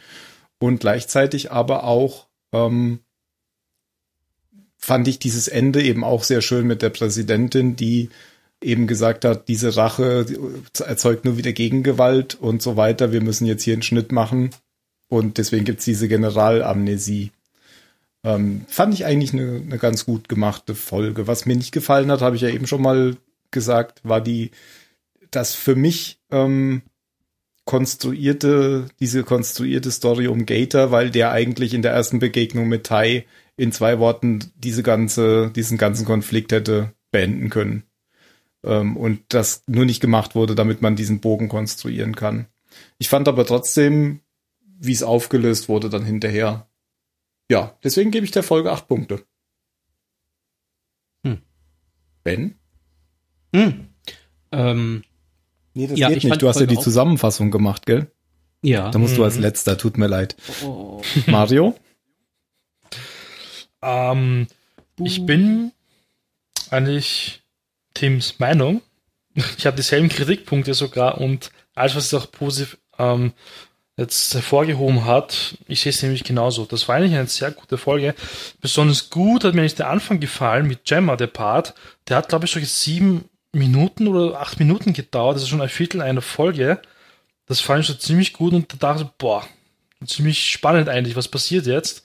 und 0.59 0.79
gleichzeitig 0.79 1.51
aber 1.51 1.83
auch 1.83 2.27
ähm, 2.53 2.99
fand 4.77 5.07
ich 5.07 5.19
dieses 5.19 5.47
Ende 5.47 5.83
eben 5.83 6.03
auch 6.03 6.23
sehr 6.23 6.41
schön 6.41 6.65
mit 6.65 6.81
der 6.81 6.89
Präsidentin, 6.89 7.75
die 7.75 8.09
eben 8.61 8.87
gesagt 8.87 9.25
hat, 9.25 9.47
diese 9.47 9.75
Rache 9.75 10.25
erzeugt 10.79 11.25
nur 11.25 11.37
wieder 11.37 11.53
Gegengewalt 11.53 12.35
und 12.35 12.61
so 12.61 12.75
weiter. 12.77 13.11
Wir 13.11 13.21
müssen 13.21 13.45
jetzt 13.45 13.63
hier 13.63 13.73
einen 13.73 13.83
Schnitt 13.83 14.11
machen. 14.11 14.51
Und 15.09 15.37
deswegen 15.37 15.65
gibt's 15.65 15.85
diese 15.85 16.07
Generalamnesie. 16.07 17.31
Ähm, 18.23 18.65
fand 18.67 18.93
ich 18.93 19.05
eigentlich 19.05 19.33
eine, 19.33 19.61
eine 19.63 19.77
ganz 19.77 20.05
gut 20.05 20.29
gemachte 20.29 20.75
Folge. 20.75 21.27
Was 21.27 21.45
mir 21.45 21.55
nicht 21.55 21.71
gefallen 21.71 22.11
hat, 22.11 22.21
habe 22.21 22.35
ich 22.35 22.41
ja 22.43 22.49
eben 22.49 22.67
schon 22.67 22.81
mal 22.81 23.17
gesagt, 23.51 24.01
war 24.03 24.21
die, 24.21 24.51
das 25.31 25.55
für 25.55 25.75
mich 25.75 26.19
ähm, 26.31 26.83
konstruierte, 27.65 28.87
diese 28.99 29.23
konstruierte 29.23 29.91
Story 29.91 30.27
um 30.27 30.45
Gator, 30.45 30.91
weil 30.91 31.11
der 31.11 31.31
eigentlich 31.31 31.73
in 31.73 31.81
der 31.81 31.91
ersten 31.91 32.19
Begegnung 32.19 32.67
mit 32.67 32.85
Tai 32.85 33.25
in 33.57 33.71
zwei 33.71 33.99
Worten 33.99 34.51
diese 34.55 34.83
ganze, 34.83 35.51
diesen 35.55 35.77
ganzen 35.77 36.05
Konflikt 36.05 36.51
hätte 36.51 36.93
beenden 37.11 37.49
können. 37.49 37.83
Ähm, 38.63 38.97
und 38.97 39.21
das 39.29 39.63
nur 39.67 39.85
nicht 39.85 39.99
gemacht 39.99 40.35
wurde, 40.35 40.55
damit 40.55 40.81
man 40.81 40.95
diesen 40.95 41.19
Bogen 41.19 41.47
konstruieren 41.47 42.15
kann. 42.15 42.47
Ich 42.97 43.09
fand 43.09 43.27
aber 43.27 43.45
trotzdem, 43.45 44.21
wie 44.81 44.93
es 44.93 45.03
aufgelöst 45.03 45.69
wurde 45.69 45.89
dann 45.89 46.05
hinterher. 46.05 46.67
Ja, 47.51 47.77
deswegen 47.83 48.11
gebe 48.11 48.25
ich 48.25 48.31
der 48.31 48.43
Folge 48.43 48.71
acht 48.71 48.87
Punkte. 48.87 49.25
Hm. 51.25 51.41
Ben? 52.23 52.55
Hm. 53.55 53.87
Ähm, 54.51 55.03
Nee, 55.75 55.87
das 55.87 55.99
Ja, 55.99 56.07
geht 56.09 56.17
ich 56.17 56.23
nicht. 56.23 56.41
Du 56.41 56.47
hast 56.47 56.59
ja 56.59 56.65
die 56.65 56.79
Zusammenfassung 56.79 57.51
gemacht, 57.51 57.85
gell? 57.85 58.11
ja. 58.63 58.89
Da 58.91 58.99
musst 58.99 59.15
du 59.17 59.23
als 59.23 59.35
Mhm. 59.35 59.41
letzter, 59.43 59.77
tut 59.77 59.97
mir 59.97 60.07
leid. 60.07 60.35
Oh. 60.63 61.01
Mario? 61.27 61.75
Ähm, 63.81 64.47
ich 64.99 65.25
bin 65.25 65.71
eigentlich 66.69 67.41
Tims 67.93 68.39
Meinung. 68.39 68.81
Ich 69.57 69.65
habe 69.65 69.77
dieselben 69.77 70.09
Kritikpunkte 70.09 70.73
sogar 70.73 71.19
und 71.19 71.51
alles, 71.75 71.95
was 71.95 72.05
es 72.07 72.13
auch 72.13 72.31
positiv 72.31 72.77
ähm, 72.97 73.31
jetzt 73.99 74.33
hervorgehoben 74.33 75.05
hat, 75.05 75.57
ich 75.67 75.81
sehe 75.81 75.91
es 75.91 76.01
nämlich 76.01 76.23
genauso. 76.23 76.65
Das 76.65 76.87
war 76.87 76.95
eigentlich 76.95 77.15
eine 77.15 77.27
sehr 77.27 77.51
gute 77.51 77.77
Folge. 77.77 78.15
Besonders 78.61 79.09
gut 79.09 79.43
hat 79.43 79.53
mir 79.53 79.61
eigentlich 79.61 79.75
der 79.75 79.89
Anfang 79.89 80.19
gefallen 80.19 80.67
mit 80.67 80.85
Gemma, 80.85 81.15
der 81.15 81.27
Part. 81.27 81.73
Der 82.07 82.17
hat, 82.17 82.29
glaube 82.29 82.45
ich, 82.45 82.51
solche 82.51 82.67
sieben 82.67 83.25
Minuten 83.51 84.07
oder 84.07 84.39
acht 84.39 84.59
Minuten 84.59 84.93
gedauert. 84.93 85.35
Das 85.35 85.43
ist 85.43 85.49
schon 85.49 85.61
ein 85.61 85.69
Viertel 85.69 86.01
einer 86.01 86.21
Folge. 86.21 86.81
Das 87.45 87.61
fand 87.61 87.81
ich 87.81 87.87
so 87.87 87.93
ziemlich 87.93 88.33
gut 88.33 88.53
und 88.53 88.71
da 88.71 88.77
dachte 88.77 89.03
ich, 89.03 89.09
boah, 89.17 89.43
ziemlich 90.05 90.49
spannend 90.49 90.87
eigentlich, 90.87 91.15
was 91.15 91.27
passiert 91.27 91.65
jetzt. 91.65 92.03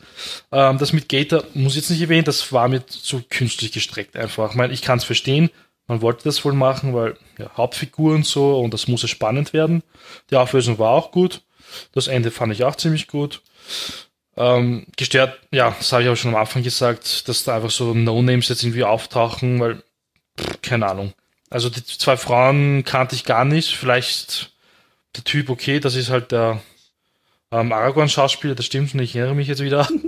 Ähm, 0.50 0.78
das 0.78 0.92
mit 0.92 1.08
Gator 1.08 1.44
muss 1.54 1.72
ich 1.72 1.82
jetzt 1.82 1.90
nicht 1.90 2.00
erwähnen, 2.00 2.24
das 2.24 2.52
war 2.52 2.68
mir 2.68 2.86
zu 2.86 3.22
künstlich 3.28 3.72
gestreckt 3.72 4.16
einfach. 4.16 4.50
Ich 4.50 4.56
meine, 4.56 4.72
ich 4.72 4.82
kann 4.82 4.98
es 4.98 5.04
verstehen, 5.04 5.50
man 5.86 6.00
wollte 6.00 6.24
das 6.24 6.44
wohl 6.44 6.54
machen, 6.54 6.94
weil 6.94 7.16
ja, 7.38 7.50
Hauptfigur 7.56 8.14
und 8.14 8.26
so 8.26 8.58
und 8.58 8.72
das 8.72 8.88
muss 8.88 9.02
ja 9.02 9.08
spannend 9.08 9.52
werden. 9.52 9.82
Die 10.30 10.36
Auflösung 10.36 10.78
war 10.78 10.90
auch 10.90 11.12
gut. 11.12 11.42
Das 11.92 12.08
Ende 12.08 12.30
fand 12.30 12.52
ich 12.52 12.64
auch 12.64 12.76
ziemlich 12.76 13.08
gut. 13.08 13.42
Ähm, 14.36 14.86
gestört, 14.96 15.38
ja, 15.52 15.74
das 15.78 15.92
habe 15.92 16.02
ich 16.02 16.08
auch 16.08 16.16
schon 16.16 16.34
am 16.34 16.40
Anfang 16.40 16.62
gesagt, 16.62 17.28
dass 17.28 17.44
da 17.44 17.56
einfach 17.56 17.70
so 17.70 17.94
No-Names 17.94 18.48
jetzt 18.48 18.64
irgendwie 18.64 18.84
auftauchen, 18.84 19.60
weil, 19.60 19.82
pff, 20.38 20.60
keine 20.62 20.88
Ahnung. 20.88 21.12
Also 21.50 21.70
die 21.70 21.84
zwei 21.84 22.16
Frauen 22.16 22.84
kannte 22.84 23.14
ich 23.14 23.24
gar 23.24 23.44
nicht. 23.44 23.76
Vielleicht 23.76 24.50
der 25.16 25.24
Typ, 25.24 25.50
okay, 25.50 25.78
das 25.78 25.94
ist 25.94 26.10
halt 26.10 26.32
der 26.32 26.60
ähm, 27.52 27.72
Aragorn-Schauspieler, 27.72 28.56
das 28.56 28.66
stimmt 28.66 28.90
schon, 28.90 29.00
ich 29.00 29.14
erinnere 29.14 29.36
mich 29.36 29.48
jetzt 29.48 29.62
wieder. 29.62 29.88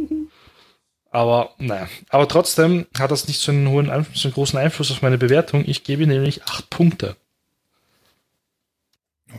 Aber 1.10 1.54
naja, 1.56 1.88
aber 2.10 2.28
trotzdem 2.28 2.86
hat 2.98 3.10
das 3.10 3.26
nicht 3.26 3.40
so 3.40 3.50
einen 3.50 3.68
hohen 3.70 3.88
Einfluss, 3.88 4.20
so 4.20 4.28
einen 4.28 4.34
großen 4.34 4.58
Einfluss 4.58 4.90
auf 4.90 5.00
meine 5.00 5.16
Bewertung. 5.16 5.64
Ich 5.66 5.82
gebe 5.82 6.02
ihm 6.02 6.10
nämlich 6.10 6.42
acht 6.44 6.68
Punkte. 6.68 7.16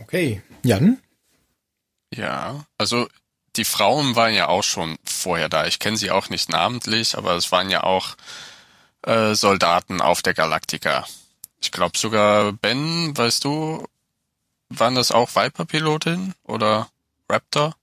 Okay. 0.02 0.42
Jan? 0.64 0.98
Ja, 2.14 2.64
also 2.78 3.08
die 3.56 3.64
Frauen 3.64 4.16
waren 4.16 4.34
ja 4.34 4.48
auch 4.48 4.62
schon 4.62 4.98
vorher 5.04 5.48
da. 5.48 5.66
Ich 5.66 5.78
kenne 5.78 5.96
sie 5.96 6.10
auch 6.10 6.30
nicht 6.30 6.48
namentlich, 6.48 7.16
aber 7.16 7.34
es 7.34 7.50
waren 7.52 7.70
ja 7.70 7.82
auch 7.82 8.16
äh, 9.02 9.34
Soldaten 9.34 10.00
auf 10.00 10.22
der 10.22 10.34
Galactica. 10.34 11.06
Ich 11.60 11.72
glaube 11.72 11.98
sogar 11.98 12.52
Ben, 12.52 13.16
weißt 13.16 13.44
du, 13.44 13.86
waren 14.68 14.94
das 14.94 15.10
auch 15.10 15.34
Viper-Pilotin 15.34 16.34
oder 16.44 16.88
Raptor? 17.28 17.74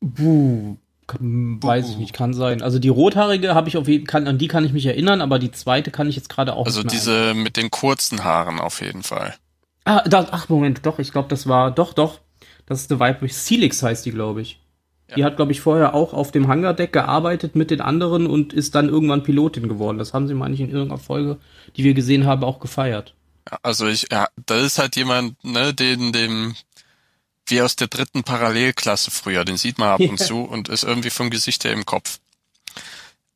Buh, 0.00 0.76
kann, 1.06 1.62
weiß 1.62 1.90
ich 1.90 1.96
nicht, 1.96 2.12
kann 2.12 2.34
sein. 2.34 2.62
Also 2.62 2.78
die 2.78 2.88
rothaarige 2.88 3.54
habe 3.54 3.68
ich 3.68 3.76
auf 3.76 3.88
jeden 3.88 4.06
kann, 4.06 4.26
an 4.26 4.38
die 4.38 4.48
kann 4.48 4.64
ich 4.64 4.72
mich 4.72 4.86
erinnern, 4.86 5.20
aber 5.20 5.38
die 5.38 5.52
zweite 5.52 5.90
kann 5.90 6.08
ich 6.08 6.16
jetzt 6.16 6.28
gerade 6.28 6.54
auch 6.54 6.66
Also 6.66 6.80
nicht 6.80 6.92
diese 6.92 7.34
mit 7.34 7.56
den 7.56 7.70
kurzen 7.70 8.24
Haaren 8.24 8.60
auf 8.60 8.80
jeden 8.80 9.02
Fall. 9.02 9.34
Ah, 9.84 10.02
da, 10.02 10.26
ach 10.32 10.48
Moment, 10.48 10.84
doch, 10.84 10.98
ich 10.98 11.12
glaube, 11.12 11.28
das 11.28 11.46
war, 11.46 11.70
doch, 11.70 11.92
doch, 11.92 12.20
das 12.66 12.80
ist 12.82 12.90
eine 12.92 13.00
Vibe, 13.00 13.28
Celix 13.28 13.82
heißt 13.82 14.04
die, 14.06 14.10
glaube 14.10 14.42
ich. 14.42 14.60
Die 15.14 15.24
hat, 15.24 15.36
glaube 15.36 15.52
ich, 15.52 15.60
vorher 15.60 15.94
auch 15.94 16.12
auf 16.12 16.32
dem 16.32 16.48
Hangardeck 16.48 16.92
gearbeitet 16.92 17.54
mit 17.54 17.70
den 17.70 17.80
anderen 17.80 18.26
und 18.26 18.52
ist 18.52 18.74
dann 18.74 18.88
irgendwann 18.88 19.22
Pilotin 19.22 19.68
geworden. 19.68 19.98
Das 19.98 20.12
haben 20.12 20.26
sie, 20.26 20.34
meine 20.34 20.54
ich, 20.54 20.60
in 20.60 20.70
irgendeiner 20.70 21.00
Folge, 21.00 21.38
die 21.76 21.84
wir 21.84 21.94
gesehen 21.94 22.26
haben, 22.26 22.42
auch 22.42 22.58
gefeiert. 22.58 23.14
Ja, 23.48 23.58
Also 23.62 23.86
ich, 23.86 24.08
ja, 24.10 24.26
das 24.46 24.64
ist 24.64 24.78
halt 24.80 24.96
jemand, 24.96 25.42
ne, 25.44 25.72
den, 25.72 26.12
dem, 26.12 26.56
wie 27.46 27.62
aus 27.62 27.76
der 27.76 27.86
dritten 27.86 28.24
Parallelklasse 28.24 29.12
früher, 29.12 29.44
den 29.44 29.56
sieht 29.56 29.78
man 29.78 29.90
ab 29.90 30.00
und 30.00 30.18
Ja. 30.18 30.26
zu 30.26 30.40
und 30.40 30.68
ist 30.68 30.82
irgendwie 30.82 31.10
vom 31.10 31.30
Gesicht 31.30 31.62
her 31.62 31.72
im 31.72 31.86
Kopf. 31.86 32.18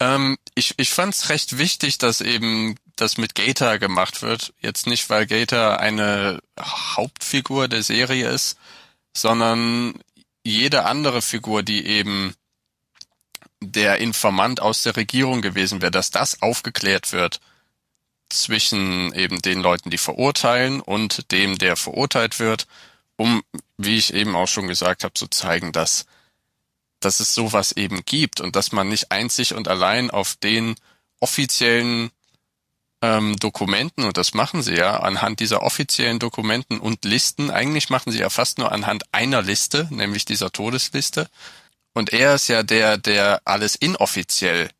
Ähm, 0.01 0.39
ich, 0.57 0.75
ich 0.77 0.91
fand's 0.91 1.29
recht 1.29 1.57
wichtig, 1.59 1.99
dass 1.99 2.21
eben 2.21 2.75
das 2.97 3.17
mit 3.17 3.37
Gator 3.37 3.79
gemacht 3.79 4.23
wird. 4.23 4.53
Jetzt 4.61 4.89
nicht, 4.89 5.09
weil 5.09 5.27
Gator 5.27 5.79
eine 5.79 6.41
Hauptfigur 6.59 7.69
der 7.69 7.85
Serie 7.85 8.29
ist, 8.29 8.57
sondern 9.17 9.95
jede 10.45 10.85
andere 10.85 11.23
Figur, 11.23 11.63
die 11.63 11.87
eben 11.87 12.35
der 13.63 13.99
Informant 13.99 14.61
aus 14.61 14.83
der 14.83 14.97
Regierung 14.97 15.43
gewesen 15.43 15.83
wäre, 15.83 15.91
dass 15.91 16.11
das 16.11 16.41
aufgeklärt 16.43 17.13
wird 17.13 17.41
zwischen 18.31 19.13
eben 19.13 19.43
den 19.43 19.61
Leuten, 19.61 19.91
die 19.91 19.99
verurteilen 19.99 20.81
und 20.81 21.31
dem, 21.33 21.59
der 21.59 21.77
verurteilt 21.77 22.39
wird, 22.39 22.67
um, 23.17 23.43
wie 23.77 23.99
ich 23.99 24.15
eben 24.15 24.35
auch 24.35 24.49
schon 24.49 24.69
gesagt 24.69 25.05
habe, 25.05 25.15
zu 25.15 25.27
zeigen, 25.27 25.73
dass, 25.73 26.07
dass 27.01 27.21
es 27.21 27.35
sowas 27.35 27.73
eben 27.73 28.05
gibt 28.05 28.41
und 28.41 28.57
dass 28.57 28.73
man 28.73 28.89
nicht 28.89 29.11
einzig 29.11 29.53
und 29.53 29.69
allein 29.69 30.11
auf 30.11 30.37
den 30.37 30.77
offiziellen 31.19 32.11
ähm, 33.03 33.37
Dokumenten, 33.37 34.05
und 34.05 34.17
das 34.17 34.35
machen 34.35 34.63
sie 34.63 34.75
ja 34.75 35.01
anhand 35.01 35.41
dieser 35.41 35.63
offiziellen 35.63 36.19
Dokumenten 36.19 36.81
und 36.81 37.05
Listen, 37.05 37.51
eigentlich 37.51 37.91
machen 37.91 38.13
sie 38.13 38.19
ja 38.19 38.31
fast 38.31 38.59
nur 38.59 38.73
anhand 38.73 39.05
einer 39.13 39.43
Liste, 39.43 39.89
nämlich 39.91 40.25
dieser 40.25 40.53
Todesliste. 40.53 41.29
Und 41.93 42.13
er 42.13 42.35
ist 42.35 42.49
ja 42.49 42.63
der, 42.63 42.99
der 42.99 43.43
alles 43.45 43.75
inoffiziell 43.75 44.71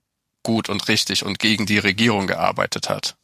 gut 0.43 0.69
und 0.69 0.89
richtig 0.89 1.25
und 1.25 1.39
gegen 1.39 1.67
die 1.67 1.79
Regierung 1.79 2.27
gearbeitet 2.27 2.89
hat. 2.89 3.17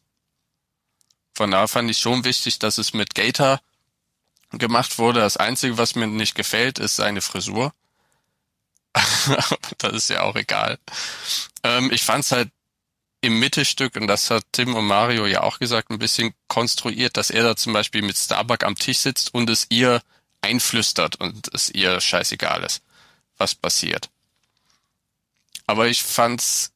Von 1.35 1.51
daher 1.51 1.69
fand 1.69 1.91
ich 1.91 1.99
schon 1.99 2.25
wichtig, 2.25 2.59
dass 2.59 2.79
es 2.79 2.95
mit 2.95 3.15
Gator 3.15 3.61
gemacht 4.53 4.99
wurde. 4.99 5.21
Das 5.21 5.37
Einzige, 5.37 5.79
was 5.79 5.95
mir 5.95 6.07
nicht 6.07 6.35
gefällt, 6.35 6.79
ist 6.79 6.97
seine 6.97 7.21
Frisur. 7.21 7.73
das 9.79 9.93
ist 9.93 10.11
ja 10.11 10.23
auch 10.23 10.37
egal. 10.37 10.79
Ähm, 11.63 11.91
ich 11.93 12.03
fand's 12.03 12.33
halt 12.33 12.51
im 13.21 13.39
Mittelstück, 13.39 13.97
und 13.97 14.07
das 14.07 14.31
hat 14.31 14.45
Tim 14.53 14.75
und 14.75 14.87
Mario 14.87 15.27
ja 15.27 15.43
auch 15.43 15.59
gesagt, 15.59 15.91
ein 15.91 15.99
bisschen 15.99 16.35
konstruiert, 16.49 17.17
dass 17.17 17.31
er 17.31 17.43
da 17.43 17.57
zum 17.57 17.73
Beispiel 17.73 18.03
mit 18.03 18.17
Starbuck 18.17 18.65
am 18.65 18.77
Tisch 18.77 18.99
sitzt 18.99 19.35
und 19.35 19.51
es 19.51 19.67
ihr 19.71 20.03
einflüstert 20.43 21.17
und 21.17 21.53
es 21.53 21.71
ihr 21.71 22.01
scheißegal 22.01 22.63
ist, 22.63 22.83
was 23.37 23.55
passiert. 23.55 24.11
Aber 25.67 25.89
ich 25.89 26.03
fand's 26.03 26.73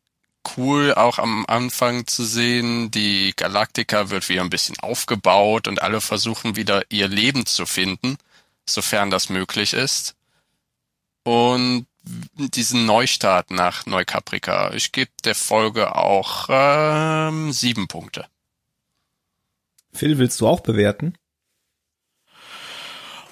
cool, 0.57 0.95
auch 0.95 1.19
am 1.19 1.45
Anfang 1.47 2.07
zu 2.07 2.25
sehen, 2.25 2.91
die 2.91 3.33
Galaktika 3.37 4.11
wird 4.11 4.29
wieder 4.29 4.43
ein 4.43 4.51
bisschen 4.51 4.79
aufgebaut 4.81 5.69
und 5.69 5.83
alle 5.83 6.01
versuchen 6.01 6.57
wieder 6.57 6.83
ihr 6.89 7.09
Leben 7.09 7.47
zu 7.47 7.67
finden, 7.67 8.17
sofern 8.67 9.11
das 9.11 9.29
möglich 9.29 9.75
ist. 9.75 10.15
Und 11.23 11.87
diesen 12.35 12.87
Neustart 12.87 13.51
nach 13.51 13.87
Neukaprika. 13.87 14.73
Ich 14.75 14.93
gebe 14.93 15.11
der 15.25 15.35
Folge 15.35 15.97
auch 15.97 16.49
ähm, 16.51 17.53
sieben 17.53 17.89
Punkte. 17.89 18.27
Phil, 19.93 20.19
willst 20.19 20.41
du 20.41 20.47
auch 20.47 20.61
bewerten? 20.61 21.15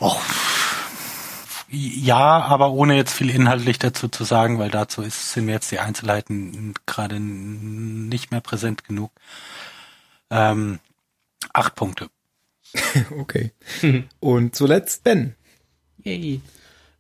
Och, 0.01 0.23
ja, 1.71 2.41
aber 2.41 2.71
ohne 2.71 2.97
jetzt 2.97 3.13
viel 3.13 3.31
inhaltlich 3.31 3.79
dazu 3.79 4.09
zu 4.09 4.25
sagen, 4.25 4.59
weil 4.59 4.71
dazu 4.71 5.03
ist, 5.03 5.33
sind 5.33 5.47
mir 5.47 5.53
jetzt 5.53 5.71
die 5.71 5.81
Einzelheiten 5.81 6.75
gerade 6.87 7.21
nicht 7.21 8.31
mehr 8.31 8.41
präsent 8.41 8.85
genug. 8.85 9.11
Ähm, 10.31 10.79
acht 11.53 11.75
Punkte. 11.75 12.09
okay. 13.19 13.53
Und 14.21 14.55
zuletzt 14.55 15.05
Ben. 15.05 15.35
Yay. 16.05 16.41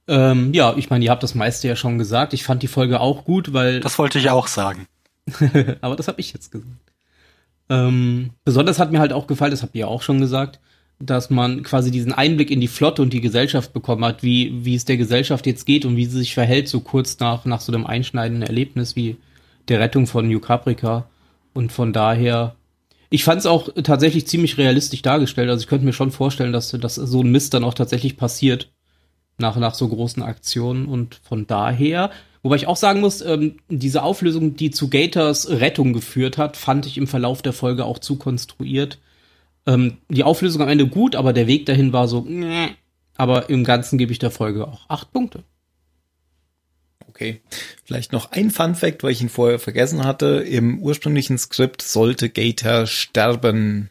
Ähm, 0.08 0.54
ja, 0.54 0.74
ich 0.76 0.88
meine, 0.88 1.04
ihr 1.04 1.10
habt 1.10 1.22
das 1.22 1.34
meiste 1.34 1.68
ja 1.68 1.76
schon 1.76 1.98
gesagt. 1.98 2.32
Ich 2.32 2.42
fand 2.42 2.62
die 2.62 2.68
Folge 2.68 3.00
auch 3.00 3.24
gut, 3.24 3.52
weil. 3.52 3.80
Das 3.80 3.98
wollte 3.98 4.18
ich 4.18 4.30
auch 4.30 4.46
sagen. 4.46 4.86
aber 5.82 5.96
das 5.96 6.08
habe 6.08 6.20
ich 6.20 6.32
jetzt 6.32 6.50
gesagt. 6.50 6.72
Ähm, 7.68 8.30
besonders 8.44 8.78
hat 8.78 8.90
mir 8.90 9.00
halt 9.00 9.12
auch 9.12 9.26
gefallen, 9.26 9.50
das 9.50 9.62
habt 9.62 9.74
ihr 9.74 9.88
auch 9.88 10.00
schon 10.00 10.20
gesagt, 10.20 10.58
dass 10.98 11.28
man 11.28 11.62
quasi 11.62 11.90
diesen 11.90 12.14
Einblick 12.14 12.50
in 12.50 12.60
die 12.60 12.68
Flotte 12.68 13.02
und 13.02 13.12
die 13.12 13.20
Gesellschaft 13.20 13.74
bekommen 13.74 14.04
hat, 14.06 14.22
wie, 14.22 14.64
wie 14.64 14.74
es 14.74 14.86
der 14.86 14.96
Gesellschaft 14.96 15.46
jetzt 15.46 15.66
geht 15.66 15.84
und 15.84 15.96
wie 15.96 16.06
sie 16.06 16.18
sich 16.18 16.32
verhält, 16.32 16.68
so 16.68 16.80
kurz 16.80 17.18
nach, 17.18 17.44
nach 17.44 17.60
so 17.60 17.70
einem 17.70 17.86
einschneidenden 17.86 18.42
Erlebnis 18.42 18.96
wie 18.96 19.16
der 19.68 19.80
Rettung 19.80 20.06
von 20.06 20.26
New 20.26 20.40
Caprica. 20.40 21.06
Und 21.52 21.70
von 21.70 21.92
daher, 21.92 22.56
ich 23.10 23.24
fand 23.24 23.40
es 23.40 23.46
auch 23.46 23.68
tatsächlich 23.84 24.26
ziemlich 24.26 24.56
realistisch 24.56 25.02
dargestellt. 25.02 25.50
Also 25.50 25.60
ich 25.60 25.68
könnte 25.68 25.84
mir 25.84 25.92
schon 25.92 26.10
vorstellen, 26.10 26.54
dass, 26.54 26.70
dass 26.70 26.94
so 26.94 27.22
ein 27.22 27.30
Mist 27.30 27.52
dann 27.52 27.64
auch 27.64 27.74
tatsächlich 27.74 28.16
passiert 28.16 28.70
nach, 29.38 29.56
nach 29.56 29.74
so 29.74 29.88
großen 29.88 30.22
Aktionen. 30.22 30.86
Und 30.86 31.20
von 31.22 31.46
daher, 31.46 32.10
wobei 32.42 32.56
ich 32.56 32.66
auch 32.66 32.76
sagen 32.76 33.00
muss, 33.00 33.20
ähm, 33.20 33.56
diese 33.68 34.02
Auflösung, 34.02 34.56
die 34.56 34.70
zu 34.70 34.90
Gators 34.90 35.48
Rettung 35.48 35.92
geführt 35.92 36.38
hat, 36.38 36.56
fand 36.56 36.86
ich 36.86 36.98
im 36.98 37.06
Verlauf 37.06 37.42
der 37.42 37.52
Folge 37.52 37.84
auch 37.84 37.98
zu 37.98 38.16
konstruiert. 38.16 38.98
Ähm, 39.66 39.98
die 40.08 40.24
Auflösung 40.24 40.62
am 40.62 40.68
Ende 40.68 40.86
gut, 40.86 41.16
aber 41.16 41.32
der 41.32 41.46
Weg 41.46 41.66
dahin 41.66 41.92
war 41.92 42.08
so, 42.08 42.24
nee. 42.26 42.68
aber 43.16 43.50
im 43.50 43.64
Ganzen 43.64 43.98
gebe 43.98 44.12
ich 44.12 44.18
der 44.18 44.30
Folge 44.30 44.66
auch 44.66 44.88
acht 44.88 45.12
Punkte. 45.12 45.44
Okay. 47.18 47.40
Vielleicht 47.84 48.12
noch 48.12 48.30
ein 48.30 48.52
Fun 48.52 48.76
Fact, 48.76 49.02
weil 49.02 49.10
ich 49.10 49.20
ihn 49.20 49.28
vorher 49.28 49.58
vergessen 49.58 50.04
hatte. 50.04 50.44
Im 50.48 50.80
ursprünglichen 50.80 51.36
Skript 51.36 51.82
sollte 51.82 52.30
Gator 52.30 52.86
sterben. 52.86 53.90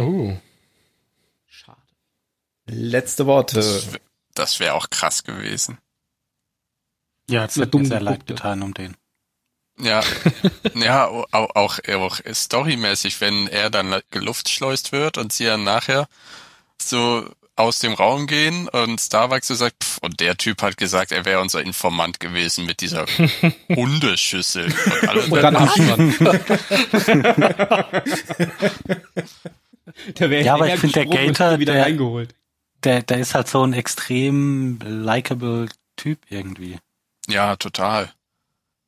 Oh. 0.00 0.32
Schade. 1.46 1.78
Letzte 2.66 3.26
Worte. 3.26 3.56
Das, 3.56 3.88
das 4.38 4.60
wäre 4.60 4.74
auch 4.74 4.90
krass 4.90 5.24
gewesen. 5.24 5.78
Ja, 7.28 7.44
es 7.44 7.56
hat 7.56 7.74
mir 7.74 7.84
sehr 7.84 8.00
leid 8.00 8.26
getan 8.26 8.62
um 8.62 8.72
den. 8.72 8.96
Ja, 9.78 10.02
ja, 10.74 11.06
auch, 11.06 11.26
auch, 11.54 11.78
auch 11.86 12.20
storymäßig, 12.32 13.20
wenn 13.20 13.48
er 13.48 13.68
dann 13.70 14.00
geluftschleust 14.10 14.92
wird 14.92 15.18
und 15.18 15.32
sie 15.32 15.44
dann 15.44 15.64
nachher 15.64 16.08
so 16.80 17.28
aus 17.56 17.78
dem 17.78 17.94
Raum 17.94 18.26
gehen 18.26 18.68
und 18.68 19.00
Starbucks 19.00 19.48
so 19.48 19.54
sagt, 19.54 19.82
pff, 19.82 19.98
und 20.02 20.20
der 20.20 20.36
Typ 20.36 20.60
hat 20.62 20.76
gesagt, 20.76 21.10
er 21.10 21.24
wäre 21.24 21.40
unser 21.40 21.62
Informant 21.62 22.20
gewesen 22.20 22.66
mit 22.66 22.82
dieser 22.82 23.06
Hundeschüssel. 23.74 24.66
Und, 24.66 25.08
alle 25.08 25.22
und 25.22 25.42
dann 25.42 25.54
der 30.18 30.30
wäre 30.30 30.44
ja, 30.44 30.54
aber 30.54 30.68
ich 30.72 30.78
finde 30.80 31.04
der 31.04 31.06
Gator 31.06 31.58
wieder 31.58 31.72
der, 31.72 31.84
reingeholt. 31.84 32.34
Der, 32.84 33.02
der 33.02 33.18
ist 33.18 33.34
halt 33.34 33.48
so 33.48 33.62
ein 33.64 33.72
extrem 33.72 34.78
likable 34.80 35.68
Typ 35.96 36.20
irgendwie. 36.28 36.78
Ja, 37.26 37.56
total. 37.56 38.12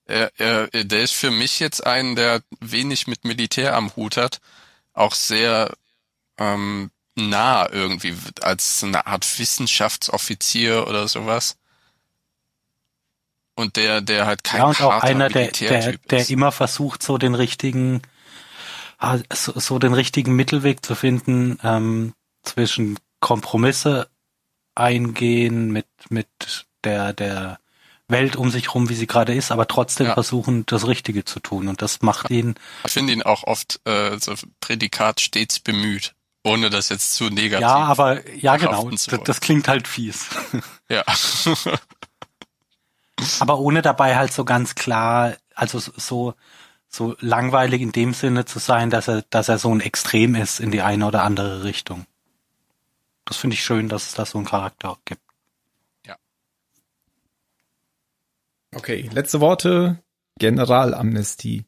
Er, 0.04 0.30
er, 0.38 0.68
der 0.68 1.02
ist 1.02 1.14
für 1.14 1.30
mich 1.30 1.60
jetzt 1.60 1.86
ein, 1.86 2.16
der 2.16 2.42
wenig 2.60 3.06
mit 3.06 3.24
Militär 3.24 3.74
am 3.76 3.94
Hut 3.96 4.16
hat, 4.16 4.40
auch 4.94 5.14
sehr 5.14 5.74
ähm, 6.38 6.90
nah 7.14 7.68
irgendwie, 7.70 8.14
als 8.40 8.82
eine 8.82 9.06
Art 9.06 9.38
Wissenschaftsoffizier 9.38 10.86
oder 10.86 11.08
sowas. 11.08 11.56
Und 13.54 13.76
der, 13.76 14.00
der 14.00 14.26
halt 14.26 14.44
kein 14.44 14.60
Ja, 14.60 14.66
und 14.66 14.80
auch 14.80 15.02
einer, 15.02 15.28
der, 15.28 15.48
der, 15.50 15.98
der 15.98 16.30
immer 16.30 16.52
versucht, 16.52 17.02
so 17.02 17.18
den 17.18 17.34
richtigen, 17.34 18.02
ah, 18.98 19.18
so, 19.32 19.58
so 19.58 19.78
den 19.78 19.94
richtigen 19.94 20.36
Mittelweg 20.36 20.84
zu 20.84 20.94
finden, 20.94 21.58
ähm, 21.64 22.14
zwischen 22.44 22.98
Kompromisse 23.20 24.08
eingehen 24.74 25.70
mit, 25.70 25.86
mit 26.08 26.28
der, 26.84 27.12
der 27.12 27.58
Welt 28.08 28.36
um 28.36 28.50
sich 28.50 28.74
rum, 28.74 28.88
wie 28.88 28.94
sie 28.94 29.06
gerade 29.06 29.34
ist, 29.34 29.52
aber 29.52 29.66
trotzdem 29.68 30.06
Ja. 30.08 30.14
versuchen, 30.14 30.64
das 30.66 30.86
Richtige 30.86 31.24
zu 31.24 31.40
tun. 31.40 31.68
Und 31.68 31.82
das 31.82 32.00
macht 32.00 32.30
ihn, 32.30 32.54
Ich 32.86 32.92
finde 32.92 33.12
ihn 33.12 33.22
auch 33.22 33.44
oft 33.44 33.80
äh, 33.84 34.16
so 34.18 34.34
Prädikat 34.60 35.20
stets 35.20 35.60
bemüht, 35.60 36.14
ohne 36.42 36.70
das 36.70 36.88
jetzt 36.88 37.14
zu 37.14 37.24
negativ. 37.28 37.60
ja, 37.60 37.74
aber, 37.76 38.26
ja, 38.30 38.56
genau, 38.56 38.90
das, 38.90 39.08
das 39.24 39.40
klingt 39.40 39.68
halt 39.68 39.86
fies. 39.88 40.26
Ja. 40.90 41.04
aber 43.40 43.58
ohne 43.58 43.82
dabei 43.82 44.16
halt 44.16 44.32
so 44.32 44.46
ganz 44.46 44.74
klar, 44.74 45.36
also 45.54 45.78
so, 45.78 46.32
so 46.88 47.14
langweilig 47.20 47.82
in 47.82 47.92
dem 47.92 48.14
Sinne 48.14 48.46
zu 48.46 48.58
sein, 48.58 48.88
dass 48.88 49.06
er, 49.06 49.20
dass 49.28 49.50
er 49.50 49.58
so 49.58 49.70
ein 49.74 49.80
Extrem 49.82 50.34
ist 50.34 50.60
in 50.60 50.70
die 50.70 50.80
eine 50.80 51.04
oder 51.06 51.24
andere 51.24 51.62
Richtung. 51.64 52.06
Das 53.28 53.36
finde 53.36 53.54
ich 53.54 53.62
schön, 53.62 53.88
dass 53.88 54.08
es 54.08 54.14
da 54.14 54.24
so 54.24 54.38
einen 54.38 54.46
Charakter 54.46 54.98
gibt. 55.04 55.22
Okay, 58.74 59.08
letzte 59.12 59.40
Worte. 59.40 60.02
Generalamnestie. 60.38 61.64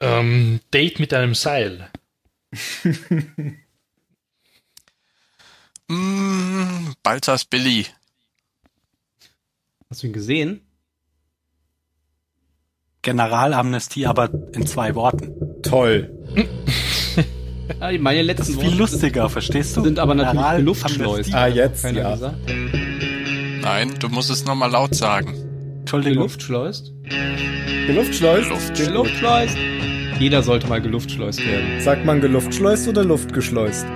Ähm, 0.00 0.60
Date 0.72 0.98
mit 1.00 1.14
einem 1.14 1.34
Seil. 1.34 1.90
mm, 5.88 6.92
Balthas 7.02 7.44
Billy. 7.44 7.86
Hast 9.88 10.02
du 10.02 10.08
ihn 10.08 10.12
gesehen? 10.12 10.60
Generalamnestie, 13.02 14.06
aber 14.06 14.30
in 14.52 14.66
zwei 14.66 14.94
Worten. 14.94 15.62
Toll. 15.62 16.15
Ja, 17.80 17.98
meine 17.98 18.18
Das 18.18 18.26
letzten 18.26 18.42
ist 18.52 18.60
viel 18.60 18.68
Worte 18.70 18.76
lustiger, 18.76 19.28
verstehst 19.28 19.76
du? 19.76 19.82
sind 19.82 19.98
aber 19.98 20.14
natürlich 20.14 20.40
Generalamnestie. 20.40 20.98
geluftschleust. 20.98 21.34
Ah, 21.34 21.46
jetzt, 21.48 21.84
ja. 21.84 22.12
gesagt. 22.12 22.36
Nein, 23.62 23.94
du 23.98 24.08
musst 24.08 24.30
es 24.30 24.44
nochmal 24.44 24.70
laut 24.70 24.94
sagen. 24.94 25.34
Entschuldigung. 25.80 26.18
Geluftschleust? 26.24 26.92
Geluftschleust? 27.86 28.50
Luft. 28.50 28.74
Geluftschleust? 28.76 29.56
Jeder 30.18 30.42
sollte 30.42 30.66
mal 30.68 30.80
geluftschleust 30.80 31.40
werden. 31.46 31.80
Sagt 31.80 32.04
man 32.04 32.20
geluftschleust 32.20 32.88
oder 32.88 33.04
luftgeschleust? 33.04 33.86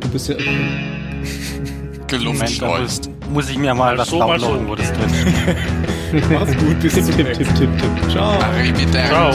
Du 0.00 0.08
bist 0.10 0.28
ja. 0.28 0.36
Geluftschleust. 2.08 3.10
muss 3.32 3.48
ich 3.50 3.58
mir 3.58 3.74
mal 3.74 3.96
was 3.98 4.08
so, 4.10 4.18
downloaden, 4.18 4.68
wo 4.68 4.74
das 4.74 4.92
drin 4.92 5.10
steht. 5.10 6.30
Mach's 6.30 6.56
gut, 6.56 6.78
bis 6.80 6.94
zum 7.06 7.16
tipp, 7.16 7.32
tipp, 7.34 7.48
tipp, 7.56 7.68
tipp. 7.78 8.10
Ciao. 8.10 8.38
Arrivederci. 8.40 9.08
Ciao. 9.08 9.32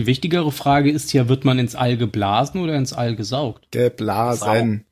Viel 0.00 0.06
wichtigere 0.06 0.50
Frage 0.50 0.90
ist 0.90 1.12
ja, 1.12 1.28
wird 1.28 1.44
man 1.44 1.58
ins 1.58 1.74
All 1.74 1.96
geblasen 1.98 2.60
oder 2.62 2.74
ins 2.74 2.92
All 2.94 3.16
gesaugt? 3.16 3.66
Geblasen. 3.70 4.86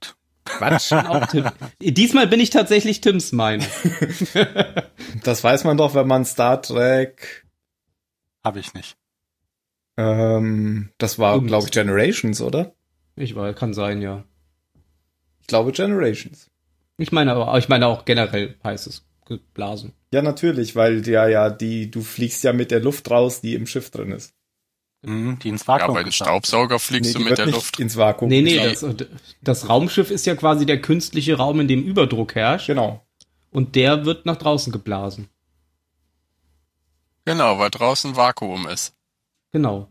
Quatsch. 0.45 0.93
Diesmal 1.81 2.27
bin 2.27 2.41
ich 2.41 2.51
tatsächlich 2.51 3.01
Tims 3.01 3.33
Meinung. 3.33 3.67
Das 5.25 5.43
weiß 5.43 5.65
man 5.65 5.79
doch, 5.79 5.95
wenn 5.95 6.07
man 6.07 6.25
Star 6.27 6.61
Trek, 6.61 7.47
Habe 8.45 8.61
ich 8.61 8.75
nicht. 8.75 8.97
ähm, 9.97 10.91
das 10.99 11.19
war, 11.19 11.41
glaube 11.41 11.65
ich, 11.67 11.71
Generations, 11.73 12.43
oder? 12.43 12.75
Ich 13.17 13.35
weiß, 13.35 13.57
kann 13.57 13.73
sein, 13.73 14.03
ja. 14.03 14.25
Ich 15.41 15.47
glaube 15.47 15.73
Generations. 15.73 16.51
Ich 16.99 17.11
meine 17.11 17.33
aber, 17.33 17.57
ich 17.59 17.69
meine 17.69 17.87
auch 17.87 18.05
generell 18.05 18.57
heißt 18.63 18.87
es 18.87 19.07
geblasen. 19.25 19.93
Ja, 20.13 20.21
natürlich, 20.21 20.77
weil 20.77 21.07
ja, 21.09 21.27
ja, 21.27 21.49
die, 21.49 21.91
du 21.91 22.03
fliegst 22.03 22.45
ja 22.45 22.53
mit 22.53 22.71
der 22.71 22.81
Luft 22.81 23.11
raus, 23.11 23.41
die 23.41 23.55
im 23.55 23.67
Schiff 23.67 23.91
drin 23.91 24.13
ist. 24.13 24.35
Mhm, 25.03 25.39
die 25.39 25.49
ins 25.51 25.63
Ja, 25.63 25.69
Vakuum 25.69 25.95
bei 25.95 26.03
den. 26.03 26.13
Staubsauger 26.13 26.79
fliegst 26.79 27.15
du 27.15 27.19
die 27.19 27.25
mit 27.25 27.39
der 27.39 27.47
nicht 27.47 27.55
Luft. 27.55 27.79
ins 27.79 27.97
Vakuum. 27.97 28.29
Nee, 28.29 28.43
nee, 28.43 28.57
das, 28.59 28.85
das 29.43 29.69
Raumschiff 29.69 30.11
ist 30.11 30.27
ja 30.27 30.35
quasi 30.35 30.67
der 30.67 30.81
künstliche 30.81 31.37
Raum, 31.37 31.61
in 31.61 31.69
dem 31.69 31.83
Überdruck 31.85 32.35
herrscht. 32.35 32.67
Genau. 32.67 33.05
Und 33.51 33.77
der 33.77 34.05
wird 34.05 34.27
nach 34.27 34.37
draußen 34.37 34.73
geblasen. 34.73 35.29
Genau, 37.25 37.59
weil 37.59 37.71
draußen 37.71 38.17
Vakuum 38.17 38.67
ist. 38.67 38.95
Genau. 39.53 39.89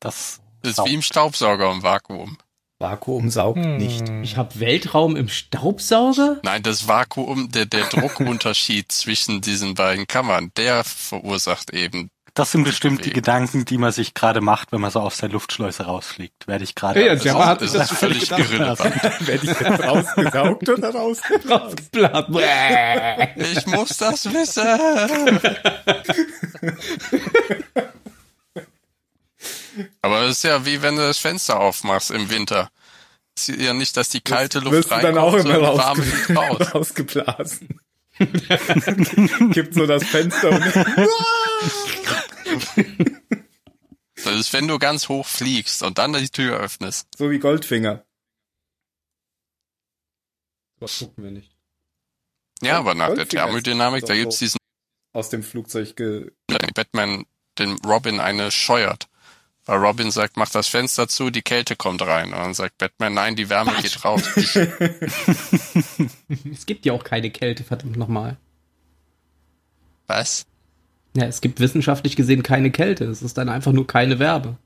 Das 0.00 0.40
Ist 0.62 0.76
saugt. 0.76 0.88
wie 0.90 0.94
im 0.94 1.02
Staubsauger 1.02 1.70
im 1.72 1.82
Vakuum. 1.82 2.36
Vakuum 2.80 3.30
saugt 3.30 3.58
Hm. 3.64 3.76
nicht. 3.78 4.08
Ich 4.22 4.36
habe 4.36 4.60
Weltraum 4.60 5.16
im 5.16 5.28
Staubsauger? 5.28 6.40
Nein, 6.44 6.62
das 6.62 6.86
Vakuum, 6.86 7.50
der, 7.50 7.66
der 7.66 7.86
Druckunterschied 7.86 8.90
zwischen 8.92 9.40
diesen 9.40 9.74
beiden 9.74 10.06
Kammern, 10.06 10.52
der 10.56 10.84
verursacht 10.84 11.72
eben. 11.72 12.10
Das 12.38 12.52
sind 12.52 12.62
bestimmt 12.62 13.04
die. 13.04 13.10
Gedanken, 13.10 13.64
die 13.64 13.78
man 13.78 13.90
sich 13.90 14.14
gerade 14.14 14.40
macht, 14.40 14.70
wenn 14.70 14.80
man 14.80 14.92
so 14.92 15.00
aus 15.00 15.16
der 15.16 15.28
Luftschleuse 15.28 15.86
rausfliegt. 15.86 16.46
Werde 16.46 16.62
ich 16.62 16.76
gerade. 16.76 17.00
Ja, 17.00 17.14
ja, 17.14 17.14
ist, 17.14 17.34
hat 17.34 17.62
das 17.62 17.72
sich 17.72 17.80
das 17.80 17.90
völlig 17.90 18.30
irrelevant. 18.30 18.94
Werde 19.26 19.44
ich 19.44 19.60
jetzt 19.60 19.82
rausgesaugt 19.82 20.68
oder 20.68 20.90
rausgeblasen? 20.90 21.88
Blatt. 21.90 22.28
Ich 23.34 23.66
muss 23.66 23.96
das 23.96 24.32
wissen. 24.32 24.68
Aber 30.00 30.20
es 30.22 30.36
ist 30.36 30.44
ja 30.44 30.64
wie 30.64 30.80
wenn 30.80 30.94
du 30.94 31.02
das 31.02 31.18
Fenster 31.18 31.58
aufmachst 31.58 32.12
im 32.12 32.30
Winter. 32.30 32.70
Es 33.36 33.48
ist 33.48 33.60
ja 33.60 33.74
nicht, 33.74 33.96
dass 33.96 34.10
die 34.10 34.20
kalte 34.20 34.60
Luft 34.60 34.74
Wirst 34.74 34.90
du 34.92 34.94
reinkommt, 34.94 35.16
dann 35.16 35.24
auch 35.24 35.34
immer 35.34 35.42
sondern 35.42 35.64
rausge 35.64 35.82
warme 35.82 36.04
Luft 36.04 36.30
raus. 36.36 36.74
rausgeblasen. 36.74 37.80
Gibt 39.50 39.74
so 39.74 39.86
das 39.86 40.04
Fenster 40.04 40.50
und 40.50 40.62
Das 44.24 44.34
ist, 44.34 44.52
wenn 44.52 44.66
du 44.66 44.78
ganz 44.78 45.08
hoch 45.08 45.26
fliegst 45.26 45.82
und 45.84 45.98
dann 45.98 46.12
die 46.12 46.28
Tür 46.28 46.58
öffnest. 46.58 47.06
so 47.16 47.30
wie 47.30 47.38
Goldfinger. 47.38 48.04
Was 50.80 50.98
gucken 50.98 51.24
wir 51.24 51.30
nicht. 51.30 51.54
Ja, 52.60 52.78
aber 52.78 52.94
nach 52.94 53.06
der 53.08 53.16
Goldfinger 53.18 53.44
ist 53.44 53.48
Thermodynamik, 53.64 54.04
da 54.06 54.14
gibt's 54.14 54.40
so. 54.40 54.44
diesen 54.44 54.58
Aus 55.12 55.30
dem 55.30 55.42
Flugzeug 55.44 55.94
ge 55.96 56.32
Batman, 56.74 57.24
den 57.58 57.76
Robin 57.86 58.18
eine 58.20 58.50
scheuert. 58.50 59.08
Weil 59.64 59.78
Robin 59.78 60.10
sagt, 60.10 60.36
mach 60.36 60.48
das 60.48 60.66
Fenster 60.66 61.06
zu, 61.08 61.30
die 61.30 61.42
Kälte 61.42 61.76
kommt 61.76 62.02
rein. 62.02 62.32
Und 62.32 62.38
dann 62.38 62.54
sagt 62.54 62.78
Batman, 62.78 63.14
nein, 63.14 63.36
die 63.36 63.48
Wärme 63.50 63.72
geht 63.82 64.04
raus. 64.04 64.22
Es 66.52 66.66
gibt 66.66 66.84
ja 66.86 66.92
auch 66.92 67.04
keine 67.04 67.30
Kälte, 67.30 67.62
verdammt 67.62 67.96
nochmal. 67.96 68.36
Was? 70.08 70.46
Ja, 71.18 71.26
es 71.26 71.40
gibt 71.40 71.58
wissenschaftlich 71.58 72.14
gesehen 72.14 72.44
keine 72.44 72.70
Kälte. 72.70 73.04
Es 73.06 73.22
ist 73.22 73.36
dann 73.38 73.48
einfach 73.48 73.72
nur 73.72 73.88
keine 73.88 74.20
Wärme. 74.20 74.56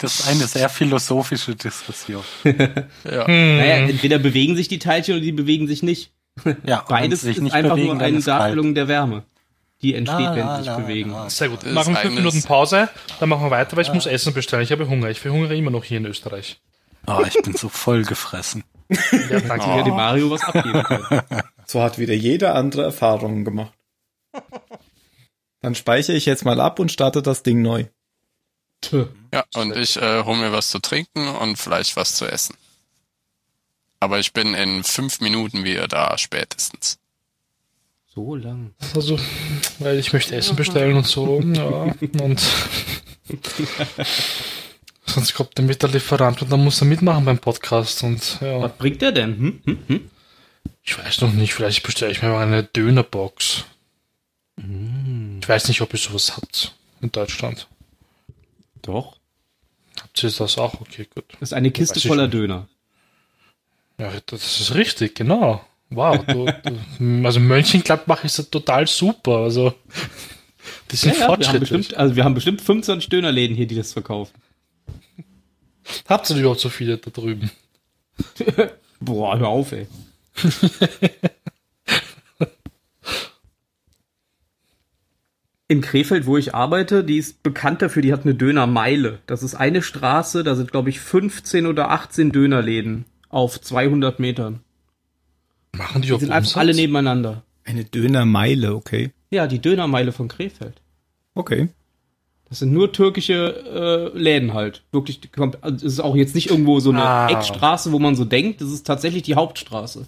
Das 0.00 0.20
ist 0.20 0.28
eine 0.28 0.46
sehr 0.46 0.68
philosophische 0.68 1.54
Diskussion. 1.56 2.24
Ja. 2.44 2.54
Naja, 3.28 3.76
entweder 3.88 4.18
bewegen 4.18 4.54
sich 4.56 4.68
die 4.68 4.78
Teilchen 4.78 5.14
oder 5.14 5.22
die 5.22 5.32
bewegen 5.32 5.66
sich 5.66 5.82
nicht. 5.82 6.12
Ja, 6.44 6.84
wenn 6.88 6.88
Beides 6.88 7.22
sich 7.22 7.36
ist 7.36 7.42
nicht 7.42 7.54
einfach 7.54 7.74
bewegen, 7.76 7.94
nur 7.94 8.02
eine. 8.02 8.20
Darstellung 8.20 8.74
der 8.74 8.88
Wärme. 8.88 9.22
Die 9.82 9.94
entsteht, 9.94 10.20
La, 10.20 10.36
wenn 10.36 10.46
la, 10.46 10.56
sie 10.56 10.62
sich 10.62 10.72
la, 10.72 10.78
bewegen. 10.78 11.10
la. 11.10 11.30
Sehr 11.30 11.48
gut. 11.48 11.62
Das 11.64 11.72
Machen 11.72 11.94
wir 11.94 12.00
fünf 12.00 12.14
Minuten 12.14 12.42
Pause, 12.42 12.88
dann 13.20 13.28
machen 13.28 13.44
wir 13.44 13.50
weiter, 13.50 13.76
weil 13.76 13.84
ich 13.84 13.92
muss 13.92 14.06
Essen 14.06 14.34
bestellen. 14.34 14.62
Ich 14.62 14.72
habe 14.72 14.88
Hunger. 14.88 15.08
Ich 15.08 15.20
verhungere 15.20 15.56
immer 15.56 15.70
noch 15.70 15.84
hier 15.84 15.98
in 15.98 16.06
Österreich. 16.06 16.60
Oh, 17.06 17.22
ich 17.26 17.40
bin 17.42 17.54
so 17.54 17.68
voll 17.68 18.04
gefressen. 18.04 18.64
Ja, 18.90 19.40
danke. 19.40 19.66
Ja, 19.66 19.82
dem 19.82 19.94
Mario 19.94 20.30
was 20.30 20.42
abgeben 20.44 20.82
können. 20.82 21.22
So 21.66 21.82
hat 21.82 21.98
wieder 21.98 22.14
jeder 22.14 22.54
andere 22.54 22.82
Erfahrungen 22.82 23.44
gemacht. 23.44 23.72
Dann 25.60 25.74
speichere 25.74 26.16
ich 26.16 26.26
jetzt 26.26 26.44
mal 26.44 26.60
ab 26.60 26.78
und 26.78 26.92
starte 26.92 27.22
das 27.22 27.42
Ding 27.42 27.62
neu. 27.62 27.86
Tö. 28.80 29.06
Ja, 29.32 29.44
und 29.54 29.74
ich 29.74 29.96
äh, 29.96 30.24
hole 30.24 30.36
mir 30.36 30.52
was 30.52 30.68
zu 30.68 30.78
trinken 30.78 31.26
und 31.26 31.56
vielleicht 31.56 31.96
was 31.96 32.14
zu 32.14 32.26
essen. 32.26 32.54
Aber 33.98 34.18
ich 34.18 34.34
bin 34.34 34.52
in 34.52 34.84
fünf 34.84 35.20
Minuten 35.20 35.64
wieder 35.64 35.88
da, 35.88 36.18
spätestens. 36.18 36.98
So 38.14 38.34
lang. 38.34 38.74
Also, 38.94 39.18
weil 39.78 39.98
ich 39.98 40.12
möchte 40.12 40.36
Essen 40.36 40.54
bestellen 40.54 40.96
und 40.96 41.06
so. 41.06 41.40
Ja, 41.40 41.94
und 42.22 42.40
sonst 45.06 45.34
kommt 45.34 45.56
der 45.56 45.64
mit 45.64 45.82
der 45.82 45.88
Lieferant 45.88 46.42
und 46.42 46.52
dann 46.52 46.62
muss 46.62 46.80
er 46.82 46.86
mitmachen 46.86 47.24
beim 47.24 47.38
Podcast. 47.38 48.02
Und 48.04 48.38
ja, 48.40 48.60
Was 48.60 48.76
bringt 48.76 49.00
der 49.02 49.12
denn? 49.12 49.38
Hm? 49.38 49.62
Hm? 49.64 49.78
Hm? 49.88 50.10
Ich 50.84 50.98
weiß 50.98 51.22
noch 51.22 51.32
nicht, 51.32 51.54
vielleicht 51.54 51.82
bestelle 51.82 52.12
ich 52.12 52.22
mir 52.22 52.28
mal 52.28 52.46
eine 52.46 52.62
Dönerbox. 52.62 53.64
Ich 54.56 55.48
weiß 55.48 55.68
nicht, 55.68 55.80
ob 55.80 55.92
ihr 55.92 55.98
sowas 55.98 56.36
habt 56.36 56.74
in 57.00 57.10
Deutschland. 57.10 57.66
Doch. 58.82 59.16
Habt 60.00 60.22
ihr 60.22 60.30
das 60.30 60.58
auch? 60.58 60.80
Okay, 60.80 61.08
gut. 61.12 61.24
Das 61.32 61.50
ist 61.50 61.52
eine 61.54 61.70
Kiste 61.70 62.00
voller. 62.00 62.28
Döner. 62.28 62.68
Ja, 63.98 64.12
das 64.26 64.60
ist 64.60 64.74
richtig, 64.74 65.14
genau. 65.14 65.64
Wow, 65.90 66.24
du, 66.26 66.46
du, 66.46 67.26
also 67.26 67.40
Mönchengladbach 67.40 68.24
ist 68.24 68.50
total 68.50 68.86
super. 68.86 69.38
Also, 69.38 69.74
die 70.90 70.96
sind 70.96 71.14
Ja, 71.14 71.14
ja, 71.14 71.18
wir 71.20 71.24
haben 71.26 71.34
fortschrittlich. 71.36 71.70
bestimmt, 71.70 71.94
also 71.98 72.16
wir 72.16 72.24
haben 72.24 72.34
bestimmt 72.34 72.60
25 72.60 73.08
Dönerläden 73.08 73.56
hier, 73.56 73.66
die 73.66 73.76
das 73.76 73.92
verkaufen. 73.92 74.34
Habt 76.08 76.28
ihr 76.30 76.36
überhaupt 76.36 76.60
so 76.60 76.68
viele 76.70 76.98
da 76.98 77.10
drüben? 77.10 77.50
Boah, 79.00 79.38
hör 79.38 79.48
auf, 79.48 79.72
ey. 79.72 79.86
In 85.66 85.80
Krefeld, 85.80 86.26
wo 86.26 86.36
ich 86.36 86.54
arbeite, 86.54 87.04
die 87.04 87.16
ist 87.16 87.42
bekannt 87.42 87.80
dafür, 87.80 88.02
die 88.02 88.12
hat 88.12 88.24
eine 88.24 88.34
Dönermeile. 88.34 89.20
Das 89.26 89.42
ist 89.42 89.54
eine 89.54 89.80
Straße, 89.80 90.44
da 90.44 90.54
sind, 90.56 90.70
glaube 90.70 90.90
ich, 90.90 91.00
15 91.00 91.66
oder 91.66 91.90
18 91.90 92.32
Dönerläden 92.32 93.06
auf 93.30 93.58
200 93.60 94.20
Metern. 94.20 94.60
Machen 95.74 96.02
die 96.02 96.06
Die 96.06 96.08
überhaupt 96.08 96.20
sind 96.20 96.32
einfach 96.32 96.48
Umsatz? 96.48 96.56
alle 96.60 96.74
nebeneinander. 96.74 97.42
Eine 97.64 97.84
Dönermeile, 97.84 98.74
okay. 98.74 99.10
Ja, 99.30 99.46
die 99.46 99.58
Dönermeile 99.58 100.12
von 100.12 100.28
Krefeld. 100.28 100.82
Okay. 101.34 101.68
Das 102.50 102.58
sind 102.58 102.72
nur 102.74 102.92
türkische 102.92 104.12
äh, 104.14 104.18
Läden 104.18 104.52
halt. 104.52 104.84
Wirklich, 104.92 105.18
also 105.62 105.76
es 105.86 105.94
ist 105.94 106.00
auch 106.00 106.14
jetzt 106.14 106.34
nicht 106.34 106.50
irgendwo 106.50 106.78
so 106.78 106.90
eine 106.90 107.02
Ah. 107.02 107.28
Eckstraße, 107.30 107.90
wo 107.90 107.98
man 107.98 108.16
so 108.16 108.26
denkt. 108.26 108.60
Das 108.60 108.70
ist 108.70 108.86
tatsächlich 108.86 109.22
die 109.22 109.34
Hauptstraße. 109.34 110.06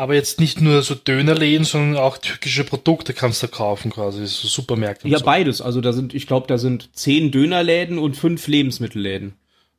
Aber 0.00 0.14
jetzt 0.14 0.40
nicht 0.40 0.62
nur 0.62 0.80
so 0.80 0.94
Dönerläden, 0.94 1.66
sondern 1.66 2.02
auch 2.02 2.16
türkische 2.16 2.64
Produkte 2.64 3.12
kannst 3.12 3.42
du 3.42 3.48
kaufen 3.48 3.90
quasi. 3.90 4.26
So 4.26 4.48
Supermärkte. 4.48 5.04
und 5.04 5.10
Ja, 5.10 5.18
so. 5.18 5.26
beides. 5.26 5.60
Also 5.60 5.82
da 5.82 5.92
sind, 5.92 6.14
ich 6.14 6.26
glaube, 6.26 6.46
da 6.46 6.56
sind 6.56 6.88
zehn 6.94 7.30
Dönerläden 7.30 7.98
und 7.98 8.16
fünf 8.16 8.46
Lebensmittelläden. 8.46 9.34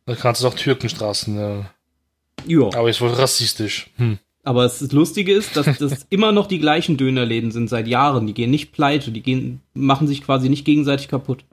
Da 0.06 0.14
kannst 0.14 0.44
du 0.44 0.48
auch 0.48 0.54
Türkenstraßen. 0.54 1.40
Ja. 1.40 1.72
Ja. 2.46 2.66
Aber 2.78 2.88
ist 2.88 3.02
wohl 3.02 3.10
rassistisch. 3.10 3.90
Hm. 3.98 4.20
Aber 4.44 4.62
das 4.62 4.80
Lustige 4.92 5.34
ist, 5.34 5.58
dass 5.58 5.80
das 5.80 6.06
immer 6.12 6.32
noch 6.32 6.46
die 6.46 6.60
gleichen 6.60 6.98
Dönerläden 6.98 7.52
sind 7.52 7.68
seit 7.68 7.88
Jahren. 7.88 8.28
Die 8.28 8.36
gehen 8.36 8.52
nicht 8.52 8.74
pleite, 8.74 9.10
die 9.10 9.24
gehen, 9.24 9.62
machen 9.74 10.06
sich 10.06 10.24
quasi 10.24 10.50
nicht 10.50 10.66
gegenseitig 10.66 11.08
kaputt. 11.08 11.46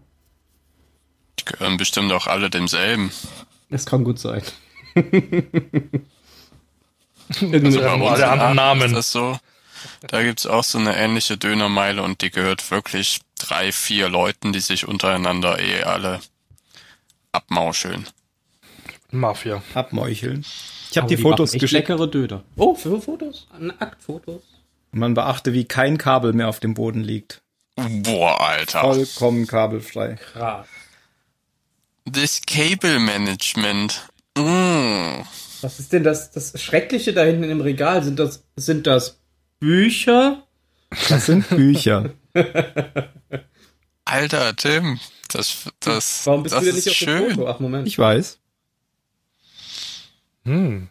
Die 1.40 1.46
gehören 1.46 1.78
bestimmt 1.78 2.12
auch 2.12 2.26
alle 2.26 2.50
demselben. 2.50 3.12
Das 3.70 3.86
kann 3.86 4.04
gut 4.04 4.18
sein. 4.18 4.42
Also 7.40 7.46
Irgendwie- 7.46 7.74
wir 7.80 7.90
haben 7.90 8.00
Bei 8.00 8.10
uns 8.10 8.18
in 8.18 8.24
anderen 8.24 8.56
Namen. 8.56 8.82
Ist 8.90 8.94
das 8.94 9.12
so? 9.12 9.38
Da 10.08 10.22
gibt's 10.22 10.46
auch 10.46 10.64
so 10.64 10.78
eine 10.78 10.96
ähnliche 10.96 11.36
Dönermeile 11.36 12.02
und 12.02 12.22
die 12.22 12.30
gehört 12.30 12.68
wirklich 12.70 13.20
drei, 13.38 13.70
vier 13.72 14.08
Leuten, 14.08 14.52
die 14.52 14.60
sich 14.60 14.88
untereinander 14.88 15.60
eh 15.60 15.82
alle 15.84 16.20
abmauscheln. 17.32 18.08
Mafia. 19.10 19.62
Abmeucheln. 19.74 20.44
Ich 20.90 20.96
habe 20.96 21.06
Aber 21.06 21.16
die 21.16 21.22
Fotos 21.22 21.54
echt 21.54 21.60
geschickt. 21.60 21.88
leckere 21.88 22.08
Döner. 22.08 22.42
Oh, 22.56 22.74
für 22.74 23.00
Fotos? 23.00 23.46
Aktfotos? 23.78 24.42
Man 24.90 25.14
beachte, 25.14 25.52
wie 25.52 25.64
kein 25.64 25.96
Kabel 25.98 26.32
mehr 26.32 26.48
auf 26.48 26.60
dem 26.60 26.74
Boden 26.74 27.02
liegt. 27.02 27.40
Boah, 27.76 28.40
Alter. 28.40 28.80
Vollkommen 28.80 29.46
kabelfrei. 29.46 30.16
Krass. 30.32 30.66
Das 32.04 32.40
Cable 32.46 32.98
Management. 32.98 34.08
Mm. 34.36 35.22
Was 35.62 35.80
ist 35.80 35.92
denn 35.92 36.04
das, 36.04 36.30
das 36.30 36.60
Schreckliche 36.60 37.12
da 37.12 37.24
hinten 37.24 37.44
im 37.44 37.60
Regal? 37.60 38.02
Sind 38.02 38.18
das, 38.18 38.44
sind 38.56 38.86
das 38.86 39.20
Bücher? 39.58 40.46
Das 41.08 41.26
sind 41.26 41.48
Bücher. 41.48 42.14
Alter, 44.04 44.56
Tim, 44.56 44.98
das, 45.30 45.68
das, 45.80 46.26
Warum 46.26 46.42
bist 46.44 46.54
das 46.54 46.60
du 46.64 46.66
denn 46.70 46.78
ist 46.78 46.86
nicht 46.86 46.90
auf 46.92 46.96
schön. 46.96 47.22
dem 47.28 47.34
Foto? 47.34 47.48
Ach, 47.48 47.60
Moment. 47.60 47.86
Ich 47.88 47.98
weiß. 47.98 48.38
Hm. 50.44 50.88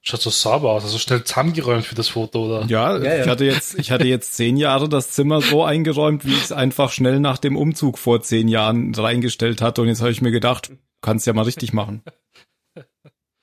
Schaut 0.00 0.22
so 0.22 0.30
sauber 0.30 0.70
aus, 0.72 0.84
also 0.84 0.96
schnell 0.98 1.22
zusammengeräumt 1.22 1.84
für 1.84 1.94
das 1.94 2.08
Foto, 2.08 2.46
oder? 2.46 2.66
Ja, 2.66 2.96
Ja, 2.96 3.14
ja. 3.16 3.22
ich 3.22 3.28
hatte 3.28 3.44
jetzt, 3.44 3.78
ich 3.78 3.90
hatte 3.90 4.06
jetzt 4.06 4.34
zehn 4.34 4.56
Jahre 4.56 4.88
das 4.88 5.10
Zimmer 5.10 5.42
so 5.42 5.64
eingeräumt, 5.64 6.24
wie 6.24 6.32
ich 6.32 6.44
es 6.44 6.52
einfach 6.52 6.90
schnell 6.92 7.20
nach 7.20 7.38
dem 7.38 7.56
Umzug 7.56 7.98
vor 7.98 8.22
zehn 8.22 8.48
Jahren 8.48 8.94
reingestellt 8.94 9.60
hatte. 9.60 9.82
Und 9.82 9.88
jetzt 9.88 10.00
habe 10.00 10.10
ich 10.10 10.22
mir 10.22 10.30
gedacht, 10.30 10.70
kannst 11.02 11.26
ja 11.26 11.32
mal 11.32 11.42
richtig 11.42 11.72
machen. 11.72 12.02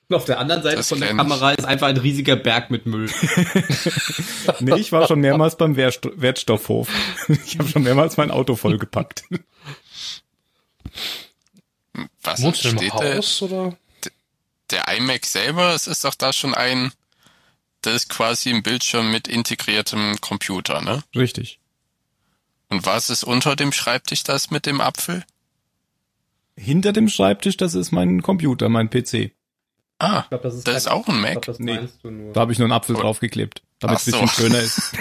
Und 0.07 0.15
auf 0.15 0.25
der 0.25 0.39
anderen 0.39 0.61
Seite 0.61 0.77
Das 0.77 0.89
von 0.89 0.99
der 0.99 1.09
kenn 1.09 1.17
ich. 1.17 1.23
Kamera 1.23 1.51
ist 1.51 1.65
einfach 1.65 1.87
ein 1.87 1.97
riesiger 1.97 2.35
Berg 2.35 2.69
mit 2.71 2.85
Müll. 2.85 3.09
Nee, 4.59 4.75
ich 4.75 4.91
war 4.91 5.07
schon 5.07 5.19
mehrmals 5.19 5.57
beim 5.57 5.75
Wehrsto 5.75 6.11
Wertstoffhof. 6.15 6.87
Ich 7.45 7.57
habe 7.57 7.67
schon 7.67 7.83
mehrmals 7.83 8.15
mein 8.17 8.29
Auto 8.29 8.55
vollgepackt. 8.55 9.23
Was 12.21 12.41
Wohnst 12.41 12.59
steht 12.61 12.93
da? 12.93 13.15
Haus, 13.15 13.41
oder? 13.41 13.75
Der 14.71 14.87
iMac 14.95 15.25
selber, 15.25 15.73
es 15.73 15.87
ist 15.87 16.03
doch 16.03 16.15
da 16.15 16.33
schon 16.33 16.53
ein, 16.53 16.91
das 17.81 17.95
ist 17.95 18.09
quasi 18.09 18.49
ein 18.49 18.63
Bildschirm 18.63 19.11
mit 19.11 19.27
integriertem 19.27 20.19
Computer, 20.21 20.81
ne? 20.81 21.03
Richtig. 21.15 21.59
Und 22.69 22.85
was 22.85 23.09
ist 23.09 23.23
unter 23.23 23.55
dem 23.55 23.71
Schreibtisch 23.71 24.23
das 24.23 24.49
mit 24.51 24.65
dem 24.65 24.81
Apfel? 24.81 25.23
Hinter 26.57 26.93
dem 26.93 27.09
Schreibtisch, 27.09 27.57
das 27.57 27.75
ist 27.75 27.91
mein 27.91 28.21
Computer, 28.21 28.69
mein 28.69 28.89
PC. 28.89 29.31
Ah, 29.99 30.21
Ich 30.23 30.29
glaub, 30.29 30.41
das 30.41 30.55
ist, 30.55 30.67
das 30.67 30.75
ist 30.77 30.87
auch 30.91 31.07
ein 31.07 31.15
ich 31.15 31.21
Mac. 31.21 31.31
glaub, 31.33 31.45
das 31.45 31.59
Nee. 31.59 31.75
meinst 31.75 31.99
du 32.03 32.11
nur. 32.11 32.33
Da 32.33 32.41
habe 32.41 32.51
ich 32.51 32.59
nur 32.59 32.65
einen 32.65 32.73
Apfel 32.73 32.95
Oh. 32.97 33.01
draufgeklebt, 33.01 33.61
damit 33.79 33.97
es 33.99 34.07
ein 34.07 34.11
so. 34.13 34.21
bisschen 34.21 34.51
schöner 34.51 34.59
ist. 34.59 34.91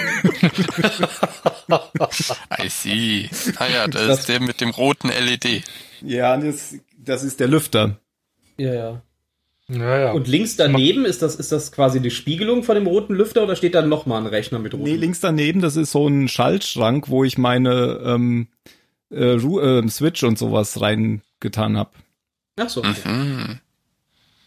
I 2.62 2.68
see. 2.68 3.28
Ah 3.58 3.66
ja, 3.66 3.88
das, 3.88 4.06
Das- 4.06 4.18
ist 4.20 4.28
der 4.28 4.40
mit 4.40 4.60
dem 4.60 4.70
roten 4.70 5.08
LED. 5.08 5.62
Ja, 6.02 6.36
das, 6.36 6.76
das 6.96 7.24
ist 7.24 7.40
der 7.40 7.48
Lüfter. 7.48 7.98
Ja, 8.56 8.72
ja. 8.74 9.02
Ja, 9.68 9.98
ja. 9.98 10.12
Und 10.12 10.28
links 10.28 10.56
daneben 10.56 11.06
ist 11.06 11.22
das, 11.22 11.36
ist 11.36 11.50
das 11.50 11.72
quasi 11.72 12.00
die 12.00 12.10
Spiegelung 12.10 12.64
von 12.64 12.74
dem 12.74 12.86
roten 12.86 13.14
Lüfter 13.14 13.42
oder 13.44 13.56
steht 13.56 13.74
da 13.74 13.80
nochmal 13.80 14.20
ein 14.20 14.26
Rechner 14.26 14.58
mit 14.58 14.74
rotem? 14.74 14.84
Nee, 14.84 14.96
links 14.96 15.20
daneben, 15.20 15.62
das 15.62 15.76
ist 15.76 15.90
so 15.90 16.06
ein 16.06 16.28
Schaltschrank, 16.28 17.08
wo 17.08 17.24
ich 17.24 17.38
meine 17.38 17.98
ähm, 18.04 18.48
äh, 19.10 19.34
äh, 19.36 19.88
Switch 19.88 20.22
und 20.22 20.38
sowas 20.38 20.82
reingetan 20.82 21.78
habe. 21.78 21.90
Ach 22.60 22.68
so. 22.68 22.80
okay. 22.80 23.08
Mhm. 23.08 23.58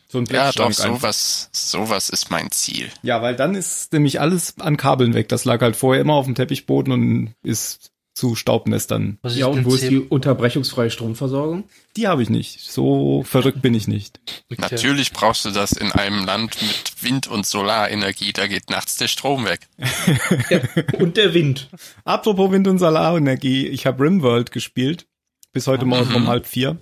So 0.10 0.20
ein 0.20 0.26
Ja, 0.32 0.51
doch, 0.51 0.72
sowas, 0.72 1.49
sowas 1.51 2.10
ist 2.10 2.32
mein 2.32 2.51
Ziel. 2.51 2.89
Ja, 3.03 3.22
weil 3.22 3.36
dann 3.36 3.55
ist 3.55 3.91
nämlich 3.91 4.22
alles 4.22 4.55
an 4.60 4.78
Kabeln 4.78 5.14
weg. 5.14 5.28
Das 5.28 5.43
lag 5.43 5.62
halt 5.62 5.76
vorher 5.76 6.01
immer 6.01 6.14
auf 6.14 6.26
dem 6.26 6.36
Teppichboden 6.36 6.93
und 6.93 7.34
ist 7.43 7.91
zu 8.18 8.34
Staubnestern. 8.36 9.20
Was 9.22 9.34
ist 9.34 9.39
Ja, 9.39 9.45
und 9.45 9.64
wo 9.66 9.76
ist 9.76 9.89
die 9.89 9.99
unterbrechungsfreie 9.99 10.89
Stromversorgung? 10.89 11.66
Die 11.95 12.08
habe 12.08 12.24
ich 12.24 12.32
nicht. 12.32 12.62
So 12.62 13.24
verrückt 13.24 13.62
bin 13.62 13.76
ich 13.76 13.88
nicht. 13.88 14.20
Okay. 14.51 14.60
Natürlich 14.62 15.14
brauchst 15.14 15.45
du 15.45 15.51
das 15.51 15.74
in 15.74 15.91
einem 15.91 16.26
Land 16.26 16.58
mit 16.62 17.03
Wind- 17.03 17.28
und 17.28 17.45
Solarenergie. 17.45 18.34
Da 18.34 18.47
geht 18.47 18.72
nachts 18.72 18.97
der 18.97 19.08
Strom 19.08 19.45
weg. 19.45 19.68
Und 20.97 21.16
der 21.18 21.36
Wind. 21.36 21.70
Apropos 22.05 22.51
Wind- 22.51 22.68
und 22.68 22.80
Solarenergie, 22.80 23.68
ich 23.68 23.86
habe 23.86 24.03
Rimworld 24.03 24.51
gespielt. 24.51 25.05
Bis 25.53 25.68
heute 25.68 25.86
Morgen 25.86 26.16
um 26.16 26.28
halb 26.28 26.47
vier. 26.47 26.78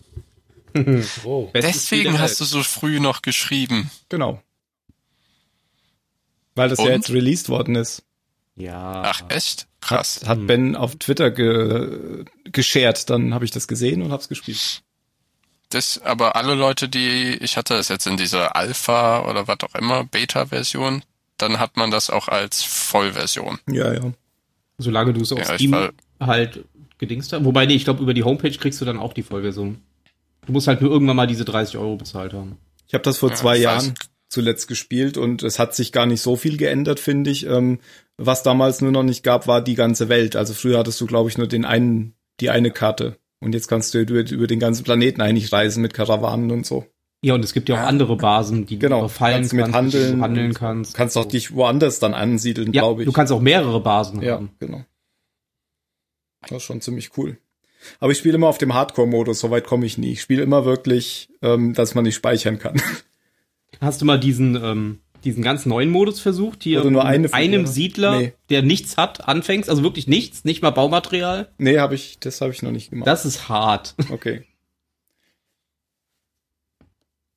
Oh. 1.23 1.47
Spiel 1.49 1.61
Deswegen 1.61 2.19
hast 2.19 2.41
du 2.41 2.45
so 2.45 2.61
früh 2.63 2.99
noch 2.99 3.21
geschrieben. 3.21 3.89
Genau. 4.09 4.41
Weil 6.55 6.69
das 6.69 6.79
Und? 6.79 6.87
ja 6.87 6.93
jetzt 6.93 7.09
released 7.09 7.49
worden 7.49 7.75
ist. 7.75 8.03
Ja. 8.55 9.03
Ach, 9.05 9.23
echt? 9.29 9.67
Krass. 9.81 10.21
Hat, 10.21 10.39
hat 10.39 10.47
Ben 10.47 10.75
auf 10.75 10.95
Twitter 10.95 11.31
ge 11.31 12.25
geshared. 12.45 13.09
Dann 13.09 13.33
habe 13.33 13.45
ich 13.45 13.51
das 13.51 13.67
gesehen 13.67 14.01
und 14.01 14.11
hab's 14.11 14.29
gespielt. 14.29 14.81
Das, 15.69 16.01
aber 16.01 16.35
alle 16.35 16.55
Leute, 16.55 16.87
die 16.87 17.37
ich 17.41 17.57
hatte, 17.57 17.75
ist 17.75 17.89
jetzt 17.89 18.07
in 18.07 18.17
dieser 18.17 18.55
Alpha 18.55 19.29
oder 19.29 19.47
was 19.47 19.57
auch 19.61 19.75
immer, 19.75 20.03
Beta-Version, 20.03 21.03
dann 21.37 21.59
hat 21.59 21.75
man 21.75 21.91
das 21.91 22.09
auch 22.09 22.27
als 22.27 22.63
Vollversion. 22.63 23.59
Ja, 23.67 23.93
ja. 23.93 24.13
Solange 24.77 25.13
du 25.13 25.21
es 25.21 25.31
auf 25.31 25.39
Ja, 25.39 25.55
Steam 25.55 25.91
halt 26.19 26.63
gedingst 26.97 27.33
hast. 27.33 27.43
Wobei, 27.43 27.65
nee, 27.65 27.75
ich 27.75 27.83
glaube, 27.83 28.01
über 28.01 28.13
die 28.13 28.23
Homepage 28.23 28.51
kriegst 28.51 28.79
du 28.79 28.85
dann 28.85 28.99
auch 28.99 29.13
die 29.13 29.23
Vollversion. 29.23 29.81
Du 30.45 30.51
musst 30.53 30.67
halt 30.67 30.81
nur 30.81 30.91
irgendwann 30.91 31.15
mal 31.15 31.27
diese 31.27 31.45
30 31.45 31.77
Euro 31.77 31.95
bezahlt 31.95 32.33
haben. 32.33 32.57
Ich 32.87 32.93
habe 32.93 33.03
das 33.03 33.17
vor 33.17 33.29
Ja, 33.29 33.35
zwei 33.35 33.57
Jahren 33.57 33.87
weiß. 33.89 33.93
zuletzt 34.29 34.67
gespielt 34.67 35.17
und 35.17 35.43
es 35.43 35.59
hat 35.59 35.75
sich 35.75 35.91
gar 35.91 36.05
nicht 36.05 36.21
so 36.21 36.35
viel 36.35 36.57
geändert, 36.57 36.99
finde 36.99 37.31
ich. 37.31 37.45
Ähm, 37.45 37.79
was 38.17 38.43
damals 38.43 38.81
nur 38.81 38.91
noch 38.91 39.03
nicht 39.03 39.23
gab, 39.23 39.47
war 39.47 39.61
die 39.61 39.75
ganze 39.75 40.07
Welt. 40.09 40.35
Also 40.35 40.53
früher 40.53 40.77
hattest 40.79 41.01
du, 41.01 41.05
glaube 41.07 41.29
ich, 41.29 41.37
nur 41.37 41.47
den 41.47 41.65
einen, 41.65 42.13
die 42.39 42.49
eine 42.49 42.71
Karte. 42.71 43.17
Und 43.39 43.53
jetzt 43.53 43.67
kannst 43.67 43.93
du 43.93 43.99
über, 43.99 44.29
über 44.29 44.47
den 44.47 44.59
ganzen 44.59 44.83
Planeten 44.83 45.21
eigentlich 45.21 45.51
reisen 45.51 45.81
mit 45.81 45.93
Karawanen 45.93 46.51
und 46.51 46.65
so. 46.65 46.85
Ja, 47.23 47.33
und 47.33 47.43
es 47.43 47.53
gibt 47.53 47.69
ja 47.69 47.75
auch 47.75 47.87
andere 47.87 48.15
Basen, 48.17 48.65
die 48.67 48.77
Genau, 48.77 48.97
du 48.99 49.05
überfallen 49.05 49.37
kannst 49.41 49.53
mit 49.53 49.71
kannst, 49.71 49.93
mit 49.95 50.03
denen 50.03 50.03
handeln 50.03 50.17
du 50.19 50.23
handeln 50.23 50.53
kannst. 50.53 50.93
Du 50.93 50.97
kannst 50.97 51.17
auch 51.17 51.25
dich 51.25 51.53
woanders 51.55 51.99
dann 51.99 52.13
ansiedeln, 52.13 52.71
ja, 52.71 52.81
glaube 52.83 53.01
ich. 53.01 53.05
du 53.07 53.11
kannst 53.11 53.33
auch 53.33 53.41
mehrere 53.41 53.81
Basen 53.81 54.21
ja, 54.21 54.33
haben. 54.35 54.51
genau. 54.59 54.85
Das 56.41 56.57
ist 56.57 56.63
schon 56.63 56.81
ziemlich 56.81 57.17
cool. 57.17 57.37
Aber 57.99 58.11
ich 58.11 58.17
spiele 58.17 58.35
immer 58.35 58.47
auf 58.47 58.57
dem 58.57 58.73
Hardcore-Modus, 58.73 59.39
soweit 59.39 59.65
komme 59.65 59.85
ich 59.85 59.97
nie. 59.97 60.13
Ich 60.13 60.21
spiele 60.21 60.43
immer 60.43 60.65
wirklich, 60.65 61.29
ähm, 61.41 61.73
dass 61.73 61.95
man 61.95 62.03
nicht 62.03 62.15
speichern 62.15 62.59
kann. 62.59 62.81
Hast 63.81 64.01
du 64.01 64.05
mal 64.05 64.19
diesen, 64.19 64.55
ähm, 64.55 64.99
diesen 65.23 65.43
ganz 65.43 65.65
neuen 65.65 65.89
Modus 65.89 66.19
versucht, 66.19 66.63
hier 66.63 66.81
Oder 66.81 66.91
nur 66.91 67.03
mit 67.03 67.11
eine 67.11 67.33
einem 67.33 67.65
Siedler, 67.67 68.19
Nee. 68.19 68.33
der 68.49 68.61
nichts 68.61 68.95
hat, 68.97 69.27
anfängst, 69.27 69.69
also 69.69 69.83
wirklich 69.83 70.07
nichts, 70.07 70.45
nicht 70.45 70.61
mal 70.61 70.69
Baumaterial? 70.69 71.49
nee, 71.57 71.79
habe 71.79 71.95
ich, 71.95 72.19
das 72.19 72.41
habe 72.41 72.51
ich 72.51 72.61
noch 72.61 72.71
nicht 72.71 72.89
gemacht. 72.91 73.07
Das 73.07 73.25
ist 73.25 73.49
hart. 73.49 73.95
okay. 74.11 74.43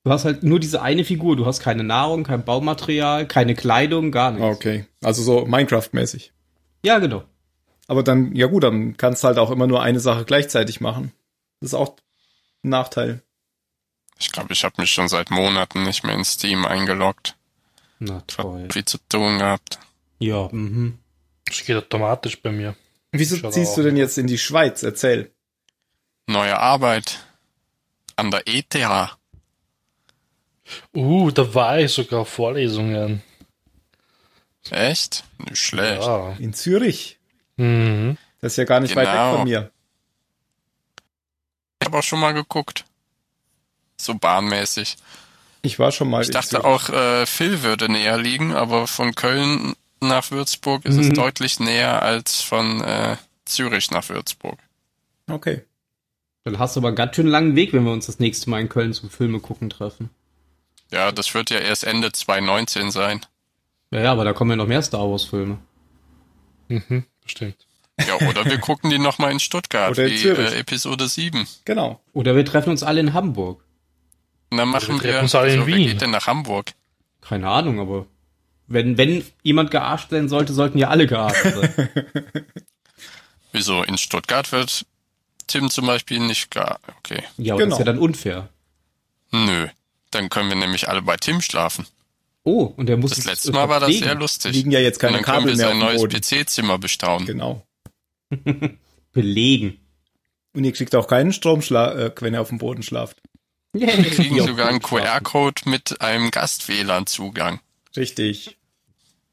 Du 0.05 0.11
hast 0.11 0.23
halt 0.25 0.43
nur 0.43 0.59
diese 0.59 0.81
eine 0.81 1.03
Figur, 1.03 1.35
du 1.35 1.45
hast 1.45 1.59
keine 1.59 1.83
Nahrung, 1.83 2.23
kein 2.23 2.43
Baumaterial, 2.45 3.27
keine 3.27 3.53
Kleidung, 3.53 4.11
gar 4.11 4.31
nichts. 4.31 4.45
Okay. 4.45 4.85
Also 5.03 5.21
so 5.21 5.45
Minecraft-mäßig. 5.45 6.31
Ja, 6.83 6.99
genau. 6.99 7.23
Aber 7.89 8.03
dann, 8.03 8.35
ja 8.35 8.45
gut, 8.45 8.63
dann 8.63 8.97
kannst 8.97 9.23
du 9.23 9.27
halt 9.27 9.39
auch 9.39 9.49
immer 9.49 9.65
nur 9.65 9.81
eine 9.81 9.99
Sache 9.99 10.23
gleichzeitig 10.23 10.79
machen. 10.79 11.11
Das 11.59 11.71
ist 11.71 11.73
auch 11.73 11.97
ein 12.63 12.69
Nachteil. 12.69 13.23
Ich 14.19 14.31
glaube, 14.31 14.53
ich 14.53 14.63
habe 14.63 14.75
mich 14.79 14.91
schon 14.91 15.07
seit 15.07 15.31
Monaten 15.31 15.83
nicht 15.83 16.03
mehr 16.03 16.13
in 16.13 16.23
Steam 16.23 16.65
eingeloggt. 16.65 17.35
Na 17.97 18.23
Ich 18.27 18.37
hab 18.37 18.43
toll. 18.45 18.67
viel 18.71 18.85
zu 18.85 18.99
tun 19.09 19.39
gehabt. 19.39 19.79
Ja, 20.19 20.49
mhm. 20.51 20.99
Das 21.45 21.65
geht 21.65 21.77
automatisch 21.77 22.39
bei 22.41 22.51
mir. 22.51 22.75
Wieso 23.11 23.37
Schaut 23.37 23.53
ziehst 23.53 23.71
auch. 23.71 23.75
du 23.77 23.83
denn 23.83 23.97
jetzt 23.97 24.19
in 24.19 24.27
die 24.27 24.37
Schweiz? 24.37 24.83
Erzähl. 24.83 25.31
Neue 26.27 26.59
Arbeit. 26.59 27.25
An 28.17 28.29
der 28.29 28.43
ETH. 28.47 28.75
Uh, 30.93 31.31
da 31.31 31.53
war 31.55 31.79
ich 31.79 31.91
sogar 31.91 32.23
Vorlesungen. 32.25 33.23
Echt? 34.69 35.23
Nicht 35.39 35.57
schlecht. 35.57 36.03
Ja. 36.03 36.33
In 36.33 36.53
Zürich. 36.53 37.18
Mhm. 37.59 38.17
Das 38.41 38.53
ist 38.53 38.57
ja 38.57 38.63
gar 38.63 38.79
nicht 38.79 38.95
weit 38.95 39.07
weg 39.07 39.13
Genau. 39.13 39.35
von 39.37 39.43
mir. 39.43 39.69
Ich 41.81 41.85
habe 41.87 41.97
auch 41.97 42.03
schon 42.03 42.19
mal 42.19 42.33
geguckt. 42.33 42.85
So 43.97 44.15
bahnmäßig. 44.15 44.97
Ich 45.61 45.77
war 45.77 45.91
schon 45.91 46.09
mal. 46.09 46.21
Ich 46.21 46.29
dachte 46.31 46.63
auch, 46.63 46.89
äh, 46.89 47.25
Phil 47.25 47.63
würde 47.63 47.89
näher 47.91 48.17
liegen, 48.17 48.53
aber 48.55 48.87
von 48.87 49.13
Köln 49.13 49.73
nach 49.99 50.31
Würzburg 50.31 50.85
ist 50.85 50.95
es 50.95 51.07
Mhm. 51.09 51.13
deutlich 51.15 51.59
näher 51.59 52.01
als 52.01 52.41
von 52.41 52.79
äh, 52.81 53.17
Zürich 53.45 53.91
nach 53.91 54.07
Würzburg. 54.07 54.57
Okay. 55.29 55.65
Dann 56.45 56.59
hast 56.59 56.75
du 56.75 56.79
aber 56.79 56.87
einen 56.87 56.95
ganz 56.95 57.15
schön 57.17 57.27
langen 57.27 57.55
Weg, 57.57 57.73
wenn 57.73 57.83
wir 57.83 57.91
uns 57.91 58.05
das 58.05 58.19
nächste 58.19 58.49
Mal 58.49 58.61
in 58.61 58.69
Köln 58.69 58.93
zum 58.93 59.09
Filme 59.09 59.41
gucken 59.41 59.69
treffen. 59.69 60.09
Ja, 60.91 61.11
das 61.11 61.33
wird 61.33 61.49
ja 61.49 61.59
erst 61.59 61.83
Ende 61.83 62.11
2019 62.13 62.91
sein. 62.91 63.25
Ja, 63.91 63.99
ja, 64.01 64.11
aber 64.13 64.23
da 64.23 64.31
kommen 64.33 64.51
ja 64.51 64.55
noch 64.55 64.65
mehr 64.67 64.81
Star 64.81 65.09
Wars 65.11 65.25
Filme. 65.25 65.57
Mhm. 66.69 67.03
Stimmt. 67.29 67.55
Ja, 68.07 68.15
oder 68.27 68.45
wir 68.45 68.57
gucken 68.59 68.89
die 68.89 68.99
nochmal 68.99 69.31
in 69.31 69.39
Stuttgart, 69.39 69.91
Oder 69.91 70.05
in 70.05 70.11
wie 70.13 70.17
Zürich. 70.17 70.53
äh, 70.53 70.59
Episode 70.59 71.07
7. 71.07 71.47
Genau. 71.65 72.01
Oder 72.13 72.35
wir 72.35 72.45
treffen 72.45 72.69
uns 72.71 72.83
alle 72.83 72.99
in 72.99 73.13
Hamburg. 73.13 73.63
Und 74.51 74.57
dann 74.57 74.69
machen 74.69 74.95
wir 74.95 74.99
treffen 75.01 75.13
wir, 75.15 75.21
uns 75.21 75.35
alle 75.35 75.53
in 75.53 75.59
so, 75.61 75.67
wer 75.67 75.75
Wien. 75.75 75.87
geht 75.87 76.01
denn 76.01 76.11
nach 76.11 76.27
Hamburg? 76.27 76.71
Keine 77.21 77.47
Ahnung, 77.49 77.79
aber 77.79 78.05
wenn, 78.67 78.97
wenn 78.97 79.23
jemand 79.43 79.71
gearscht 79.71 80.09
sein 80.11 80.29
sollte, 80.29 80.53
sollten 80.53 80.77
ja 80.77 80.87
alle 80.89 81.07
gearscht 81.07 81.43
sein. 81.43 81.89
Wieso? 83.51 83.83
In 83.83 83.97
Stuttgart 83.97 84.51
wird 84.51 84.85
Tim 85.47 85.69
zum 85.69 85.87
Beispiel 85.87 86.19
nicht 86.19 86.51
gar, 86.51 86.79
okay. 86.99 87.23
ja, 87.37 87.53
aber 87.55 87.63
das 87.63 87.65
Genau. 87.65 87.75
ist 87.75 87.79
ja 87.79 87.85
dann 87.85 87.97
unfair. 87.99 88.49
Nö. 89.31 89.67
Dann 90.11 90.29
können 90.29 90.49
wir 90.49 90.55
nämlich 90.55 90.87
alle 90.89 91.01
bei 91.01 91.17
Tim 91.17 91.41
schlafen. 91.41 91.85
Oh, 92.43 92.73
und 92.77 92.87
der 92.87 92.97
muss 92.97 93.11
Das 93.11 93.25
letzte 93.25 93.51
Mal 93.51 93.69
war 93.69 93.79
das 93.79 93.93
sehr 93.97 94.15
lustig. 94.15 94.53
Liegen 94.53 94.71
ja 94.71 94.79
jetzt 94.79 94.99
keine 94.99 95.17
Und 95.17 95.27
dann 95.27 95.35
können 95.35 95.45
Kabel 95.45 95.57
wir 95.57 95.57
mehr 95.57 95.87
auf 95.87 95.97
sein 95.97 96.09
neues. 96.09 96.21
PC-Zimmer 96.29 96.77
bestaunen. 96.79 97.27
Genau. 97.27 97.65
belegen. 99.11 99.79
Und 100.53 100.63
ihr 100.63 100.71
kriegt 100.73 100.95
auch 100.95 101.07
keinen 101.07 101.33
Stromschlag, 101.33 101.95
äh, 101.97 102.11
wenn 102.21 102.33
ihr 102.33 102.41
auf 102.41 102.49
dem 102.49 102.57
Boden 102.57 102.81
schlaft. 102.83 103.17
Wir 103.73 103.87
kriegen 103.87 104.41
sogar 104.41 104.67
einen 104.67 104.81
QR-Code 104.81 105.61
mit 105.65 106.01
einem 106.01 106.31
Gast-WLAN-Zugang. 106.31 107.59
Richtig. 107.95 108.57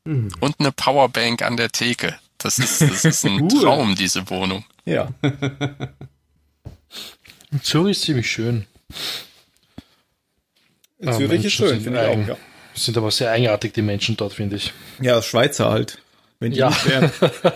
Und 0.05 0.57
eine 0.59 0.73
Powerbank 0.73 1.43
an 1.43 1.57
der 1.57 1.71
Theke. 1.71 2.19
Das 2.39 2.59
ist, 2.59 2.83
das 2.83 3.05
ist 3.05 3.25
ein 3.25 3.41
Cool. 3.51 3.63
Traum, 3.63 3.95
diese 3.97 4.29
Wohnung. 4.29 4.65
Ja. 4.85 5.09
Zürich 7.63 7.97
ist 7.97 8.03
ziemlich 8.03 8.31
schön. 8.31 8.67
Ja, 10.99 11.13
Zürich 11.13 11.45
ist 11.45 11.59
Menschen 11.59 11.69
schön, 11.69 11.81
finde 11.81 12.03
ich 12.03 12.09
auch. 12.09 12.29
Ja. 12.29 12.37
Sind 12.77 12.97
aber 12.99 13.11
sehr 13.11 13.31
eigenartig, 13.31 13.73
die 13.73 13.83
Menschen 13.83 14.17
dort, 14.17 14.35
finde 14.35 14.57
ich. 14.57 14.73
ja, 15.01 15.21
Schweizer 15.23 15.71
halt. 15.71 15.99
Wenn 16.39 16.53
die 16.53 16.59
Ja. 16.59 16.69
nicht 16.69 16.87
wären. 16.87 17.11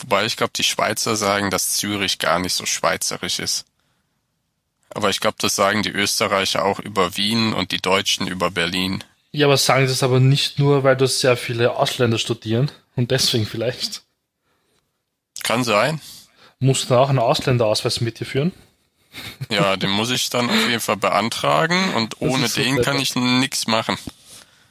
Wobei 0.00 0.26
ich 0.26 0.36
glaube, 0.36 0.52
die 0.56 0.64
Schweizer 0.64 1.16
sagen, 1.16 1.50
dass 1.50 1.74
Zürich 1.74 2.18
gar 2.18 2.38
nicht 2.38 2.52
so 2.54 2.66
schweizerisch 2.66 3.38
ist. 3.38 3.64
Aber 4.90 5.10
ich 5.10 5.20
glaube, 5.20 5.36
das 5.40 5.56
sagen 5.56 5.82
die 5.82 5.90
Österreicher 5.90 6.64
auch 6.64 6.78
über 6.78 7.16
Wien 7.16 7.52
und 7.52 7.72
die 7.72 7.80
Deutschen 7.82 8.28
über 8.28 8.50
Berlin. 8.50 9.02
Ja, 9.32 9.46
aber 9.46 9.56
sagen 9.56 9.86
das 9.86 10.02
aber 10.04 10.20
nicht 10.20 10.58
nur, 10.60 10.84
weil 10.84 10.96
das 10.96 11.20
sehr 11.20 11.36
viele 11.36 11.72
Ausländer 11.76 12.18
studieren 12.18 12.70
und 12.94 13.10
deswegen 13.10 13.46
vielleicht. 13.46 14.02
Kann 15.42 15.64
sein. 15.64 16.00
Musst 16.60 16.84
du 16.84 16.88
dann 16.90 16.98
auch 16.98 17.08
einen 17.08 17.18
Ausländerausweis 17.18 18.00
mit 18.00 18.20
dir 18.20 18.26
führen? 18.26 18.52
Ja, 19.48 19.76
den 19.76 19.90
muss 19.90 20.10
ich 20.10 20.30
dann 20.30 20.48
auf 20.48 20.68
jeden 20.68 20.80
Fall 20.80 20.96
beantragen 20.96 21.94
und 21.94 22.20
ohne 22.20 22.46
ist 22.46 22.54
so 22.54 22.62
den 22.62 22.82
kann 22.82 22.98
ich 22.98 23.14
nichts 23.14 23.66
machen. 23.66 23.96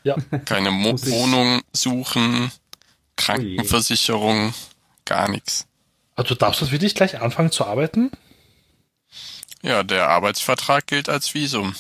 Ja. 0.03 0.15
Keine 0.45 0.71
Mo 0.71 0.93
Wohnung 0.97 1.61
suchen, 1.71 2.51
Krankenversicherung, 3.15 4.53
gar 5.05 5.29
nichts. 5.29 5.65
Du 6.15 6.35
darfst 6.35 6.61
das 6.61 6.71
wirklich 6.71 6.95
gleich 6.95 7.21
anfangen 7.21 7.51
zu 7.51 7.65
arbeiten? 7.65 8.11
Ja, 9.61 9.83
der 9.83 10.09
Arbeitsvertrag 10.09 10.87
gilt 10.87 11.09
als 11.09 11.33
Visum. 11.33 11.75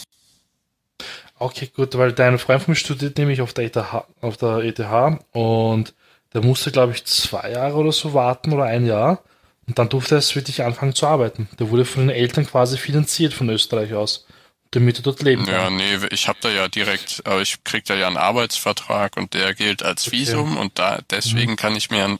Okay, 1.37 1.69
gut, 1.75 1.97
weil 1.97 2.13
dein 2.13 2.39
Freund 2.39 2.63
von 2.63 2.71
mir 2.71 2.75
studiert 2.77 3.17
nämlich 3.17 3.41
auf 3.41 3.53
der 3.53 3.65
ETH, 3.65 3.77
auf 4.21 4.37
der 4.37 4.59
ETH 4.59 4.79
und 5.33 5.93
der 6.33 6.41
musste, 6.41 6.71
glaube 6.71 6.93
ich, 6.93 7.05
zwei 7.05 7.51
Jahre 7.51 7.75
oder 7.75 7.91
so 7.91 8.13
warten 8.13 8.53
oder 8.53 8.63
ein 8.63 8.85
Jahr 8.85 9.21
und 9.67 9.79
dann 9.79 9.89
durfte 9.89 10.15
er 10.15 10.19
es 10.19 10.35
wirklich 10.35 10.63
anfangen 10.63 10.93
zu 10.95 11.07
arbeiten. 11.07 11.47
Der 11.59 11.69
wurde 11.69 11.85
von 11.85 12.07
den 12.07 12.15
Eltern 12.15 12.45
quasi 12.45 12.77
finanziert 12.77 13.33
von 13.33 13.49
Österreich 13.49 13.93
aus, 13.93 14.25
damit 14.71 14.97
er 14.97 15.03
dort 15.03 15.21
leben 15.21 15.45
Ja, 15.45 15.63
kann. 15.65 15.75
nee, 15.77 15.97
ich 16.11 16.27
habe 16.27 16.39
da 16.41 16.49
ja 16.49 16.67
direkt, 16.67 17.21
aber 17.25 17.41
ich 17.41 17.63
krieg 17.63 17.85
da 17.85 17.95
ja 17.95 18.07
einen 18.07 18.17
Arbeitsvertrag 18.17 19.17
und 19.17 19.33
der 19.33 19.53
gilt 19.53 19.83
als 19.83 20.07
Okay. 20.07 20.17
Visum 20.17 20.57
und 20.57 20.77
da 20.79 20.99
deswegen 21.09 21.55
kann 21.55 21.75
ich 21.75 21.89
mir 21.89 22.19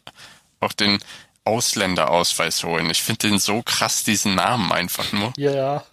auch 0.60 0.74
den 0.74 1.00
Ausländerausweis 1.46 2.64
holen. 2.64 2.90
Ich 2.90 3.04
finde 3.04 3.28
den 3.28 3.40
so 3.40 3.62
krass, 3.64 4.04
diesen 4.06 4.36
Namen 4.36 4.72
einfach 4.72 5.12
nur. 5.12 5.34
Ja, 5.38 5.52
ja. 5.54 5.86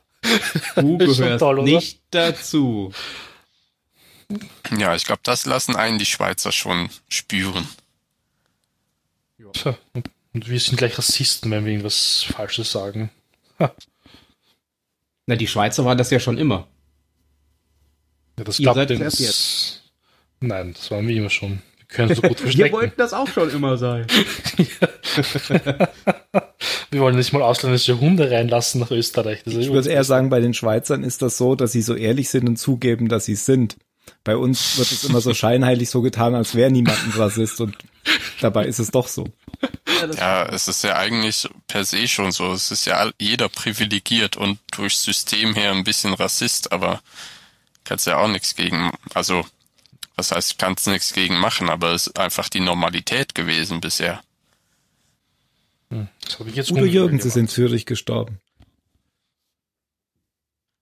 Du 0.76 0.98
gehörst 0.98 1.40
toll, 1.40 1.59
oder? 1.59 1.64
nicht 1.64 2.01
dazu. 2.12 2.92
Ja, 4.76 4.94
ich 4.94 5.05
glaube, 5.05 5.22
das 5.24 5.44
lassen 5.46 5.74
einen 5.74 5.98
die 5.98 6.07
Schweizer 6.07 6.53
schon 6.53 6.88
spüren. 7.09 7.66
Tja, 9.53 9.74
Und 10.33 10.49
wir 10.49 10.61
sind 10.61 10.76
gleich 10.76 10.97
Rassisten, 10.97 11.51
wenn 11.51 11.64
wir 11.64 11.72
irgendwas 11.72 12.22
Falsches 12.22 12.70
sagen. 12.70 13.11
Na, 15.26 15.37
die 15.37 15.47
Schweizer 15.47 15.85
waren 15.85 15.99
das 15.99 16.11
ja 16.11 16.20
schon 16.20 16.39
immer. 16.39 16.68
Ja, 18.39 18.45
das 18.45 18.59
Ihr 18.61 18.64
klappt 18.72 18.89
seid 18.89 19.01
erst 19.01 19.20
das- 19.20 19.83
Nein, 20.41 20.72
das 20.72 20.91
waren 20.91 21.07
wir 21.07 21.16
immer 21.16 21.31
schon. 21.31 21.61
Wir 21.78 21.87
können 21.89 22.14
so 22.14 22.22
gut 22.28 22.31
Wir 22.31 22.37
verstecken. 22.39 22.72
wollten 22.72 22.95
das 22.97 23.12
auch 23.12 23.28
schon 23.28 23.51
immer 23.51 23.76
sein. 23.76 24.07
Wir 26.93 27.01
wollen 27.03 27.16
nicht 27.16 27.33
mal 27.33 27.43
ausländische 27.43 28.01
Hunde 28.01 28.31
reinlassen 28.31 28.81
nach 28.81 28.91
Österreich. 28.91 29.43
Ich 29.47 29.70
würde 29.70 29.89
eher 29.91 30.03
sagen, 30.05 30.28
bei 30.28 30.41
den 30.41 30.55
Schweizern 30.55 31.05
ist 31.05 31.22
das 31.22 31.39
so, 31.39 31.55
dass 31.55 31.70
sie 31.72 31.83
so 31.83 31.95
ehrlich 31.95 32.28
sind 32.31 32.49
und 32.49 32.57
zugeben, 32.57 33.09
dass 33.09 33.26
sie 33.26 33.35
es 33.35 33.47
sind. 33.47 33.76
Bei 34.24 34.37
uns 34.37 34.76
wird 34.78 34.91
es 34.91 35.05
immer 35.05 35.20
so 35.20 35.33
scheinheilig 35.35 35.89
so 35.89 36.01
getan, 36.03 36.35
als 36.35 36.55
wäre 36.57 36.70
niemand 36.70 36.99
ein 37.05 37.12
Rassist 37.12 37.61
und 37.61 37.76
dabei 38.41 38.66
ist 38.66 38.81
es 38.81 38.91
doch 38.91 39.07
so. 39.07 39.28
Ja, 40.17 40.47
es 40.47 40.69
ist 40.69 40.83
ja 40.85 40.97
eigentlich 40.97 41.49
per 41.67 41.85
se 41.85 42.09
schon 42.09 42.33
so. 42.33 42.53
Es 42.53 42.71
ist 42.71 42.87
ja 42.87 43.11
jeder 43.19 43.49
privilegiert 43.49 44.37
und 44.37 44.59
durchs 44.73 45.03
System 45.03 45.55
her 45.55 45.73
ein 45.73 45.85
bisschen 45.85 46.15
Rassist, 46.15 46.73
aber 46.73 47.03
kannst 47.85 48.07
ja 48.07 48.19
auch 48.19 48.29
nichts 48.29 48.55
gegen, 48.55 48.91
also, 49.15 49.45
was 50.17 50.31
heißt, 50.31 50.59
kannst 50.59 50.87
nichts 50.87 51.13
gegen 51.13 51.39
machen, 51.39 51.69
aber 51.69 51.93
es 51.93 52.07
ist 52.07 52.19
einfach 52.19 52.49
die 52.49 52.61
Normalität 52.61 53.35
gewesen 53.35 53.81
bisher. 53.81 54.23
Das 55.91 56.39
habe 56.39 56.49
ich 56.49 56.57
jetzt 56.57 56.71
Udo 56.71 56.85
Jürgens 56.85 57.25
ist 57.25 57.37
in. 57.37 57.49
Zürich 57.49 57.85
gestorben. 57.85 58.41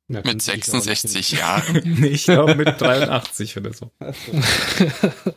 Ja, 0.09 0.19
Mit 0.19 0.25
kann 0.25 0.41
sich 0.41 0.69
aber 0.69 0.79
nicht 0.79 0.85
66 0.85 1.33
Jahren. 1.33 2.05
Ich 2.05 2.25
glaube 2.25 2.55
mit 2.55 2.81
83 2.81 3.57
oder 3.57 3.73
so. 3.73 3.91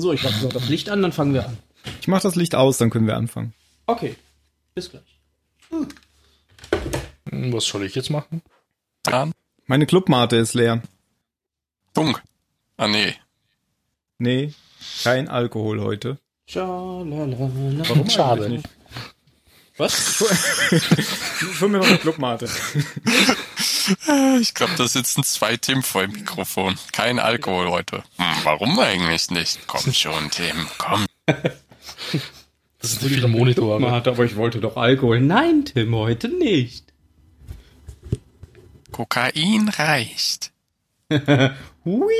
So, 0.00 0.12
ich 0.12 0.22
mache 0.22 0.44
noch 0.44 0.52
das 0.52 0.68
Licht 0.68 0.90
an, 0.90 1.02
dann 1.02 1.12
fangen 1.12 1.34
wir 1.34 1.46
an. 1.46 1.58
Ich 2.00 2.08
mache 2.08 2.22
das 2.22 2.34
Licht 2.34 2.54
aus, 2.54 2.78
dann 2.78 2.90
können 2.90 3.06
wir 3.06 3.16
anfangen. 3.16 3.54
Okay. 3.86 4.16
Bis 4.74 4.90
gleich. 4.90 5.18
Hm, 5.70 7.52
Was 7.52 7.64
soll 7.66 7.84
ich 7.84 7.94
jetzt 7.94 8.10
machen? 8.10 8.42
Dann 9.02 9.32
Meine 9.66 9.86
Clubmate 9.86 10.36
ist 10.36 10.54
leer. 10.54 10.82
Funk. 11.94 12.22
Ah, 12.76 12.88
nee. 12.88 13.14
Nee, 14.18 14.52
kein 15.04 15.28
Alkohol 15.28 15.80
heute. 15.80 16.18
Schalalala. 16.46 17.36
Warum 17.38 18.08
Schade. 18.10 18.48
nicht? 18.48 18.68
Was? 19.76 19.94
Für 21.54 21.68
mir 21.68 21.78
noch 21.78 21.86
eine 21.86 21.98
Clubmate. 21.98 22.48
Ich 24.40 24.54
glaube, 24.54 24.74
da 24.76 24.88
sitzen 24.88 25.22
zwei 25.22 25.56
Tim 25.56 25.82
vor 25.82 26.02
dem 26.02 26.12
Mikrofon. 26.12 26.76
Kein 26.92 27.18
Alkohol 27.20 27.68
heute. 27.70 28.02
Hm, 28.16 28.36
warum 28.42 28.78
eigentlich 28.80 29.30
nicht? 29.30 29.60
Komm 29.68 29.92
schon, 29.92 30.30
Tim, 30.30 30.66
komm. 30.78 31.06
Das 32.80 32.92
sind 32.92 33.02
die 33.02 33.08
vielen 33.14 33.30
Monitore. 33.30 33.80
Man 33.80 33.90
hat, 33.90 34.06
aber 34.08 34.24
ich 34.24 34.36
wollte 34.36 34.60
doch 34.60 34.76
Alkohol. 34.76 35.20
Nein, 35.20 35.64
Tim, 35.64 35.94
heute 35.94 36.28
nicht. 36.28 36.92
Kokain 38.92 39.68
reicht. 39.68 40.52
Hui. 41.84 42.12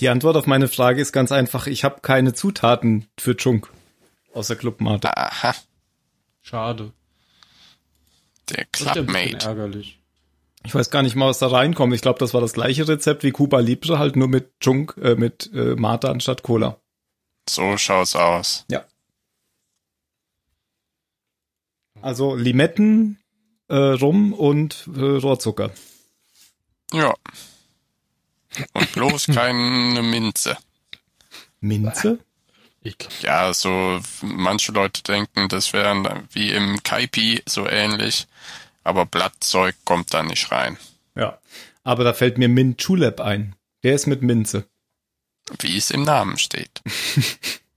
Die 0.00 0.08
Antwort 0.08 0.36
auf 0.36 0.46
meine 0.46 0.68
Frage 0.68 1.00
ist 1.00 1.12
ganz 1.12 1.32
einfach. 1.32 1.66
Ich 1.66 1.82
habe 1.84 2.00
keine 2.02 2.32
Zutaten 2.34 3.06
für 3.18 3.36
Chunk 3.36 3.70
außer 4.32 4.54
Clubmate. 4.56 5.16
Aha, 5.16 5.54
Schade. 6.40 6.92
der 8.50 8.66
Das 8.70 8.80
ist 8.82 8.92
Clubmate. 8.92 9.46
ärgerlich. 9.46 9.98
Ich 10.64 10.74
weiß 10.74 10.90
gar 10.90 11.02
nicht 11.02 11.16
mal, 11.16 11.28
was 11.28 11.38
da 11.38 11.48
reinkommt. 11.48 11.94
Ich 11.94 12.02
glaube, 12.02 12.18
das 12.18 12.34
war 12.34 12.40
das 12.40 12.52
gleiche 12.52 12.86
Rezept 12.86 13.22
wie 13.22 13.30
Cuba 13.30 13.60
Libre, 13.60 13.98
halt 13.98 14.16
nur 14.16 14.28
mit 14.28 14.60
Chunk, 14.60 14.96
äh, 15.02 15.14
mit 15.14 15.50
äh, 15.54 15.74
Mate 15.76 16.10
anstatt 16.10 16.42
Cola. 16.42 16.78
So 17.48 17.76
schaut's 17.76 18.14
aus. 18.16 18.64
Ja. 18.70 18.84
Also 22.00 22.36
Limetten, 22.36 23.18
äh, 23.68 23.74
Rum 23.74 24.32
und 24.32 24.88
äh, 24.94 25.00
Rohrzucker. 25.00 25.70
Ja. 26.92 27.14
Und 28.72 28.92
bloß 28.92 29.26
keine 29.34 30.02
Minze. 30.02 30.56
Minze? 31.60 32.18
Ja, 33.20 33.52
so 33.52 34.00
manche 34.22 34.72
Leute 34.72 35.02
denken, 35.02 35.48
das 35.48 35.72
wäre 35.72 36.24
wie 36.30 36.52
im 36.52 36.82
Kaipi 36.82 37.42
so 37.44 37.68
ähnlich, 37.68 38.26
aber 38.84 39.04
Blattzeug 39.04 39.74
kommt 39.84 40.14
da 40.14 40.22
nicht 40.22 40.50
rein. 40.52 40.78
Ja. 41.14 41.38
Aber 41.82 42.04
da 42.04 42.12
fällt 42.12 42.38
mir 42.38 42.48
Mint 42.48 42.80
Julep 42.82 43.20
ein. 43.20 43.56
Der 43.82 43.94
ist 43.94 44.06
mit 44.06 44.22
Minze. 44.22 44.66
Wie 45.60 45.76
es 45.76 45.90
im 45.90 46.02
Namen 46.02 46.38
steht. 46.38 46.82